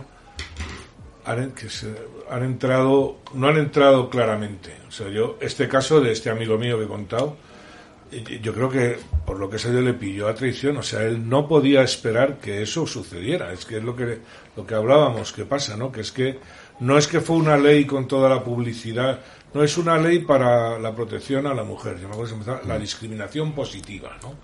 han, 1.25 1.51
que 1.51 1.69
se- 1.69 1.95
han 2.29 2.43
entrado, 2.43 3.17
no 3.33 3.47
han 3.47 3.57
entrado 3.57 4.09
claramente. 4.09 4.71
O 4.87 4.91
sea, 4.91 5.09
yo, 5.09 5.37
este 5.41 5.67
caso 5.67 5.99
de 6.01 6.11
este 6.11 6.29
amigo 6.29 6.57
mío 6.57 6.77
que 6.79 6.85
he 6.85 6.87
contado, 6.87 7.35
yo 8.41 8.53
creo 8.53 8.69
que 8.69 8.97
por 9.25 9.39
lo 9.39 9.49
que 9.49 9.59
se 9.59 9.71
le 9.73 9.93
pilló 9.93 10.27
a 10.27 10.35
traición, 10.35 10.77
o 10.77 10.83
sea, 10.83 11.03
él 11.03 11.27
no 11.27 11.47
podía 11.47 11.81
esperar 11.81 12.37
que 12.37 12.61
eso 12.61 12.87
sucediera. 12.87 13.51
Es 13.51 13.65
que 13.65 13.77
es 13.77 13.83
lo 13.83 13.95
que, 13.95 14.19
lo 14.55 14.65
que 14.65 14.75
hablábamos, 14.75 15.33
que 15.33 15.45
pasa, 15.45 15.75
¿no? 15.75 15.91
Que 15.91 16.01
es 16.01 16.11
que 16.11 16.39
no 16.79 16.97
es 16.97 17.07
que 17.07 17.21
fue 17.21 17.37
una 17.37 17.57
ley 17.57 17.85
con 17.85 18.07
toda 18.07 18.29
la 18.29 18.43
publicidad, 18.43 19.19
no 19.53 19.63
es 19.63 19.77
una 19.77 19.97
ley 19.97 20.19
para 20.19 20.77
la 20.79 20.93
protección 20.95 21.47
a 21.47 21.53
la 21.53 21.63
mujer, 21.63 21.99
yo 21.99 22.07
me 22.07 22.13
acuerdo 22.13 22.23
que 22.23 22.29
se 22.29 22.35
empezaba, 22.35 22.61
la 22.67 22.79
discriminación 22.79 23.53
positiva, 23.53 24.17
¿no? 24.21 24.35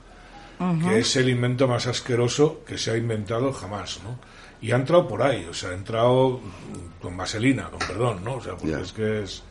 Que 0.79 0.99
es 0.99 1.15
el 1.17 1.27
invento 1.27 1.67
más 1.67 1.87
asqueroso 1.87 2.63
que 2.65 2.77
se 2.77 2.91
ha 2.91 2.97
inventado 2.97 3.51
jamás, 3.51 3.99
¿no? 4.03 4.17
Y 4.61 4.71
ha 4.71 4.77
entrado 4.77 5.07
por 5.09 5.21
ahí, 5.21 5.45
o 5.49 5.53
sea, 5.53 5.71
ha 5.71 5.73
entrado 5.73 6.39
mm, 6.39 7.01
con 7.01 7.17
vaselina, 7.17 7.69
con 7.69 7.79
perdón, 7.79 8.23
¿no? 8.23 8.35
O 8.35 8.41
sea, 8.41 8.55
porque 8.55 8.81
es 8.81 8.93
que 8.93 9.23
es... 9.23 9.43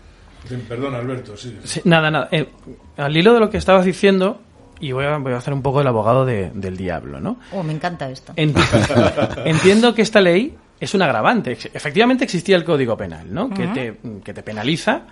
Perdón, 0.68 0.94
Alberto, 0.94 1.36
sí. 1.36 1.56
Sí, 1.64 1.80
nada, 1.84 2.10
nada. 2.10 2.28
Eh, 2.30 2.48
al 2.96 3.16
hilo 3.16 3.32
de 3.34 3.40
lo 3.40 3.50
que 3.50 3.56
estabas 3.58 3.84
diciendo, 3.84 4.40
y 4.80 4.92
voy 4.92 5.04
a, 5.04 5.16
voy 5.18 5.32
a 5.32 5.36
hacer 5.36 5.54
un 5.54 5.62
poco 5.62 5.80
el 5.80 5.86
abogado 5.86 6.24
de- 6.26 6.50
del 6.54 6.76
diablo, 6.76 7.20
¿no? 7.20 7.38
Oh, 7.52 7.62
me 7.62 7.72
encanta 7.72 8.10
esto. 8.10 8.32
Ent- 8.34 8.56
Entiendo 9.44 9.94
que 9.94 10.02
esta 10.02 10.20
ley 10.20 10.54
es 10.80 10.94
un 10.94 11.02
agravante. 11.02 11.52
Efectivamente 11.52 12.24
existía 12.24 12.56
el 12.56 12.64
Código 12.64 12.96
Penal, 12.96 13.32
¿no? 13.32 13.48
Que, 13.50 13.66
te, 13.68 13.96
que 14.24 14.34
te 14.34 14.42
penaliza, 14.42 15.02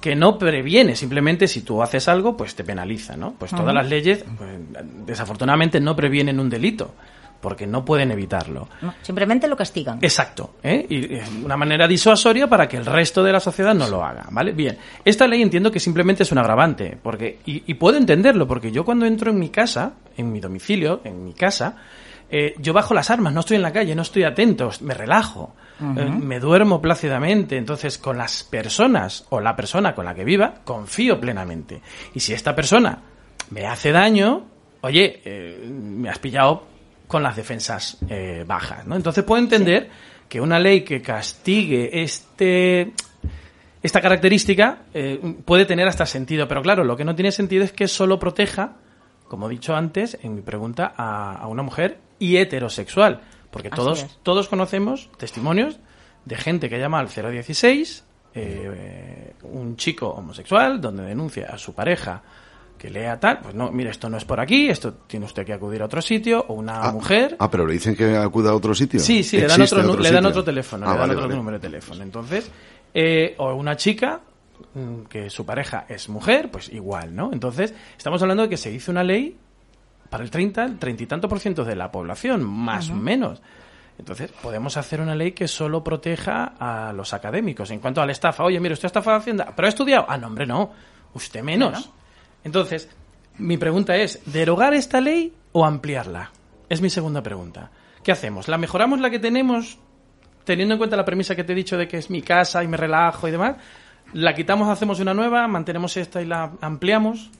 que 0.00 0.16
no 0.16 0.36
previene, 0.36 0.96
simplemente 0.96 1.46
si 1.46 1.62
tú 1.62 1.80
haces 1.80 2.08
algo, 2.08 2.36
pues 2.36 2.56
te 2.56 2.64
penaliza, 2.64 3.16
¿no? 3.16 3.34
Pues 3.38 3.52
todas 3.52 3.72
las 3.72 3.88
leyes, 3.88 4.24
pues, 4.36 4.50
desafortunadamente, 5.06 5.80
no 5.80 5.94
previenen 5.94 6.40
un 6.40 6.50
delito. 6.50 6.92
Porque 7.42 7.66
no 7.66 7.84
pueden 7.84 8.10
evitarlo. 8.10 8.68
No, 8.80 8.94
simplemente 9.02 9.46
lo 9.46 9.56
castigan. 9.56 9.98
Exacto, 10.00 10.54
¿eh? 10.62 10.86
y 10.88 11.16
es 11.16 11.28
una 11.44 11.58
manera 11.58 11.86
disuasoria 11.86 12.46
para 12.46 12.66
que 12.66 12.78
el 12.78 12.86
resto 12.86 13.22
de 13.22 13.32
la 13.32 13.40
sociedad 13.40 13.74
no 13.74 13.86
lo 13.88 14.02
haga, 14.02 14.28
¿vale? 14.30 14.52
Bien, 14.52 14.78
esta 15.04 15.26
ley 15.26 15.42
entiendo 15.42 15.70
que 15.70 15.80
simplemente 15.80 16.22
es 16.22 16.32
un 16.32 16.38
agravante, 16.38 16.96
porque 17.02 17.40
y, 17.44 17.64
y 17.70 17.74
puedo 17.74 17.98
entenderlo, 17.98 18.48
porque 18.48 18.72
yo 18.72 18.84
cuando 18.84 19.04
entro 19.04 19.30
en 19.30 19.38
mi 19.38 19.50
casa, 19.50 19.92
en 20.16 20.32
mi 20.32 20.40
domicilio, 20.40 21.02
en 21.04 21.22
mi 21.22 21.34
casa, 21.34 21.76
eh, 22.34 22.54
yo 22.58 22.72
bajo 22.72 22.94
las 22.94 23.10
armas, 23.10 23.34
no 23.34 23.40
estoy 23.40 23.56
en 23.56 23.62
la 23.62 23.74
calle, 23.74 23.94
no 23.94 24.00
estoy 24.00 24.24
atento, 24.24 24.70
me 24.80 24.94
relajo, 24.94 25.54
eh, 25.80 25.84
me 25.84 26.40
duermo 26.40 26.80
plácidamente. 26.80 27.58
Entonces, 27.58 27.98
con 27.98 28.16
las 28.16 28.42
personas 28.42 29.26
o 29.28 29.38
la 29.38 29.54
persona 29.54 29.94
con 29.94 30.06
la 30.06 30.14
que 30.14 30.24
viva, 30.24 30.54
confío 30.64 31.20
plenamente. 31.20 31.82
Y 32.14 32.20
si 32.20 32.32
esta 32.32 32.54
persona 32.54 33.00
me 33.50 33.66
hace 33.66 33.92
daño, 33.92 34.46
oye, 34.80 35.20
eh, 35.26 35.68
me 35.70 36.08
has 36.08 36.18
pillado 36.20 36.71
con 37.12 37.22
las 37.22 37.36
defensas 37.36 37.98
eh, 38.08 38.42
bajas, 38.46 38.86
¿no? 38.86 38.96
Entonces 38.96 39.22
puedo 39.22 39.42
entender 39.42 39.90
que 40.30 40.40
una 40.40 40.58
ley 40.58 40.80
que 40.80 41.02
castigue 41.02 42.02
este 42.02 42.94
esta 43.82 44.00
característica 44.00 44.78
eh, 44.94 45.20
puede 45.44 45.66
tener 45.66 45.86
hasta 45.86 46.06
sentido, 46.06 46.48
pero 46.48 46.62
claro, 46.62 46.84
lo 46.84 46.96
que 46.96 47.04
no 47.04 47.14
tiene 47.14 47.30
sentido 47.30 47.64
es 47.64 47.72
que 47.72 47.86
solo 47.86 48.18
proteja, 48.18 48.76
como 49.28 49.46
he 49.46 49.50
dicho 49.50 49.76
antes 49.76 50.16
en 50.22 50.34
mi 50.36 50.40
pregunta, 50.40 50.94
a, 50.96 51.34
a 51.36 51.48
una 51.48 51.62
mujer 51.62 51.98
y 52.18 52.38
heterosexual, 52.38 53.20
porque 53.50 53.68
Así 53.68 53.76
todos 53.76 54.02
es. 54.04 54.18
todos 54.22 54.48
conocemos 54.48 55.10
testimonios 55.18 55.78
de 56.24 56.36
gente 56.36 56.70
que 56.70 56.78
llama 56.78 56.98
al 56.98 57.08
016, 57.08 58.04
eh, 58.34 59.34
un 59.42 59.76
chico 59.76 60.08
homosexual, 60.08 60.80
donde 60.80 61.02
denuncia 61.02 61.48
a 61.50 61.58
su 61.58 61.74
pareja 61.74 62.22
que 62.82 62.90
lea 62.90 63.20
tal, 63.20 63.38
pues 63.38 63.54
no, 63.54 63.70
mire, 63.70 63.90
esto 63.90 64.10
no 64.10 64.16
es 64.16 64.24
por 64.24 64.40
aquí, 64.40 64.68
esto 64.68 64.92
tiene 65.06 65.24
usted 65.24 65.46
que 65.46 65.52
acudir 65.52 65.82
a 65.82 65.84
otro 65.84 66.02
sitio, 66.02 66.44
o 66.48 66.54
una 66.54 66.90
mujer. 66.90 67.36
Ah, 67.38 67.48
pero 67.48 67.64
le 67.64 67.74
dicen 67.74 67.94
que 67.94 68.16
acuda 68.16 68.50
a 68.50 68.54
otro 68.56 68.74
sitio. 68.74 68.98
Sí, 68.98 69.22
sí, 69.22 69.36
le 69.38 69.46
dan 69.46 69.62
otro, 69.62 69.96
le 69.96 70.10
dan 70.10 70.26
otro 70.26 70.42
teléfono, 70.42 70.84
Ah, 70.84 70.88
le 70.94 70.98
dan 70.98 71.00
vale, 71.02 71.12
otro 71.12 71.26
vale. 71.28 71.36
número 71.36 71.58
de 71.60 71.62
teléfono. 71.62 72.02
Entonces, 72.02 72.50
eh, 72.92 73.36
o 73.38 73.54
una 73.54 73.76
chica 73.76 74.22
mm, 74.74 75.02
que 75.08 75.30
su 75.30 75.46
pareja 75.46 75.86
es 75.88 76.08
mujer, 76.08 76.50
pues 76.50 76.70
igual, 76.72 77.14
¿no? 77.14 77.30
Entonces, 77.32 77.72
estamos 77.96 78.20
hablando 78.20 78.42
de 78.42 78.48
que 78.48 78.56
se 78.56 78.72
hizo 78.72 78.90
una 78.90 79.04
ley 79.04 79.36
para 80.10 80.24
el 80.24 80.30
30, 80.32 80.64
el 80.64 80.78
30 80.80 81.04
y 81.04 81.06
tanto 81.06 81.28
por 81.28 81.38
ciento 81.38 81.64
de 81.64 81.76
la 81.76 81.92
población, 81.92 82.42
más 82.42 82.90
o 82.90 82.94
menos. 82.96 83.40
Entonces, 83.96 84.32
podemos 84.42 84.76
hacer 84.76 85.00
una 85.00 85.14
ley 85.14 85.30
que 85.30 85.46
solo 85.46 85.84
proteja 85.84 86.54
a 86.58 86.92
los 86.92 87.14
académicos. 87.14 87.70
En 87.70 87.78
cuanto 87.78 88.02
a 88.02 88.06
la 88.06 88.10
estafa, 88.10 88.42
oye, 88.42 88.58
mire, 88.58 88.72
usted 88.74 88.86
ha 88.86 88.88
estafado 88.88 89.18
Hacienda, 89.18 89.52
pero 89.54 89.66
ha 89.66 89.68
estudiado. 89.68 90.04
Ah, 90.08 90.18
no, 90.18 90.26
hombre, 90.26 90.46
no. 90.46 90.72
Usted 91.14 91.44
menos. 91.44 91.92
Entonces, 92.44 92.88
mi 93.38 93.56
pregunta 93.56 93.96
es, 93.96 94.20
¿derogar 94.26 94.74
esta 94.74 95.00
ley 95.00 95.32
o 95.52 95.64
ampliarla? 95.64 96.30
Es 96.68 96.80
mi 96.80 96.90
segunda 96.90 97.22
pregunta. 97.22 97.70
¿Qué 98.02 98.12
hacemos? 98.12 98.48
¿La 98.48 98.58
mejoramos 98.58 99.00
la 99.00 99.10
que 99.10 99.18
tenemos, 99.18 99.78
teniendo 100.44 100.74
en 100.74 100.78
cuenta 100.78 100.96
la 100.96 101.04
premisa 101.04 101.36
que 101.36 101.44
te 101.44 101.52
he 101.52 101.56
dicho 101.56 101.76
de 101.76 101.86
que 101.86 101.98
es 101.98 102.10
mi 102.10 102.22
casa 102.22 102.62
y 102.64 102.68
me 102.68 102.76
relajo 102.76 103.28
y 103.28 103.30
demás? 103.30 103.56
¿La 104.12 104.34
quitamos, 104.34 104.68
hacemos 104.68 105.00
una 105.00 105.14
nueva, 105.14 105.46
mantenemos 105.48 105.96
esta 105.96 106.20
y 106.20 106.26
la 106.26 106.52
ampliamos? 106.60 107.30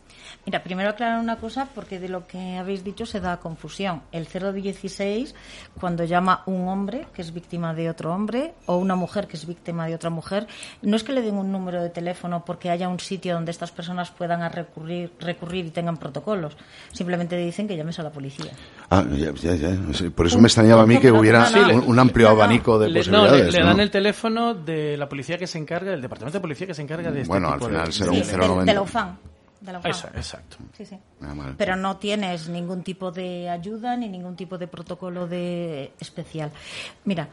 Mira, 0.44 0.60
primero 0.64 0.90
aclarar 0.90 1.20
una 1.20 1.36
cosa 1.36 1.68
porque 1.72 2.00
de 2.00 2.08
lo 2.08 2.26
que 2.26 2.56
habéis 2.56 2.82
dicho 2.82 3.06
se 3.06 3.20
da 3.20 3.36
confusión. 3.36 4.02
El 4.10 4.26
016, 4.26 5.34
cuando 5.78 6.02
llama 6.04 6.42
un 6.46 6.66
hombre 6.66 7.06
que 7.14 7.22
es 7.22 7.32
víctima 7.32 7.72
de 7.74 7.88
otro 7.88 8.12
hombre 8.12 8.54
o 8.66 8.76
una 8.76 8.96
mujer 8.96 9.28
que 9.28 9.36
es 9.36 9.46
víctima 9.46 9.86
de 9.86 9.94
otra 9.94 10.10
mujer, 10.10 10.48
no 10.82 10.96
es 10.96 11.04
que 11.04 11.12
le 11.12 11.22
den 11.22 11.36
un 11.36 11.52
número 11.52 11.80
de 11.80 11.90
teléfono 11.90 12.44
porque 12.44 12.70
haya 12.70 12.88
un 12.88 12.98
sitio 12.98 13.34
donde 13.34 13.52
estas 13.52 13.70
personas 13.70 14.10
puedan 14.10 14.42
a 14.42 14.48
recurrir, 14.48 15.12
recurrir 15.20 15.66
y 15.66 15.70
tengan 15.70 15.96
protocolos. 15.96 16.56
Simplemente 16.92 17.36
dicen 17.36 17.68
que 17.68 17.76
llames 17.76 18.00
a 18.00 18.02
la 18.02 18.10
policía. 18.10 18.50
Ah, 18.90 19.04
ya, 19.12 19.30
ya, 19.54 19.68
Por 20.14 20.26
eso 20.26 20.40
me 20.40 20.48
extrañaba 20.48 20.82
a 20.82 20.86
mí 20.86 20.98
que 20.98 21.12
hubiera 21.12 21.48
no, 21.50 21.68
no. 21.68 21.74
un, 21.76 21.84
un 21.90 21.98
amplio 22.00 22.28
abanico 22.28 22.80
de 22.80 22.88
Le, 22.88 22.98
no, 23.04 23.20
posibilidades. 23.20 23.52
le, 23.52 23.52
le 23.52 23.60
¿no? 23.60 23.66
dan 23.66 23.78
el 23.80 23.90
teléfono 23.92 24.54
de 24.54 24.96
la 24.96 25.08
policía 25.08 25.38
que 25.38 25.46
se 25.46 25.58
encarga, 25.58 25.92
del 25.92 26.02
departamento 26.02 26.38
de 26.38 26.42
policía 26.42 26.66
que 26.66 26.74
se 26.74 26.82
encarga 26.82 27.12
de 27.12 27.20
este 27.20 27.28
Bueno, 27.28 27.48
al 27.52 27.60
final 27.60 27.86
de... 27.86 27.92
será 27.92 28.10
de- 28.10 28.20
un 28.20 28.26
090. 28.48 28.64
De 28.64 28.74
la 28.74 28.82
UFAN. 28.82 29.18
Eso, 29.84 30.08
exacto. 30.08 30.56
Sí, 30.72 30.84
sí. 30.84 30.98
Ah. 31.22 31.54
Pero 31.56 31.76
no 31.76 31.96
tienes 31.96 32.48
ningún 32.48 32.82
tipo 32.82 33.12
de 33.12 33.48
ayuda 33.48 33.96
ni 33.96 34.08
ningún 34.08 34.36
tipo 34.36 34.58
de 34.58 34.66
protocolo 34.66 35.26
de 35.26 35.92
especial. 36.00 36.50
Mira, 37.04 37.28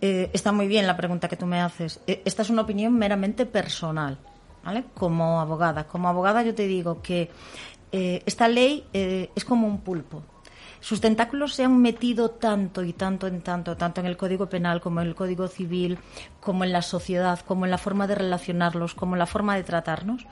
eh, 0.00 0.30
está 0.32 0.52
muy 0.52 0.68
bien 0.68 0.86
la 0.86 0.96
pregunta 0.96 1.28
que 1.28 1.36
tú 1.36 1.46
me 1.46 1.60
haces. 1.60 2.00
Eh, 2.06 2.22
esta 2.24 2.42
es 2.42 2.50
una 2.50 2.62
opinión 2.62 2.96
meramente 2.98 3.46
personal, 3.46 4.18
¿vale? 4.64 4.84
Como 4.94 5.40
abogada. 5.40 5.84
Como 5.84 6.08
abogada 6.08 6.42
yo 6.42 6.54
te 6.54 6.66
digo 6.66 7.00
que 7.02 7.30
eh, 7.92 8.22
esta 8.26 8.48
ley 8.48 8.84
eh, 8.92 9.30
es 9.34 9.44
como 9.44 9.66
un 9.66 9.80
pulpo. 9.80 10.22
Sus 10.80 11.00
tentáculos 11.00 11.54
se 11.54 11.64
han 11.64 11.80
metido 11.80 12.30
tanto 12.30 12.84
y 12.84 12.92
tanto 12.92 13.26
en 13.26 13.40
tanto, 13.40 13.76
tanto 13.76 14.00
en 14.00 14.06
el 14.06 14.16
Código 14.16 14.48
Penal 14.48 14.80
como 14.80 15.00
en 15.00 15.08
el 15.08 15.14
Código 15.16 15.48
Civil, 15.48 15.98
como 16.40 16.62
en 16.62 16.72
la 16.72 16.82
sociedad, 16.82 17.40
como 17.40 17.64
en 17.64 17.72
la 17.72 17.78
forma 17.78 18.06
de 18.06 18.14
relacionarlos, 18.14 18.94
como 18.94 19.16
en 19.16 19.18
la 19.18 19.26
forma 19.26 19.56
de 19.56 19.64
tratarnos, 19.64 20.24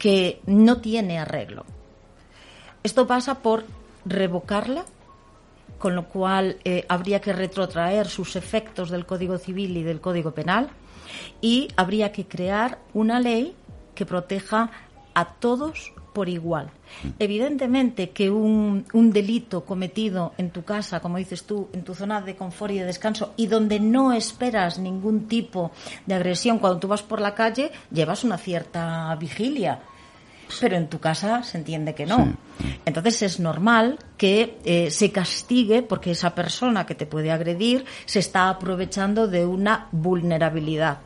que 0.00 0.40
no 0.46 0.78
tiene 0.78 1.18
arreglo. 1.18 1.66
Esto 2.82 3.06
pasa 3.06 3.40
por 3.40 3.66
revocarla, 4.06 4.86
con 5.78 5.94
lo 5.94 6.08
cual 6.08 6.56
eh, 6.64 6.86
habría 6.88 7.20
que 7.20 7.34
retrotraer 7.34 8.08
sus 8.08 8.34
efectos 8.34 8.88
del 8.88 9.04
Código 9.04 9.36
Civil 9.36 9.76
y 9.76 9.82
del 9.82 10.00
Código 10.00 10.30
Penal, 10.32 10.70
y 11.42 11.68
habría 11.76 12.12
que 12.12 12.26
crear 12.26 12.78
una 12.94 13.20
ley 13.20 13.54
que 13.94 14.06
proteja 14.06 14.70
a 15.12 15.34
todos 15.34 15.92
por 16.14 16.30
igual. 16.30 16.70
Evidentemente 17.18 18.08
que 18.08 18.30
un, 18.30 18.86
un 18.94 19.12
delito 19.12 19.66
cometido 19.66 20.32
en 20.38 20.48
tu 20.50 20.64
casa, 20.64 21.00
como 21.00 21.18
dices 21.18 21.44
tú, 21.44 21.68
en 21.74 21.84
tu 21.84 21.94
zona 21.94 22.22
de 22.22 22.36
confort 22.36 22.72
y 22.72 22.78
de 22.78 22.86
descanso, 22.86 23.34
y 23.36 23.48
donde 23.48 23.78
no 23.80 24.14
esperas 24.14 24.78
ningún 24.78 25.28
tipo 25.28 25.72
de 26.06 26.14
agresión, 26.14 26.58
cuando 26.58 26.78
tú 26.78 26.88
vas 26.88 27.02
por 27.02 27.20
la 27.20 27.34
calle, 27.34 27.70
llevas 27.90 28.24
una 28.24 28.38
cierta 28.38 29.14
vigilia 29.16 29.80
pero 30.60 30.76
en 30.76 30.88
tu 30.88 30.98
casa 30.98 31.42
se 31.42 31.58
entiende 31.58 31.94
que 31.94 32.06
no. 32.06 32.34
Entonces 32.84 33.22
es 33.22 33.40
normal 33.40 33.98
que 34.16 34.58
eh, 34.64 34.90
se 34.90 35.12
castigue 35.12 35.82
porque 35.82 36.10
esa 36.12 36.34
persona 36.34 36.86
que 36.86 36.94
te 36.94 37.06
puede 37.06 37.30
agredir 37.30 37.84
se 38.06 38.18
está 38.18 38.48
aprovechando 38.48 39.28
de 39.28 39.44
una 39.46 39.86
vulnerabilidad. 39.92 40.98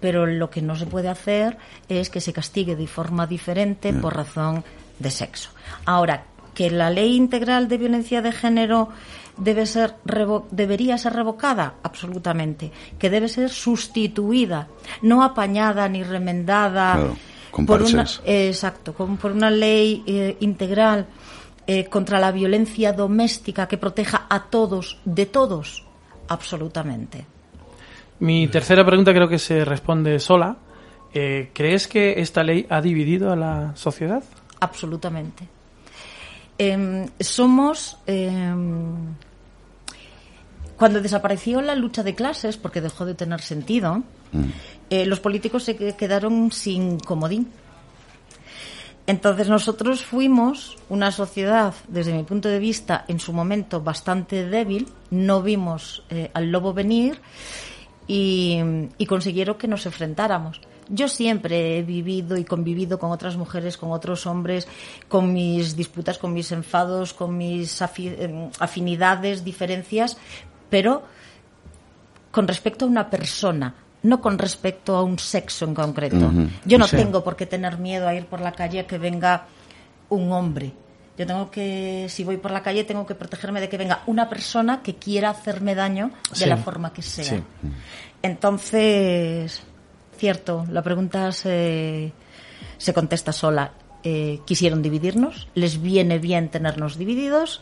Pero 0.00 0.26
lo 0.26 0.50
que 0.50 0.62
no 0.62 0.76
se 0.76 0.86
puede 0.86 1.08
hacer 1.08 1.56
es 1.88 2.10
que 2.10 2.20
se 2.20 2.32
castigue 2.32 2.76
de 2.76 2.86
forma 2.86 3.26
diferente 3.26 3.92
por 3.92 4.14
razón 4.16 4.64
de 4.98 5.10
sexo. 5.10 5.50
Ahora, 5.86 6.24
que 6.54 6.70
la 6.70 6.90
ley 6.90 7.16
integral 7.16 7.66
de 7.68 7.78
violencia 7.78 8.22
de 8.22 8.30
género 8.30 8.88
debe 9.36 9.66
ser 9.66 9.96
revo- 10.06 10.46
debería 10.52 10.96
ser 10.98 11.14
revocada 11.14 11.74
absolutamente 11.82 12.70
que 13.00 13.10
debe 13.10 13.28
ser 13.28 13.50
sustituida 13.50 14.68
no 15.02 15.24
apañada 15.24 15.88
ni 15.88 16.04
remendada 16.04 16.92
Claro, 16.94 17.16
con 17.54 17.66
por 17.66 17.82
una 17.82 18.04
eh, 18.24 18.48
exacto 18.48 18.92
con- 18.92 19.16
por 19.16 19.30
una 19.30 19.50
ley 19.50 20.02
eh, 20.06 20.36
integral 20.40 21.06
eh, 21.66 21.84
contra 21.86 22.18
la 22.18 22.32
violencia 22.32 22.92
doméstica 22.92 23.68
que 23.68 23.78
proteja 23.78 24.26
a 24.28 24.44
todos 24.50 24.98
de 25.04 25.26
todos 25.26 25.84
absolutamente 26.28 27.24
Mi 28.18 28.48
tercera 28.48 28.84
pregunta 28.84 29.12
creo 29.12 29.28
que 29.28 29.38
se 29.38 29.64
responde 29.64 30.18
sola. 30.18 30.56
Eh, 31.12 31.50
¿Crees 31.52 31.86
que 31.88 32.20
esta 32.20 32.42
ley 32.42 32.66
ha 32.70 32.80
dividido 32.80 33.30
a 33.32 33.36
la 33.36 33.72
sociedad? 33.76 34.22
absolutamente 34.60 35.46
Em, 36.58 37.06
somos 37.20 37.96
em, 38.06 39.14
cuando 40.76 41.00
desapareció 41.00 41.60
la 41.60 41.74
lucha 41.74 42.02
de 42.02 42.14
clases 42.14 42.56
porque 42.56 42.80
dejó 42.80 43.04
de 43.04 43.14
tener 43.14 43.40
sentido 43.40 44.02
eh, 44.90 45.06
los 45.06 45.20
políticos 45.20 45.64
se 45.64 45.76
que- 45.76 45.94
quedaron 45.94 46.50
sin 46.52 46.98
comodín 46.98 47.50
entonces 49.06 49.48
nosotros 49.48 50.02
fuimos 50.02 50.76
una 50.88 51.12
sociedad, 51.12 51.74
desde 51.88 52.14
mi 52.14 52.22
punto 52.22 52.48
de 52.48 52.58
vista, 52.58 53.04
en 53.06 53.20
su 53.20 53.34
momento 53.34 53.82
bastante 53.82 54.48
débil, 54.48 54.88
no 55.10 55.42
vimos 55.42 56.04
eh, 56.08 56.30
al 56.32 56.50
lobo 56.50 56.72
venir 56.72 57.20
y, 58.06 58.60
y 58.96 59.04
consiguieron 59.04 59.56
que 59.56 59.68
nos 59.68 59.84
enfrentáramos. 59.84 60.62
Yo 60.88 61.08
siempre 61.08 61.78
he 61.78 61.82
vivido 61.82 62.38
y 62.38 62.44
convivido 62.44 62.98
con 62.98 63.10
otras 63.10 63.36
mujeres, 63.36 63.76
con 63.76 63.92
otros 63.92 64.26
hombres, 64.26 64.68
con 65.08 65.34
mis 65.34 65.76
disputas, 65.76 66.16
con 66.16 66.32
mis 66.32 66.50
enfados, 66.52 67.12
con 67.12 67.36
mis 67.36 67.82
em, 67.98 68.50
afinidades, 68.58 69.44
diferencias, 69.44 70.16
pero 70.70 71.02
con 72.30 72.48
respecto 72.48 72.86
a 72.86 72.88
una 72.88 73.10
persona, 73.10 73.74
no 74.04 74.20
con 74.20 74.38
respecto 74.38 74.94
a 74.96 75.02
un 75.02 75.18
sexo 75.18 75.64
en 75.64 75.74
concreto. 75.74 76.30
Yo 76.64 76.78
no 76.78 76.86
Sí. 76.86 76.96
tengo 76.96 77.24
por 77.24 77.34
qué 77.36 77.46
tener 77.46 77.78
miedo 77.78 78.06
a 78.06 78.14
ir 78.14 78.26
por 78.26 78.40
la 78.40 78.52
calle 78.52 78.80
a 78.80 78.86
que 78.86 78.96
venga 78.98 79.46
un 80.10 80.30
hombre. 80.32 80.72
Yo 81.18 81.26
tengo 81.26 81.50
que, 81.50 82.06
si 82.08 82.24
voy 82.24 82.36
por 82.38 82.50
la 82.50 82.62
calle, 82.62 82.84
tengo 82.84 83.06
que 83.06 83.14
protegerme 83.14 83.60
de 83.60 83.68
que 83.68 83.76
venga 83.78 84.02
una 84.06 84.28
persona 84.28 84.82
que 84.82 84.94
quiera 84.96 85.30
hacerme 85.30 85.74
daño 85.74 86.10
de 86.30 86.36
Sí. 86.36 86.46
la 86.46 86.56
forma 86.56 86.92
que 86.92 87.02
sea. 87.02 87.24
Sí. 87.24 87.42
Entonces, 88.34 89.62
cierto, 90.16 90.66
la 90.70 90.82
pregunta 90.82 91.30
se, 91.32 92.12
se 92.78 92.92
contesta 92.94 93.32
sola. 93.32 93.72
Eh, 94.02 94.40
quisieron 94.44 94.82
dividirnos, 94.82 95.48
les 95.54 95.80
viene 95.80 96.18
bien 96.18 96.48
tenernos 96.50 96.98
divididos. 96.98 97.60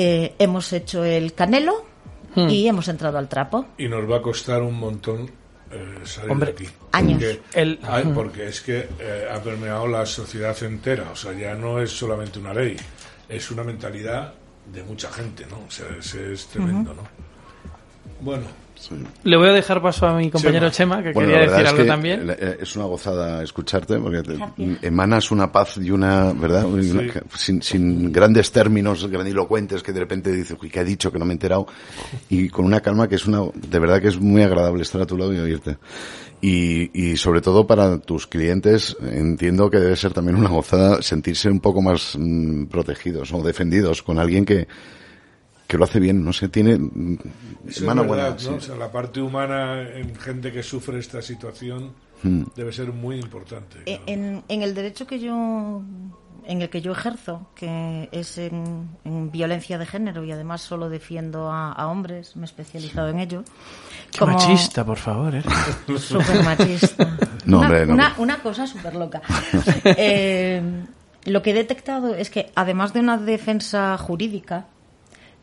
eh, 0.00 0.36
hemos 0.38 0.72
hecho 0.72 1.02
el 1.02 1.32
canelo 1.34 1.84
Hmm. 2.36 2.48
y 2.50 2.68
hemos 2.68 2.86
entrado 2.86 3.18
al 3.18 3.28
trapo. 3.28 3.66
Y 3.78 3.88
nos 3.88 4.08
va 4.08 4.18
a 4.18 4.22
costar 4.22 4.62
un 4.62 4.78
montón 4.78 5.28
eh, 5.70 5.98
salir 6.04 6.30
Hombre, 6.30 6.52
de 6.52 6.64
aquí. 6.66 6.74
años. 6.92 7.22
Porque, 7.22 7.60
El- 7.60 7.78
ay, 7.82 8.10
porque 8.14 8.48
es 8.48 8.60
que 8.60 8.88
eh, 8.98 9.28
ha 9.30 9.42
permeado 9.42 9.86
la 9.86 10.04
sociedad 10.06 10.56
entera. 10.62 11.10
O 11.12 11.16
sea, 11.16 11.32
ya 11.32 11.54
no 11.54 11.80
es 11.80 11.90
solamente 11.90 12.38
una 12.38 12.54
ley, 12.54 12.76
es 13.28 13.50
una 13.50 13.64
mentalidad 13.64 14.34
de 14.72 14.82
mucha 14.82 15.10
gente, 15.12 15.46
¿no? 15.50 15.58
O 15.66 15.70
sea, 15.70 15.86
es, 15.98 16.14
es 16.14 16.46
tremendo, 16.46 16.92
¿no? 16.94 17.02
Bueno, 18.20 18.44
Le 19.24 19.36
voy 19.36 19.48
a 19.48 19.52
dejar 19.52 19.82
paso 19.82 20.06
a 20.06 20.16
mi 20.16 20.30
compañero 20.30 20.70
Chema, 20.70 21.02
que 21.02 21.12
Bueno, 21.12 21.30
quería 21.30 21.46
decir 21.50 21.62
es 21.64 21.68
algo 21.70 21.82
que 21.82 21.88
también. 21.88 22.30
eh, 22.30 22.56
Es 22.60 22.76
una 22.76 22.84
gozada 22.86 23.42
escucharte 23.42 23.98
porque 23.98 24.22
te- 24.22 24.86
emanas 24.86 25.30
una 25.30 25.50
paz 25.52 25.78
y 25.78 25.90
una, 25.90 26.32
¿verdad? 26.32 26.62
Y 26.80 26.90
una- 26.90 27.12
sin, 27.36 27.60
sin 27.62 28.12
grandes 28.12 28.50
términos 28.52 29.06
grandilocuentes 29.08 29.82
que 29.82 29.92
de 29.92 30.00
repente 30.00 30.32
dices, 30.32 30.56
uy, 30.60 30.70
¿qué 30.70 30.80
ha 30.80 30.84
dicho? 30.84 31.10
Que 31.12 31.18
no 31.18 31.24
me 31.24 31.32
he 31.32 31.34
enterado. 31.34 31.66
Y 32.30 32.48
con 32.48 32.64
una 32.64 32.80
calma 32.80 33.08
que 33.08 33.16
es 33.16 33.26
una, 33.26 33.40
de 33.54 33.78
verdad 33.78 34.00
que 34.00 34.08
es 34.08 34.18
muy 34.20 34.42
agradable 34.42 34.82
estar 34.82 35.00
a 35.00 35.06
tu 35.06 35.16
lado 35.18 35.32
y 35.34 35.38
oírte. 35.38 35.78
Y, 36.40 36.90
y 37.10 37.16
sobre 37.16 37.40
todo 37.40 37.66
para 37.66 37.98
tus 37.98 38.28
clientes, 38.28 38.96
entiendo 39.02 39.68
que 39.70 39.78
debe 39.80 39.96
ser 39.96 40.12
también 40.12 40.36
una 40.36 40.48
gozada 40.50 41.02
sentirse 41.02 41.50
un 41.50 41.58
poco 41.58 41.82
más 41.82 42.14
mm, 42.16 42.66
protegidos 42.66 43.32
o 43.32 43.42
defendidos 43.42 44.04
con 44.04 44.20
alguien 44.20 44.44
que, 44.44 44.68
que 45.68 45.78
lo 45.78 45.84
hace 45.84 46.00
bien, 46.00 46.24
no 46.24 46.32
sé, 46.32 46.48
tiene 46.48 46.72
eso 46.74 46.80
es 47.68 47.82
verdad, 47.86 48.04
buena, 48.04 48.30
¿no? 48.30 48.38
sí. 48.38 48.48
O 48.48 48.60
sea, 48.60 48.74
la 48.74 48.90
parte 48.90 49.20
humana 49.20 49.82
en 49.82 50.16
gente 50.16 50.50
que 50.50 50.62
sufre 50.64 50.98
esta 50.98 51.22
situación 51.22 51.92
Hmm. 52.20 52.42
debe 52.56 52.72
ser 52.72 52.92
muy 52.92 53.20
importante. 53.20 53.78
E- 53.86 54.00
En, 54.06 54.42
en 54.48 54.62
el 54.62 54.74
derecho 54.74 55.06
que 55.06 55.20
yo 55.20 55.80
en 56.46 56.62
el 56.62 56.68
que 56.68 56.80
yo 56.80 56.90
ejerzo, 56.90 57.48
que 57.54 58.08
es 58.10 58.38
en, 58.38 58.88
en 59.04 59.30
violencia 59.30 59.78
de 59.78 59.86
género 59.86 60.24
y 60.24 60.32
además 60.32 60.62
solo 60.62 60.88
defiendo 60.88 61.48
a, 61.52 61.70
a 61.70 61.86
hombres, 61.86 62.34
me 62.34 62.42
he 62.42 62.46
especializado 62.46 63.08
en 63.10 63.20
ello. 63.20 63.44
Qué 64.10 64.24
machista, 64.24 64.84
por 64.84 64.96
favor, 64.96 65.32
¿eh? 65.36 65.42
Súper 65.98 66.42
machista. 66.42 67.04
No, 67.44 67.58
una, 67.58 67.66
hombre, 67.68 67.86
no. 67.86 67.94
una- 67.94 68.14
una 68.18 68.42
cosa 68.42 68.66
súper 68.66 68.96
loca. 68.96 69.22
Eh, 69.84 70.60
lo 71.26 71.42
que 71.42 71.50
he 71.50 71.54
detectado 71.54 72.14
es 72.16 72.30
que 72.30 72.50
además 72.56 72.92
de 72.94 73.00
una 73.00 73.16
defensa 73.18 73.96
jurídica, 73.98 74.66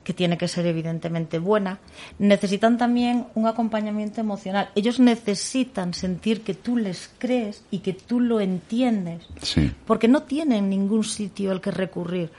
que 0.06 0.14
tiene 0.14 0.38
que 0.38 0.48
ser 0.48 0.66
evidentemente 0.68 1.40
buena, 1.40 1.80
necesitan 2.20 2.78
también 2.78 3.26
un 3.36 3.48
acompañamiento 3.48 4.22
emocional. 4.22 4.70
Ellos 4.76 5.00
necesitan 5.02 5.94
sentir 5.94 6.44
que 6.44 6.54
tú 6.54 6.78
les 6.78 7.10
crees 7.18 7.66
y 7.72 7.80
que 7.80 7.92
tú 7.92 8.22
lo 8.22 8.40
entiendes, 8.40 9.26
Sí. 9.42 9.72
porque 9.86 10.08
no 10.08 10.24
tienen 10.24 10.70
ningún 10.70 11.04
sitio 11.04 11.52
al 11.52 11.60
que 11.60 11.72
recurrir. 11.72 12.32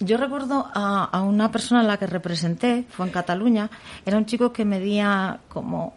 Yo 0.00 0.16
recuerdo 0.16 0.66
a, 0.74 1.04
a 1.04 1.22
una 1.22 1.52
persona 1.52 1.80
a 1.80 1.84
la 1.84 1.96
que 1.98 2.06
representé, 2.06 2.84
fue 2.88 3.06
en 3.06 3.12
Cataluña, 3.12 3.68
era 4.06 4.16
un 4.16 4.26
chico 4.26 4.52
que 4.52 4.64
medía 4.64 5.40
como 5.48 5.94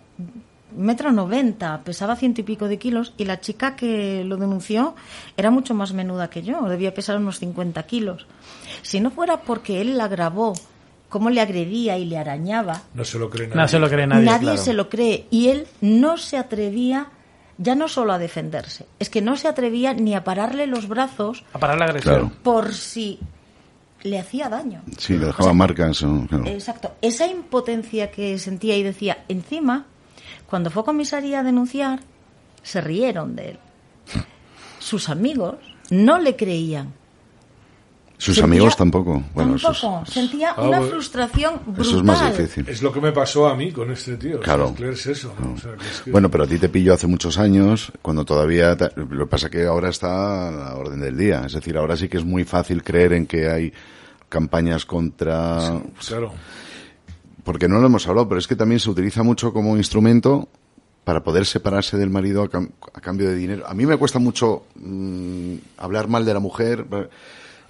metro 0.75 1.11
noventa, 1.11 1.81
pesaba 1.83 2.15
ciento 2.15 2.41
y 2.41 2.43
pico 2.45 2.67
de 2.67 2.79
kilos 2.79 3.13
y 3.17 3.25
la 3.25 3.39
chica 3.41 3.75
que 3.75 4.23
lo 4.23 4.37
denunció 4.37 4.95
era 5.37 5.51
mucho 5.51 5.73
más 5.73 5.93
menuda 5.93 6.29
que 6.29 6.43
yo, 6.43 6.61
debía 6.69 6.93
pesar 6.93 7.17
unos 7.17 7.39
50 7.39 7.83
kilos. 7.83 8.25
Si 8.81 8.99
no 9.01 9.11
fuera 9.11 9.41
porque 9.41 9.81
él 9.81 9.97
la 9.97 10.07
grabó, 10.07 10.53
cómo 11.11 11.29
le 11.29 11.41
agredía 11.41 11.97
y 11.99 12.05
le 12.05 12.17
arañaba, 12.17 12.81
No 12.95 13.05
se 13.05 13.19
lo 13.19 13.29
cree 13.29 13.47
nadie. 13.47 13.61
No 13.61 13.67
se 13.67 13.77
lo 13.79 13.87
cree 13.89 14.07
nadie. 14.07 14.25
claro. 14.39 14.57
se 14.57 14.73
lo 14.73 14.89
cree 14.89 15.27
y 15.29 15.49
él 15.49 15.67
no 15.81 16.17
se 16.17 16.37
atrevía 16.37 17.09
ya 17.59 17.75
no 17.75 17.87
solo 17.87 18.13
a 18.13 18.17
defenderse, 18.17 18.87
es 18.97 19.11
que 19.11 19.21
no 19.21 19.37
se 19.37 19.47
atrevía 19.47 19.93
ni 19.93 20.15
a 20.15 20.23
pararle 20.23 20.65
los 20.65 20.87
brazos 20.87 21.43
A 21.53 21.59
parar 21.59 21.77
la 21.77 21.85
agresión. 21.85 22.15
Claro. 22.15 22.31
por 22.41 22.73
si 22.73 23.19
le 24.01 24.17
hacía 24.17 24.49
daño. 24.49 24.81
Sí, 24.97 25.15
le 25.17 25.27
dejaba 25.27 25.53
marcas. 25.53 26.01
o- 26.01 26.25
claro. 26.27 26.47
Exacto. 26.47 26.95
Esa 27.03 27.27
impotencia 27.27 28.09
que 28.09 28.39
sentía 28.39 28.75
y 28.77 28.81
decía, 28.81 29.25
encima, 29.27 29.85
cuando 30.49 30.71
fue 30.71 30.81
a 30.81 30.85
comisaría 30.85 31.41
a 31.41 31.43
denunciar, 31.43 31.99
se 32.63 32.81
rieron 32.81 33.35
de 33.35 33.49
él. 33.51 33.59
Sus 34.79 35.09
amigos 35.09 35.55
no 35.91 36.17
le 36.17 36.35
creían. 36.35 36.93
Sus 38.21 38.35
Sentía- 38.35 38.43
amigos 38.43 38.77
tampoco. 38.77 39.23
Bueno, 39.33 39.55
es- 39.55 39.63
Tampoco. 39.63 40.05
Sentía 40.05 40.51
Ah, 40.55 40.61
una 40.67 40.77
bueno. 40.77 40.91
frustración 40.93 41.55
brutal. 41.65 41.85
Eso 41.87 41.97
es 41.97 42.03
más 42.03 42.37
difícil. 42.37 42.69
Es 42.69 42.83
lo 42.83 42.93
que 42.93 43.01
me 43.01 43.11
pasó 43.11 43.47
a 43.47 43.55
mí 43.55 43.71
con 43.71 43.89
este 43.89 44.15
tío. 44.17 44.33
O 44.35 44.37
sea, 44.37 44.43
Claro. 44.43 44.65
es 44.67 44.75
que 44.75 44.89
es 44.89 45.05
eso. 45.07 45.33
¿no? 45.39 45.53
O 45.53 45.57
sea, 45.57 45.71
que 45.75 45.87
es 45.87 46.01
que- 46.01 46.11
Bueno, 46.11 46.29
pero 46.29 46.43
a 46.43 46.47
ti 46.47 46.59
te 46.59 46.69
pilló 46.69 46.93
hace 46.93 47.07
muchos 47.07 47.39
años, 47.39 47.91
cuando 48.03 48.23
todavía... 48.23 48.77
ta- 48.77 48.91
Lo 48.95 49.25
que 49.25 49.25
pasa 49.25 49.49
que 49.49 49.65
ahora 49.65 49.89
está 49.89 50.49
a 50.49 50.51
la 50.51 50.75
orden 50.75 50.99
del 51.01 51.17
día. 51.17 51.41
Es 51.47 51.53
decir, 51.53 51.75
ahora 51.77 51.97
sí 51.97 52.09
que 52.09 52.17
es 52.17 52.23
muy 52.23 52.43
fácil 52.43 52.83
creer 52.83 53.13
en 53.13 53.25
que 53.25 53.49
hay 53.49 53.73
campañas 54.29 54.85
contra... 54.85 55.81
Claro. 56.07 56.31
Porque 57.43 57.67
no 57.67 57.79
lo 57.79 57.87
hemos 57.87 58.07
hablado, 58.07 58.29
pero 58.29 58.37
es 58.37 58.45
que 58.45 58.55
también 58.55 58.79
se 58.79 58.91
utiliza 58.91 59.23
mucho 59.23 59.51
como 59.51 59.75
instrumento 59.77 60.47
para 61.03 61.23
poder 61.23 61.47
separarse 61.47 61.97
del 61.97 62.11
marido 62.11 62.43
a, 62.43 62.49
cam- 62.51 62.69
a 62.93 63.01
cambio 63.01 63.27
de 63.29 63.35
dinero. 63.35 63.65
A 63.67 63.73
mí 63.73 63.87
me 63.87 63.97
cuesta 63.97 64.19
mucho 64.19 64.65
mm, 64.75 65.55
hablar 65.79 66.07
mal 66.07 66.23
de 66.23 66.33
la 66.35 66.39
mujer, 66.39 66.85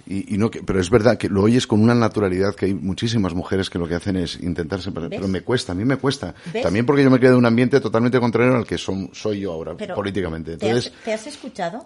y, 0.08 0.34
y 0.36 0.38
no 0.38 0.50
que- 0.52 0.64
pero 0.64 0.80
es 0.80 0.90
verdad 0.90 1.18
que 1.18 1.30
lo 1.30 1.44
oyes 1.44 1.68
con 1.68 1.82
una 1.82 1.96
naturalidad 1.96 2.56
que 2.56 2.66
hay 2.68 2.74
muchísimas 2.74 3.34
mujeres 3.34 3.70
que 3.70 3.80
lo 3.80 3.88
que 3.88 3.96
hacen 3.96 4.16
es 4.18 4.40
intentar 4.42 4.82
separar. 4.82 5.10
¿Ves? 5.10 5.20
Pero 5.20 5.28
me 5.30 5.42
cuesta, 5.42 5.72
a 5.72 5.76
mí 5.76 5.86
me 5.86 5.98
cuesta. 5.98 6.34
¿Ves? 6.54 6.64
También 6.64 6.86
porque 6.86 7.04
yo 7.04 7.10
me 7.12 7.20
creo 7.20 7.32
de 7.32 7.38
un 7.38 7.46
ambiente 7.46 7.80
totalmente 7.82 8.20
contrario 8.20 8.56
al 8.56 8.66
que 8.66 8.78
son, 8.78 9.10
soy 9.14 9.42
yo 9.42 9.54
ahora, 9.54 9.76
Pero, 9.78 9.96
políticamente. 9.96 10.58
¿te 10.58 10.66
has- 10.70 10.86
Entonces, 10.86 10.94
¿Te 11.06 11.14
has, 11.14 11.28
escuchado? 11.28 11.86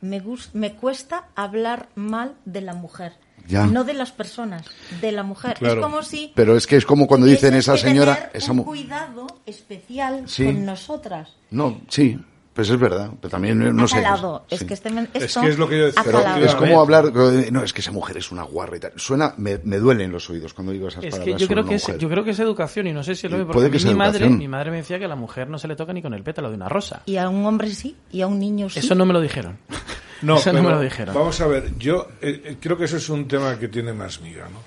Me, 0.00 0.20
gus- 0.20 0.50
me 0.52 0.74
cuesta 0.74 1.28
hablar 1.34 1.88
mal 1.94 2.34
de 2.44 2.60
la 2.60 2.74
mujer. 2.74 3.12
Ya. 3.48 3.64
No 3.66 3.84
de 3.84 3.94
las 3.94 4.10
personas, 4.10 4.66
de 5.00 5.12
la 5.12 5.22
mujer. 5.22 5.54
Claro. 5.58 5.80
Es 5.80 5.86
como 5.86 6.02
si 6.02 6.32
pero 6.34 6.56
es 6.56 6.66
que 6.66 6.76
es 6.76 6.84
como 6.84 7.06
cuando 7.06 7.26
dicen 7.28 7.54
esa 7.54 7.76
señora, 7.76 8.16
tener 8.16 8.30
esa 8.34 8.50
un 8.52 8.64
cuidado 8.64 9.26
especial 9.46 10.24
Sí. 10.26 10.44
con 10.46 10.64
nosotras. 10.66 11.36
No, 11.52 11.80
sí, 11.88 12.18
pues 12.56 12.70
es 12.70 12.80
verdad, 12.80 13.10
pero 13.20 13.30
también 13.30 13.76
no 13.76 13.84
ha 13.84 13.86
sé. 13.88 13.96
calado. 14.02 14.46
Es 14.50 14.58
sí. 14.60 14.66
que 14.66 14.74
este 14.74 14.90
men- 14.90 15.08
Es 15.14 15.24
esto 15.24 15.42
que 15.42 15.48
es 15.48 15.58
lo 15.58 15.68
que 15.68 15.78
yo 15.78 15.84
decía. 15.86 16.00
ha 16.00 16.04
Pero 16.04 16.22
calado. 16.22 16.44
es 16.44 16.54
como 16.56 16.80
hablar, 16.80 17.12
eh, 17.14 17.50
no, 17.52 17.62
es 17.62 17.72
que 17.72 17.82
esa 17.82 17.92
mujer 17.92 18.16
es 18.16 18.32
una 18.32 18.42
guarra 18.42 18.78
y 18.78 18.80
tal. 18.80 18.92
Suena, 18.96 19.34
me, 19.36 19.60
me 19.62 19.76
duelen 19.76 20.10
los 20.10 20.28
oídos 20.30 20.54
cuando 20.54 20.72
digo 20.72 20.88
esas 20.88 21.04
Es 21.04 21.14
que 21.14 21.20
palabras. 21.20 21.40
yo 21.40 21.46
sobre 21.46 21.54
creo 21.62 21.68
que, 21.68 21.74
es, 21.76 21.98
yo 21.98 22.08
creo 22.08 22.24
que 22.24 22.30
es 22.30 22.38
educación 22.40 22.86
y 22.88 22.92
no 22.92 23.02
sé 23.04 23.14
si 23.14 23.28
lo 23.28 23.36
Y 23.36 23.38
ve 23.40 23.44
puede 23.44 23.68
porque 23.68 23.70
que 23.70 23.76
a 23.76 23.78
mí 23.78 23.80
sea 23.82 23.92
mi 23.92 23.98
madre, 23.98 24.18
educación. 24.18 24.38
mi 24.38 24.48
madre 24.48 24.70
me 24.72 24.76
decía 24.78 24.98
que 24.98 25.04
a 25.04 25.08
la 25.08 25.16
mujer 25.16 25.48
no 25.48 25.58
se 25.58 25.68
le 25.68 25.76
toca 25.76 25.92
ni 25.92 26.00
con 26.02 26.14
el 26.14 26.22
pétalo 26.24 26.48
de 26.48 26.56
una 26.56 26.68
rosa. 26.68 27.02
Y 27.06 27.16
a 27.18 27.28
un 27.28 27.44
hombre 27.46 27.70
sí, 27.70 27.94
y 28.10 28.22
a 28.22 28.26
un 28.26 28.38
niño 28.38 28.68
sí. 28.70 28.78
Eso 28.80 28.94
no 28.94 29.06
me 29.06 29.12
lo 29.12 29.20
dijeron. 29.20 29.58
No, 30.22 30.38
Eso 30.38 30.50
no 30.50 30.62
me 30.62 30.70
lo 30.70 30.80
dijeron. 30.80 31.14
Vamos 31.14 31.38
a 31.42 31.46
ver, 31.46 31.76
yo 31.76 32.08
eh, 32.22 32.40
eh, 32.42 32.56
creo 32.58 32.78
que 32.78 32.86
eso 32.86 32.96
es 32.96 33.06
un 33.10 33.28
tema 33.28 33.58
que 33.58 33.68
tiene 33.68 33.92
más 33.92 34.22
miga, 34.22 34.48
¿no? 34.48 34.60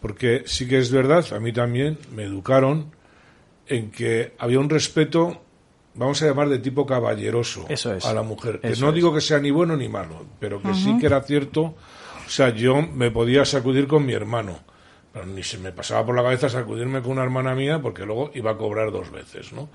Porque 0.00 0.44
sí 0.46 0.66
que 0.66 0.78
es 0.78 0.90
verdad, 0.90 1.22
a 1.34 1.38
mí 1.38 1.52
también 1.52 1.98
me 2.14 2.24
educaron 2.24 2.92
en 3.66 3.90
que 3.90 4.32
había 4.38 4.58
un 4.58 4.70
respeto, 4.70 5.42
vamos 5.96 6.22
a 6.22 6.26
llamar 6.26 6.48
de 6.48 6.58
tipo 6.58 6.86
caballeroso 6.86 7.64
Eso 7.68 7.94
es. 7.94 8.04
a 8.04 8.12
la 8.14 8.22
mujer. 8.22 8.60
Que 8.60 8.68
Eso 8.68 8.82
no 8.84 8.88
es. 8.90 8.94
digo 8.94 9.12
que 9.14 9.20
sea 9.20 9.38
ni 9.38 9.50
bueno 9.50 9.76
ni 9.76 9.88
malo, 9.88 10.24
pero 10.38 10.60
que 10.62 10.74
sí 10.74 10.96
que 10.98 11.06
era 11.06 11.22
cierto. 11.22 11.62
O 12.26 12.28
sea, 12.28 12.48
yo 12.50 12.82
me 12.82 13.10
podía 13.10 13.44
sacudir 13.44 13.86
con 13.86 14.04
mi 14.04 14.12
hermano. 14.12 14.58
Pero 15.16 15.28
ni 15.28 15.42
se 15.42 15.56
me 15.56 15.72
pasaba 15.72 16.04
por 16.04 16.14
la 16.14 16.22
cabeza 16.22 16.50
sacudirme 16.50 17.00
con 17.00 17.12
una 17.12 17.22
hermana 17.22 17.54
mía 17.54 17.80
porque 17.80 18.04
luego 18.04 18.30
iba 18.34 18.50
a 18.50 18.58
cobrar 18.58 18.92
dos 18.92 19.10
veces, 19.10 19.50
¿no? 19.54 19.70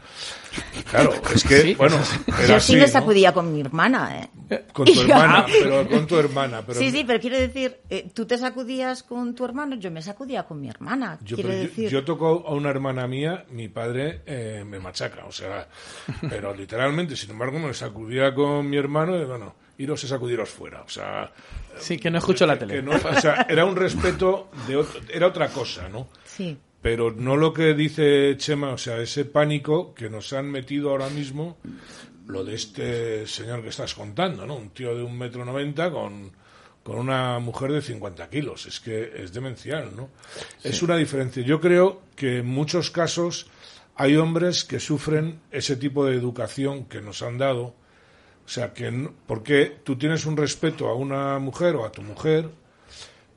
Claro, 0.92 1.14
es 1.34 1.44
que, 1.44 1.62
Sí, 1.62 1.74
bueno, 1.74 1.98
era 2.28 2.46
Yo 2.46 2.56
así, 2.58 2.74
sí 2.74 2.76
me 2.76 2.82
¿no? 2.86 2.88
sacudía 2.89 3.34
con 3.34 3.52
mi 3.52 3.60
hermana, 3.62 4.22
¿eh? 4.50 4.66
Con 4.72 4.86
tu 4.86 5.02
hermana, 5.02 5.48
pero 5.52 5.88
con 5.89 6.06
tu 6.06 6.16
hermana. 6.20 6.62
Pero 6.64 6.78
sí, 6.78 6.92
sí, 6.92 7.04
pero 7.08 7.20
quiero 7.20 7.38
decir, 7.39 7.76
eh, 7.89 8.12
tú 8.14 8.28
te 8.28 8.38
sacudías 8.38 9.02
con 9.02 9.34
tu 9.34 9.44
hermano, 9.44 9.78
yo 9.78 9.89
me 9.89 10.04
sacudía 10.04 10.44
con 10.44 10.62
mi 10.62 10.70
hermana. 10.70 11.18
Yo, 11.24 11.36
quiero 11.38 11.50
pero 11.50 11.62
yo- 11.64 11.68
decir, 11.70 11.89
yo 11.89 12.06
toco 12.06 12.44
a 12.48 12.54
una 12.54 12.70
hermana 12.70 13.08
mía, 13.08 13.44
mi 13.50 13.68
padre 13.68 14.22
eh, 14.28 14.64
me 14.64 14.78
machaca, 14.78 15.26
o 15.26 15.32
sea, 15.32 15.68
pero 16.30 16.54
literalmente, 16.54 17.16
sin 17.16 17.32
embargo, 17.32 17.58
me 17.58 17.74
sacudía 17.74 18.32
con 18.36 18.70
mi 18.70 18.78
hermano 18.78 19.20
y 19.20 19.26
bueno, 19.26 19.56
iros 19.80 20.04
a 20.04 20.08
sacudiros 20.08 20.50
fuera, 20.52 20.84
o 20.84 20.89
sea... 20.89 21.32
Sí, 21.80 21.97
que 21.97 22.09
no 22.11 22.17
escucho 22.19 22.45
la 22.45 22.57
tele. 22.59 22.76
que 22.76 22.82
no- 22.82 22.91
o 22.91 23.22
sea, 23.22 23.45
era 23.49 23.65
un 23.65 23.76
respeto, 23.76 24.49
de 24.67 24.78
otro- 24.78 25.01
era 25.11 25.28
otra 25.28 25.49
cosa, 25.49 25.88
¿no? 25.89 26.07
sí. 26.26 26.57
Pero 26.82 27.11
no 27.11 27.38
lo 27.38 27.53
que 27.53 27.76
dice 27.76 28.36
Chema, 28.38 28.72
o 28.72 28.78
sea, 28.80 28.97
ese 28.97 29.24
pánico 29.26 29.93
que 29.93 30.09
nos 30.09 30.34
han 30.34 30.49
metido 30.49 30.89
ahora 30.89 31.09
mismo, 31.09 31.57
lo 32.26 32.43
de 32.43 32.55
este 32.55 33.28
señor 33.28 33.61
que 33.61 33.69
estás 33.69 33.93
contando, 33.93 34.47
¿no? 34.47 34.55
Un 34.55 34.72
tío 34.72 34.95
de 34.95 35.03
un 35.03 35.15
metro 35.15 35.45
noventa 35.45 35.91
con, 35.91 36.32
con 36.82 36.97
una 36.97 37.38
mujer 37.38 37.72
de 37.74 37.84
50 37.84 38.28
kilos. 38.32 38.65
Es 38.65 38.80
que 38.80 39.11
es 39.15 39.32
demencial, 39.32 39.95
¿no? 39.95 40.09
Es 40.63 40.82
una 40.82 40.97
diferencia. 40.97 41.43
Yo 41.43 41.61
creo 41.61 42.01
que 42.15 42.39
en 42.39 42.47
muchos 42.47 42.89
casos 42.89 43.45
hay 43.95 44.15
hombres 44.15 44.63
que 44.63 44.80
sufren 44.80 45.39
ese 45.51 45.76
tipo 45.76 46.03
de 46.07 46.15
educación 46.15 46.86
que 46.86 46.99
nos 46.99 47.22
han 47.22 47.38
dado. 47.38 47.76
O 48.52 48.54
sea, 48.54 48.74
que 48.74 48.91
no- 48.91 49.14
porque 49.28 49.78
tú 49.82 49.95
tienes 49.95 50.26
un 50.26 50.36
respeto 50.36 50.89
a 50.89 50.93
una 50.93 51.39
mujer 51.39 51.74
o 51.78 51.86
a 51.86 51.91
tu 51.93 52.02
mujer, 52.02 52.49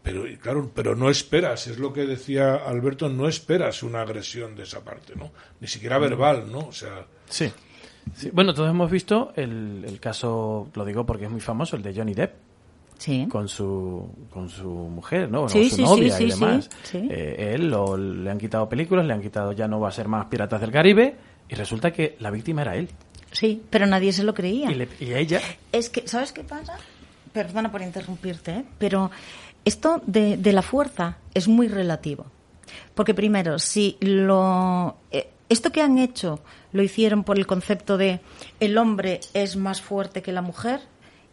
pero 0.02 0.26
y 0.26 0.36
claro, 0.38 0.68
pero 0.74 0.96
no 0.96 1.08
esperas, 1.08 1.68
es 1.68 1.78
lo 1.78 1.92
que 1.92 2.04
decía 2.04 2.56
Alberto, 2.56 3.08
no 3.08 3.28
esperas 3.28 3.84
una 3.84 4.00
agresión 4.02 4.56
de 4.56 4.64
esa 4.64 4.80
parte, 4.82 5.14
¿no? 5.14 5.30
Ni 5.60 5.68
siquiera 5.68 5.98
verbal, 5.98 6.50
¿no? 6.50 6.58
O 6.66 6.72
sea, 6.72 7.06
Sí. 7.28 7.52
Sí. 8.16 8.28
Bueno, 8.32 8.52
todos 8.54 8.68
hemos 8.70 8.90
visto 8.90 9.32
el, 9.36 9.84
el 9.86 10.00
caso, 10.00 10.68
lo 10.74 10.84
digo 10.84 11.06
porque 11.06 11.26
es 11.26 11.30
muy 11.30 11.40
famoso, 11.40 11.76
el 11.76 11.82
de 11.84 11.94
Johnny 11.94 12.14
Depp. 12.14 12.32
Sí. 12.98 13.26
con 13.30 13.48
su 13.48 14.08
con 14.30 14.48
su 14.48 14.68
mujer, 14.68 15.28
¿no? 15.30 15.42
Bueno, 15.42 15.48
Sí, 15.52 15.68
su 15.70 15.76
sí, 15.76 15.82
novia 15.82 16.16
sí, 16.16 16.24
y 16.24 16.30
sí, 16.32 16.40
demás. 16.40 16.70
sí, 16.84 16.98
sí. 17.00 17.08
Eh, 17.10 17.52
él 17.54 17.68
lo- 17.70 17.96
le 17.96 18.30
han 18.30 18.38
quitado 18.38 18.68
películas, 18.68 19.04
le 19.06 19.12
han 19.12 19.20
quitado 19.22 19.52
ya 19.52 19.68
no 19.68 19.78
va 19.80 19.88
a 19.90 19.92
ser 19.92 20.06
más 20.08 20.26
Piratas 20.26 20.60
del 20.60 20.70
Caribe 20.72 21.16
y 21.48 21.54
resulta 21.54 21.92
que 21.92 22.16
la 22.20 22.30
víctima 22.30 22.62
era 22.62 22.74
él. 22.76 22.88
Sí, 23.34 23.60
pero 23.68 23.84
nadie 23.86 24.12
se 24.12 24.22
lo 24.24 24.32
creía. 24.32 24.70
Y, 24.70 24.74
le- 24.74 24.88
y 25.00 25.12
ella 25.12 25.40
Es 25.72 25.90
que, 25.90 26.08
¿sabes 26.08 26.32
qué 26.32 26.42
pasa? 26.42 26.76
Perdona 27.32 27.70
por 27.70 27.82
interrumpirte, 27.82 28.52
¿eh? 28.52 28.64
pero 28.78 29.10
esto 29.66 30.00
de, 30.06 30.36
de 30.38 30.52
la 30.52 30.62
fuerza 30.62 31.18
es 31.34 31.46
muy 31.48 31.68
relativo. 31.68 32.26
Porque 32.94 33.12
primero, 33.12 33.58
si 33.58 33.96
lo 34.00 34.96
eh, 35.10 35.28
esto 35.48 35.70
que 35.72 35.82
han 35.82 35.98
hecho 35.98 36.40
lo 36.72 36.82
hicieron 36.82 37.22
por 37.24 37.36
el 37.38 37.46
concepto 37.46 37.98
de 37.98 38.20
el 38.60 38.78
hombre 38.78 39.20
es 39.34 39.56
más 39.56 39.80
fuerte 39.82 40.22
que 40.22 40.32
la 40.32 40.42
mujer, 40.42 40.80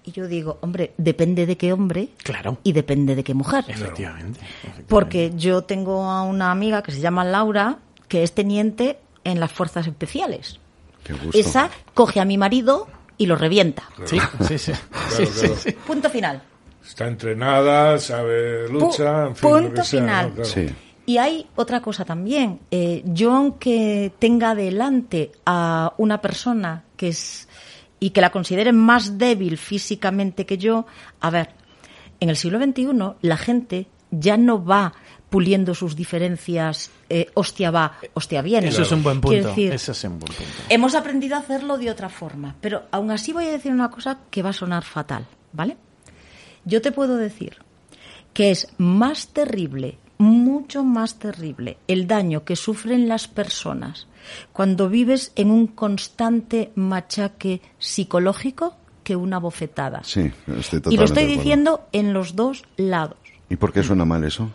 y 0.03 0.11
yo 0.11 0.27
digo, 0.27 0.57
hombre, 0.61 0.93
depende 0.97 1.45
de 1.45 1.57
qué 1.57 1.71
hombre 1.73 2.09
Claro. 2.23 2.57
y 2.63 2.73
depende 2.73 3.15
de 3.15 3.23
qué 3.23 3.35
mujer. 3.35 3.63
efectivamente, 3.67 4.39
Porque 4.87 5.31
yo 5.35 5.63
tengo 5.63 6.03
a 6.09 6.23
una 6.23 6.49
amiga 6.51 6.81
que 6.81 6.91
se 6.91 6.99
llama 6.99 7.23
Laura, 7.23 7.77
que 8.07 8.23
es 8.23 8.33
teniente 8.33 8.97
en 9.23 9.39
las 9.39 9.51
fuerzas 9.51 9.85
especiales. 9.85 10.59
Esa 11.33 11.69
coge 11.93 12.19
a 12.19 12.25
mi 12.25 12.37
marido 12.37 12.87
y 13.17 13.25
lo 13.25 13.35
revienta. 13.35 13.83
Sí, 14.05 14.19
sí, 14.47 14.57
sí. 14.57 14.71
Claro, 14.71 15.31
claro. 15.31 15.77
Punto 15.85 16.09
final. 16.09 16.41
Está 16.83 17.07
entrenada, 17.07 17.99
sabe 17.99 18.67
lucha, 18.69 19.27
en 19.27 19.35
fin, 19.35 19.49
lo 19.49 19.57
punto 19.57 19.81
que 19.81 19.87
sea, 19.87 19.99
final. 19.99 20.27
¿no? 20.29 20.35
Claro. 20.35 20.49
Sí. 20.49 20.67
Y 21.05 21.17
hay 21.17 21.47
otra 21.55 21.81
cosa 21.81 22.05
también. 22.05 22.59
Eh, 22.71 23.03
yo, 23.05 23.33
aunque 23.35 24.13
tenga 24.19 24.55
delante 24.55 25.31
a 25.45 25.93
una 25.97 26.21
persona 26.21 26.83
que 26.95 27.09
es 27.09 27.47
y 27.99 28.09
que 28.09 28.21
la 28.21 28.31
considere 28.31 28.73
más 28.73 29.17
débil 29.17 29.57
físicamente 29.57 30.45
que 30.45 30.57
yo, 30.57 30.85
a 31.19 31.29
ver, 31.29 31.49
en 32.19 32.29
el 32.29 32.35
siglo 32.35 32.59
XXI 32.59 32.87
la 33.21 33.37
gente 33.37 33.87
ya 34.09 34.37
no 34.37 34.65
va 34.65 34.93
puliendo 35.31 35.73
sus 35.73 35.95
diferencias, 35.95 36.91
eh, 37.09 37.31
hostia 37.35 37.71
va, 37.71 37.93
hostia 38.13 38.41
viene. 38.41 38.67
Eso 38.67 38.81
es 38.81 38.91
un 38.91 39.01
buen 39.01 39.21
punto. 39.21 39.47
decir, 39.47 39.71
Eso 39.71 39.93
es 39.93 40.03
un 40.03 40.19
buen 40.19 40.33
punto. 40.33 40.51
Hemos 40.67 40.93
aprendido 40.93 41.37
a 41.37 41.39
hacerlo 41.39 41.77
de 41.77 41.89
otra 41.89 42.09
forma, 42.09 42.53
pero 42.59 42.83
aún 42.91 43.11
así 43.11 43.31
voy 43.31 43.45
a 43.45 43.51
decir 43.51 43.71
una 43.71 43.89
cosa 43.89 44.19
que 44.29 44.43
va 44.43 44.49
a 44.49 44.53
sonar 44.53 44.83
fatal, 44.83 45.25
¿vale? 45.53 45.77
Yo 46.65 46.81
te 46.81 46.91
puedo 46.91 47.15
decir 47.15 47.55
que 48.33 48.51
es 48.51 48.67
más 48.77 49.29
terrible, 49.29 49.99
mucho 50.17 50.83
más 50.83 51.17
terrible 51.17 51.77
el 51.87 52.07
daño 52.07 52.43
que 52.43 52.57
sufren 52.57 53.07
las 53.07 53.29
personas 53.29 54.07
cuando 54.51 54.89
vives 54.89 55.31
en 55.37 55.49
un 55.49 55.67
constante 55.67 56.73
machaque 56.75 57.61
psicológico 57.79 58.75
que 59.05 59.15
una 59.15 59.39
bofetada. 59.39 60.03
Sí, 60.03 60.29
estoy 60.59 60.79
Y 60.79 60.97
lo 60.97 61.05
totalmente 61.05 61.05
estoy 61.05 61.25
diciendo 61.25 61.87
en 61.93 62.11
los 62.11 62.35
dos 62.35 62.65
lados. 62.75 63.17
¿Y 63.49 63.55
por 63.55 63.71
qué 63.71 63.81
suena 63.81 64.03
mal 64.03 64.25
eso? 64.25 64.51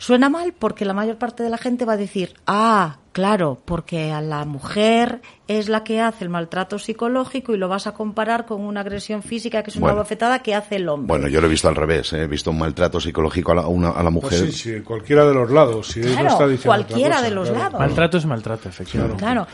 Suena 0.00 0.28
mal 0.28 0.52
porque 0.56 0.84
la 0.84 0.94
mayor 0.94 1.16
parte 1.18 1.42
de 1.42 1.50
la 1.50 1.58
gente 1.58 1.84
va 1.84 1.94
a 1.94 1.96
decir, 1.96 2.34
ah, 2.46 2.98
claro, 3.10 3.58
porque 3.64 4.12
a 4.12 4.20
la 4.20 4.44
mujer 4.44 5.20
es 5.48 5.68
la 5.68 5.82
que 5.82 6.00
hace 6.00 6.22
el 6.22 6.30
maltrato 6.30 6.78
psicológico 6.78 7.52
y 7.52 7.58
lo 7.58 7.66
vas 7.68 7.88
a 7.88 7.94
comparar 7.94 8.46
con 8.46 8.60
una 8.60 8.82
agresión 8.82 9.24
física 9.24 9.64
que 9.64 9.70
es 9.70 9.76
una 9.76 9.86
Bueno. 9.86 9.98
bofetada 9.98 10.38
que 10.40 10.54
hace 10.54 10.76
el 10.76 10.88
hombre. 10.88 11.08
Bueno, 11.08 11.26
yo 11.26 11.40
lo 11.40 11.48
he 11.48 11.50
visto 11.50 11.68
al 11.68 11.74
revés, 11.74 12.12
¿eh? 12.12 12.22
he 12.22 12.26
visto 12.28 12.52
un 12.52 12.58
maltrato 12.60 13.00
psicológico 13.00 13.50
a 13.50 13.54
la, 13.56 13.66
una- 13.66 13.90
a 13.90 14.02
la 14.04 14.10
Pues 14.12 14.22
mujer. 14.22 14.38
sí, 14.38 14.52
sí, 14.52 14.80
cualquiera 14.82 15.26
de 15.26 15.34
los 15.34 15.50
lados. 15.50 15.88
Si 15.88 15.98
él 15.98 16.06
no 16.06 16.12
Claro, 16.12 16.28
está 16.28 16.46
diciendo 16.46 16.66
cualquiera 16.68 17.16
cosa, 17.16 17.28
de 17.28 17.30
los 17.34 17.48
claro. 17.50 17.64
lados. 17.64 17.80
Maltrato 17.80 18.18
es 18.18 18.26
maltrato, 18.26 18.68
efectivamente. 18.68 19.18
Claro. 19.20 19.46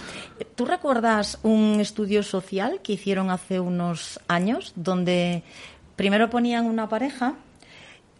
¿Tú 0.54 0.66
recuerdas 0.66 1.38
un 1.42 1.78
estudio 1.80 2.22
social 2.22 2.80
que 2.82 2.92
hicieron 2.92 3.30
hace 3.30 3.60
unos 3.60 4.20
años 4.28 4.72
donde 4.76 5.42
primero 5.96 6.28
ponían 6.28 6.66
una 6.66 6.86
pareja, 6.90 7.32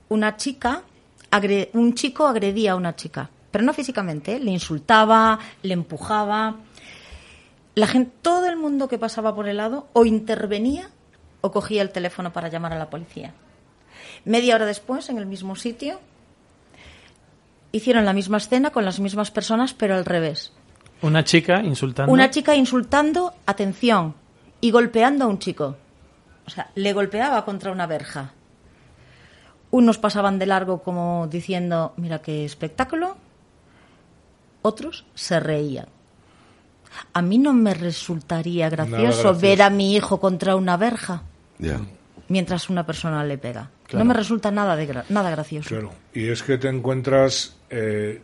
una 0.09 0.37
chica, 0.39 0.83
agre- 1.41 1.71
un 1.73 1.95
chico 1.95 2.27
agredía 2.27 2.73
a 2.73 2.77
una 2.77 2.95
chica, 2.97 3.31
pero 3.51 3.65
no 3.65 3.73
físicamente, 3.73 4.37
¿eh? 4.37 4.41
le 4.41 4.51
insultaba, 4.51 5.39
le 5.63 5.75
empujaba. 5.75 6.57
La 7.75 7.87
gente, 7.87 8.13
todo 8.23 8.47
el 8.47 8.57
mundo 8.57 8.87
que 8.89 8.99
pasaba 8.99 9.35
por 9.35 9.49
el 9.49 9.57
lado 9.57 9.89
o 9.93 10.05
intervenía 10.05 10.89
o 11.41 11.51
cogía 11.51 11.83
el 11.83 11.91
teléfono 11.91 12.33
para 12.33 12.49
llamar 12.49 12.73
a 12.73 12.79
la 12.79 12.89
policía. 12.91 13.33
Media 14.25 14.55
hora 14.55 14.65
después, 14.67 15.09
en 15.09 15.19
el 15.19 15.27
mismo 15.27 15.57
sitio, 15.57 16.01
hicieron 17.73 18.05
la 18.05 18.13
misma 18.13 18.37
escena 18.39 18.71
con 18.71 18.85
las 18.85 19.01
mismas 19.01 19.31
personas, 19.31 19.75
pero 19.75 19.95
al 19.97 20.05
revés. 20.05 20.53
Una 21.03 21.25
chica 21.25 21.63
insultando. 21.63 22.13
Una 22.13 22.31
chica 22.31 22.55
insultando, 22.55 23.35
atención, 23.47 24.15
y 24.61 24.71
golpeando 24.71 25.25
a 25.25 25.29
un 25.29 25.39
chico. 25.39 25.77
O 26.47 26.51
sea, 26.51 26.71
le 26.75 26.93
golpeaba 26.93 27.45
contra 27.45 27.73
una 27.73 27.87
verja. 27.87 28.33
Unos 29.75 29.99
pasaban 29.99 30.39
de 30.39 30.47
largo 30.47 30.83
como 30.83 31.27
diciendo, 31.29 31.95
mira 31.97 32.21
qué 32.23 32.45
espectáculo. 32.45 33.17
Otros 34.63 35.05
se 35.17 35.41
reían. 35.41 35.87
A 37.13 37.23
mí 37.23 37.39
no 37.39 37.53
me 37.53 37.75
resultaría 37.75 38.71
gracioso, 38.71 39.03
gracioso. 39.03 39.35
ver 39.41 39.63
a 39.63 39.71
mi 39.71 39.97
hijo 39.97 40.21
contra 40.21 40.55
una 40.55 40.77
verja 40.77 41.23
mientras 42.29 42.71
una 42.71 42.87
persona 42.87 43.25
le 43.25 43.37
pega. 43.37 43.71
Claro. 43.89 44.05
No 44.05 44.09
me 44.11 44.15
resulta 44.15 44.53
nada, 44.53 44.77
de 44.77 44.89
gra- 44.89 45.05
nada 45.09 45.29
gracioso. 45.31 45.69
Claro. 45.71 45.91
Y 46.15 46.29
es 46.29 46.45
que 46.45 46.57
te 46.57 46.69
encuentras. 46.69 47.57
eh, 47.69 48.23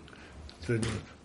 te- 0.65 0.81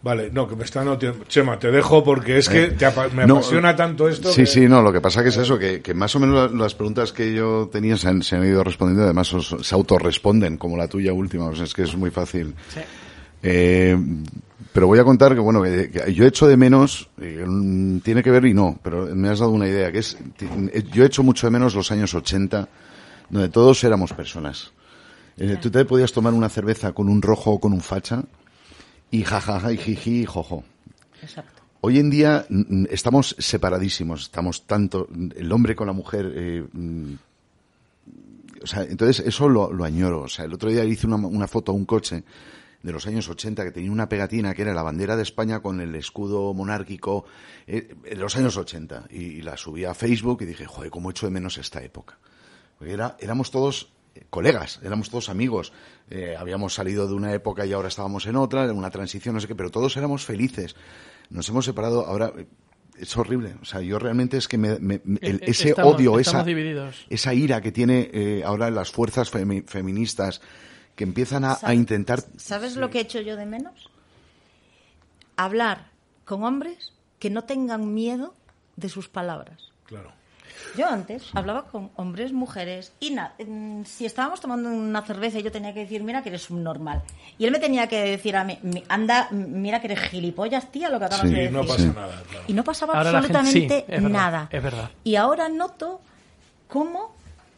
vale, 0.05 0.29
no, 0.31 0.47
que 0.47 0.55
me 0.55 0.63
está 0.63 0.83
notiendo. 0.83 1.25
Chema, 1.25 1.57
te 1.57 1.71
dejo 1.71 2.03
porque 2.03 2.37
es 2.37 2.47
que 2.47 2.65
Eh, 2.65 2.71
te 2.77 2.85
apa- 2.85 3.09
me 3.09 3.25
no, 3.25 3.37
apasiona 3.37 3.75
tanto 3.75 4.07
esto. 4.07 4.29
Sí, 4.31 4.41
que- 4.41 4.45
sí, 4.45 4.67
no, 4.67 4.81
lo 4.83 4.93
que 4.93 5.01
pasa 5.01 5.23
que 5.23 5.29
es 5.29 5.37
eso, 5.37 5.57
que, 5.57 5.81
que 5.81 5.95
más 5.95 6.15
o 6.15 6.19
menos 6.19 6.51
la- 6.51 6.57
las 6.65 6.75
preguntas 6.75 7.11
que 7.11 7.33
yo 7.33 7.67
tenía 7.71 7.97
se 7.97 8.07
han, 8.09 8.21
se 8.21 8.35
han 8.35 8.45
ido 8.45 8.63
respondiendo, 8.63 9.03
además 9.03 9.33
os- 9.33 9.55
se 9.61 9.73
autorresponden, 9.75 10.57
como 10.57 10.77
la 10.77 10.87
tuya 10.87 11.11
última, 11.11 11.45
o 11.45 11.55
sea, 11.55 11.65
es 11.65 11.73
que 11.73 11.81
es 11.81 11.95
muy 11.97 12.11
fácil. 12.11 12.53
Eh, 13.41 13.97
pero 14.73 14.87
voy 14.87 14.99
a 14.99 15.03
contar 15.03 15.33
que, 15.33 15.39
bueno, 15.39 15.61
que, 15.63 15.89
que 15.89 16.13
yo 16.13 16.25
echo 16.25 16.47
de 16.47 16.57
menos, 16.57 17.09
eh, 17.21 17.45
tiene 18.03 18.21
que 18.21 18.29
ver 18.31 18.45
y 18.45 18.53
no, 18.53 18.77
pero 18.83 19.07
me 19.15 19.29
has 19.29 19.39
dado 19.39 19.51
una 19.51 19.67
idea, 19.67 19.91
que 19.91 19.99
es, 19.99 20.17
eh, 20.39 20.83
yo 20.91 21.03
echo 21.05 21.23
mucho 21.23 21.47
de 21.47 21.51
menos 21.51 21.73
los 21.75 21.91
años 21.91 22.13
80, 22.13 22.67
donde 23.29 23.49
todos 23.49 23.83
éramos 23.83 24.13
personas. 24.13 24.71
Eh, 25.37 25.57
Tú 25.61 25.69
te 25.71 25.83
podías 25.83 26.11
tomar 26.13 26.33
una 26.33 26.47
cerveza 26.49 26.91
con 26.93 27.09
un 27.09 27.21
rojo 27.21 27.51
o 27.51 27.59
con 27.59 27.73
un 27.73 27.81
facha, 27.81 28.23
y 29.11 29.23
jajaja, 29.23 29.71
y 29.71 29.77
jiji, 29.77 30.21
y 30.21 30.25
jojo. 30.25 30.63
Exacto. 31.21 31.61
Hoy 31.81 31.99
en 31.99 32.09
día 32.09 32.45
estamos 32.89 33.35
separadísimos, 33.37 34.23
estamos 34.23 34.65
tanto 34.65 35.07
el 35.35 35.51
hombre 35.51 35.75
con 35.75 35.87
la 35.87 35.93
mujer. 35.93 36.33
eh, 36.35 36.65
mm, 36.71 37.13
o 38.63 38.67
sea, 38.67 38.83
entonces 38.83 39.25
eso 39.25 39.47
lo, 39.47 39.71
lo 39.71 39.83
añoro. 39.83 40.23
O 40.23 40.27
sea, 40.27 40.45
el 40.45 40.53
otro 40.53 40.71
día 40.71 40.83
hice 40.83 41.05
una, 41.05 41.17
una 41.17 41.47
foto 41.47 41.71
a 41.71 41.75
un 41.75 41.85
coche 41.85 42.23
de 42.81 42.91
los 42.91 43.05
años 43.05 43.29
80 43.29 43.63
que 43.63 43.71
tenía 43.71 43.91
una 43.91 44.09
pegatina 44.09 44.53
que 44.53 44.63
era 44.63 44.73
la 44.73 44.83
bandera 44.83 45.15
de 45.15 45.23
España 45.23 45.59
con 45.61 45.81
el 45.81 45.95
escudo 45.95 46.53
monárquico 46.53 47.25
eh, 47.67 47.95
de 48.03 48.15
los 48.15 48.35
años 48.35 48.57
80 48.57 49.05
y, 49.11 49.17
y 49.17 49.41
la 49.41 49.57
subí 49.57 49.85
a 49.85 49.93
Facebook 49.93 50.41
y 50.41 50.45
dije, 50.45 50.65
joder, 50.65 50.89
cómo 50.89 51.11
echo 51.11 51.27
de 51.27 51.31
menos 51.31 51.57
esta 51.57 51.83
época. 51.83 52.17
Porque 52.77 52.93
era, 52.93 53.17
éramos 53.19 53.51
todos 53.51 53.83
eh, 53.83 53.94
colegas, 54.29 54.79
éramos 54.83 55.09
todos 55.09 55.29
amigos, 55.29 55.73
eh, 56.09 56.35
habíamos 56.37 56.73
salido 56.73 57.07
de 57.07 57.13
una 57.13 57.33
época 57.33 57.65
y 57.65 57.73
ahora 57.73 57.87
estábamos 57.89 58.25
en 58.27 58.35
otra, 58.35 58.63
en 58.65 58.77
una 58.77 58.89
transición, 58.91 59.35
no 59.35 59.41
sé 59.41 59.47
qué, 59.47 59.55
pero 59.55 59.69
todos 59.71 59.95
éramos 59.97 60.25
felices. 60.25 60.75
Nos 61.29 61.47
hemos 61.49 61.65
separado, 61.65 62.05
ahora 62.05 62.31
eh, 62.37 62.45
es 62.97 63.15
horrible. 63.17 63.55
O 63.61 63.65
sea, 63.65 63.81
yo 63.81 63.99
realmente 63.99 64.37
es 64.37 64.47
que 64.47 64.57
me, 64.57 64.79
me- 64.79 65.01
el- 65.21 65.35
Eh, 65.37 65.39
ese 65.47 65.69
estamos- 65.69 65.95
odio, 65.95 66.17
estamos 66.19 66.47
esa, 67.09 67.33
ira 67.33 67.61
que 67.61 67.71
tiene 67.71 68.09
eh, 68.13 68.43
ahora 68.45 68.69
las 68.71 68.91
fuerzas 68.91 69.31
femi- 69.33 69.65
feministas 69.67 70.41
que 70.95 71.03
empiezan 71.03 71.43
a, 71.43 71.57
intentar 71.73 72.23
¿Sabes 72.37 72.77
lo 72.77 72.89
que 72.89 72.99
he 72.99 73.01
hecho 73.01 73.19
yo 73.19 73.35
de 73.35 73.45
menos? 73.45 73.89
Hablar 75.35 75.89
con 76.23 76.43
hombres 76.43 76.93
que 77.19 77.29
no 77.29 77.43
tengan 77.43 77.93
miedo 77.93 78.33
de 78.77 78.87
sus 78.89 79.09
palabras. 79.09 79.71
Claro. 79.85 80.11
Yo 80.77 80.87
antes 80.89 81.23
hablaba 81.33 81.65
con 81.67 81.89
hombres, 81.95 82.33
mujeres, 82.33 82.91
y 82.99 83.11
na- 83.11 83.33
mm, 83.39 83.83
si 83.85 84.05
estábamos 84.05 84.41
tomando 84.41 84.69
una 84.69 85.01
cerveza 85.03 85.39
y 85.39 85.43
yo 85.43 85.51
tenía 85.51 85.73
que 85.73 85.81
decir, 85.81 86.03
mira 86.03 86.21
que 86.21 86.29
eres 86.29 86.49
un 86.49 86.63
normal. 86.63 87.01
Y 87.37 87.45
él 87.45 87.51
me 87.51 87.59
tenía 87.59 87.87
que 87.87 88.01
decir 88.01 88.35
a 88.35 88.43
mí, 88.43 88.59
"Mi- 88.61 88.83
anda, 88.89 89.27
mira 89.31 89.79
que 89.79 89.87
eres 89.87 89.99
gilipollas, 90.09 90.71
tía, 90.71 90.89
lo 90.89 90.99
que 90.99 91.05
acabas 91.05 91.27
Sí. 91.27 91.33
de 91.33 91.39
Y 91.39 91.47
decir. 91.47 91.53
no 91.57 91.65
pasa 91.65 91.85
nada, 91.85 92.23
claro. 92.29 92.45
Y 92.47 92.53
no 92.53 92.63
pasaba 92.63 92.93
Ahora 92.95 93.11
la 93.11 93.21
gente- 93.21 93.37
absolutamente 93.37 93.79
sí, 93.79 93.85
es 93.93 94.03
verdad, 94.03 94.09
nada. 94.19 94.47
es 94.51 94.63
verdad. 94.63 94.89
Y 95.03 95.15
ahora 95.15 95.47
noto 95.49 96.01
cómo 96.67 97.15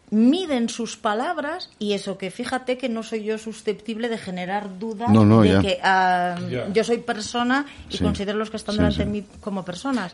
miden 0.09 0.69
sus 0.69 0.95
palabras 0.95 1.69
y 1.79 1.91
eso 1.93 2.17
que 2.17 2.31
fíjate 2.31 2.77
que 2.77 2.87
no 2.87 3.03
soy 3.03 3.23
yo 3.25 3.37
susceptible 3.37 4.07
de 4.07 4.17
generar 4.17 4.79
dudas 4.79 5.09
No, 5.09 5.25
no, 5.25 5.41
de 5.41 5.49
ya. 5.51 5.61
que 5.61 5.79
ah, 5.83 6.37
Ya. 6.49 6.69
yo 6.71 6.83
soy 6.85 6.99
persona 6.99 7.65
y 7.89 7.97
Sí. 7.97 8.03
considero 8.05 8.37
los 8.37 8.49
que 8.49 8.55
están 8.55 8.75
Sí, 8.75 8.77
delante 8.79 8.95
sí. 8.97 9.03
de 9.03 9.09
mí 9.09 9.25
como 9.41 9.65
personas. 9.65 10.13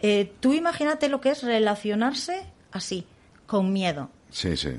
Eh, 0.00 0.32
tú 0.40 0.52
imagínate 0.54 1.08
lo 1.08 1.20
que 1.20 1.30
es 1.30 1.42
relacionarse 1.42 2.44
así, 2.72 3.06
con 3.46 3.72
miedo. 3.72 4.10
Sí, 4.30 4.56
sí. 4.56 4.70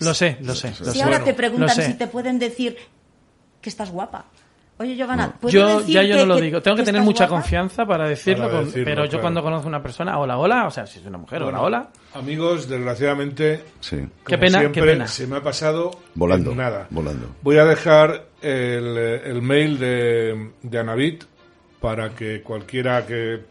Lo 0.00 0.14
sé, 0.14 0.38
lo 0.42 0.54
sé. 0.54 0.68
lo 0.80 0.90
Si 0.92 0.98
sé. 0.98 1.02
ahora 1.02 1.22
te 1.22 1.34
preguntan 1.34 1.70
si 1.76 1.94
te 1.94 2.06
pueden 2.06 2.38
decir 2.38 2.76
que 3.60 3.68
estás 3.70 3.90
guapa, 3.90 4.26
Oye, 4.76 4.96
Giovanna, 4.96 5.32
¿puedo 5.40 5.52
Yo 5.52 5.78
decir 5.78 5.94
ya 5.94 6.02
yo 6.02 6.14
que- 6.16 6.20
no 6.22 6.26
lo 6.26 6.34
que- 6.34 6.42
digo. 6.42 6.60
Tengo 6.60 6.76
que, 6.76 6.82
que 6.82 6.86
tener 6.86 7.02
mucha 7.02 7.26
guapa? 7.28 7.42
confianza 7.42 7.86
para 7.86 8.08
decirlo, 8.08 8.46
Para 8.46 8.56
con- 8.56 8.64
decirlo, 8.64 8.84
pero 8.86 9.04
yo 9.04 9.20
cuando 9.20 9.40
conozco 9.40 9.66
a 9.66 9.68
una 9.68 9.80
persona, 9.80 10.18
hola, 10.18 10.36
hola, 10.36 10.66
o 10.66 10.70
sea, 10.72 10.84
si 10.84 10.98
es 10.98 11.06
una 11.06 11.16
mujer, 11.16 11.44
Bueno, 11.44 11.62
hola, 11.62 11.78
hola. 11.78 12.20
Amigos, 12.20 12.68
desgraciadamente, 12.68 13.62
Sí. 13.78 13.98
Qué 14.26 14.36
pena, 14.36 14.58
siempre, 14.58 14.82
qué 14.82 14.88
pena. 14.88 15.06
se 15.06 15.28
me 15.28 15.36
ha 15.36 15.42
pasado 15.44 15.92
Volando. 16.16 16.50
en 16.50 16.56
nada. 16.56 16.88
Volando. 16.90 17.28
Voy 17.42 17.56
a 17.58 17.64
dejar 17.64 18.24
el, 18.42 18.96
el 18.98 19.42
mail 19.42 19.78
de, 19.78 20.50
de 20.60 20.78
Anavit 20.80 21.22
para 21.80 22.10
que 22.10 22.42
cualquiera 22.42 23.06
que 23.06 23.44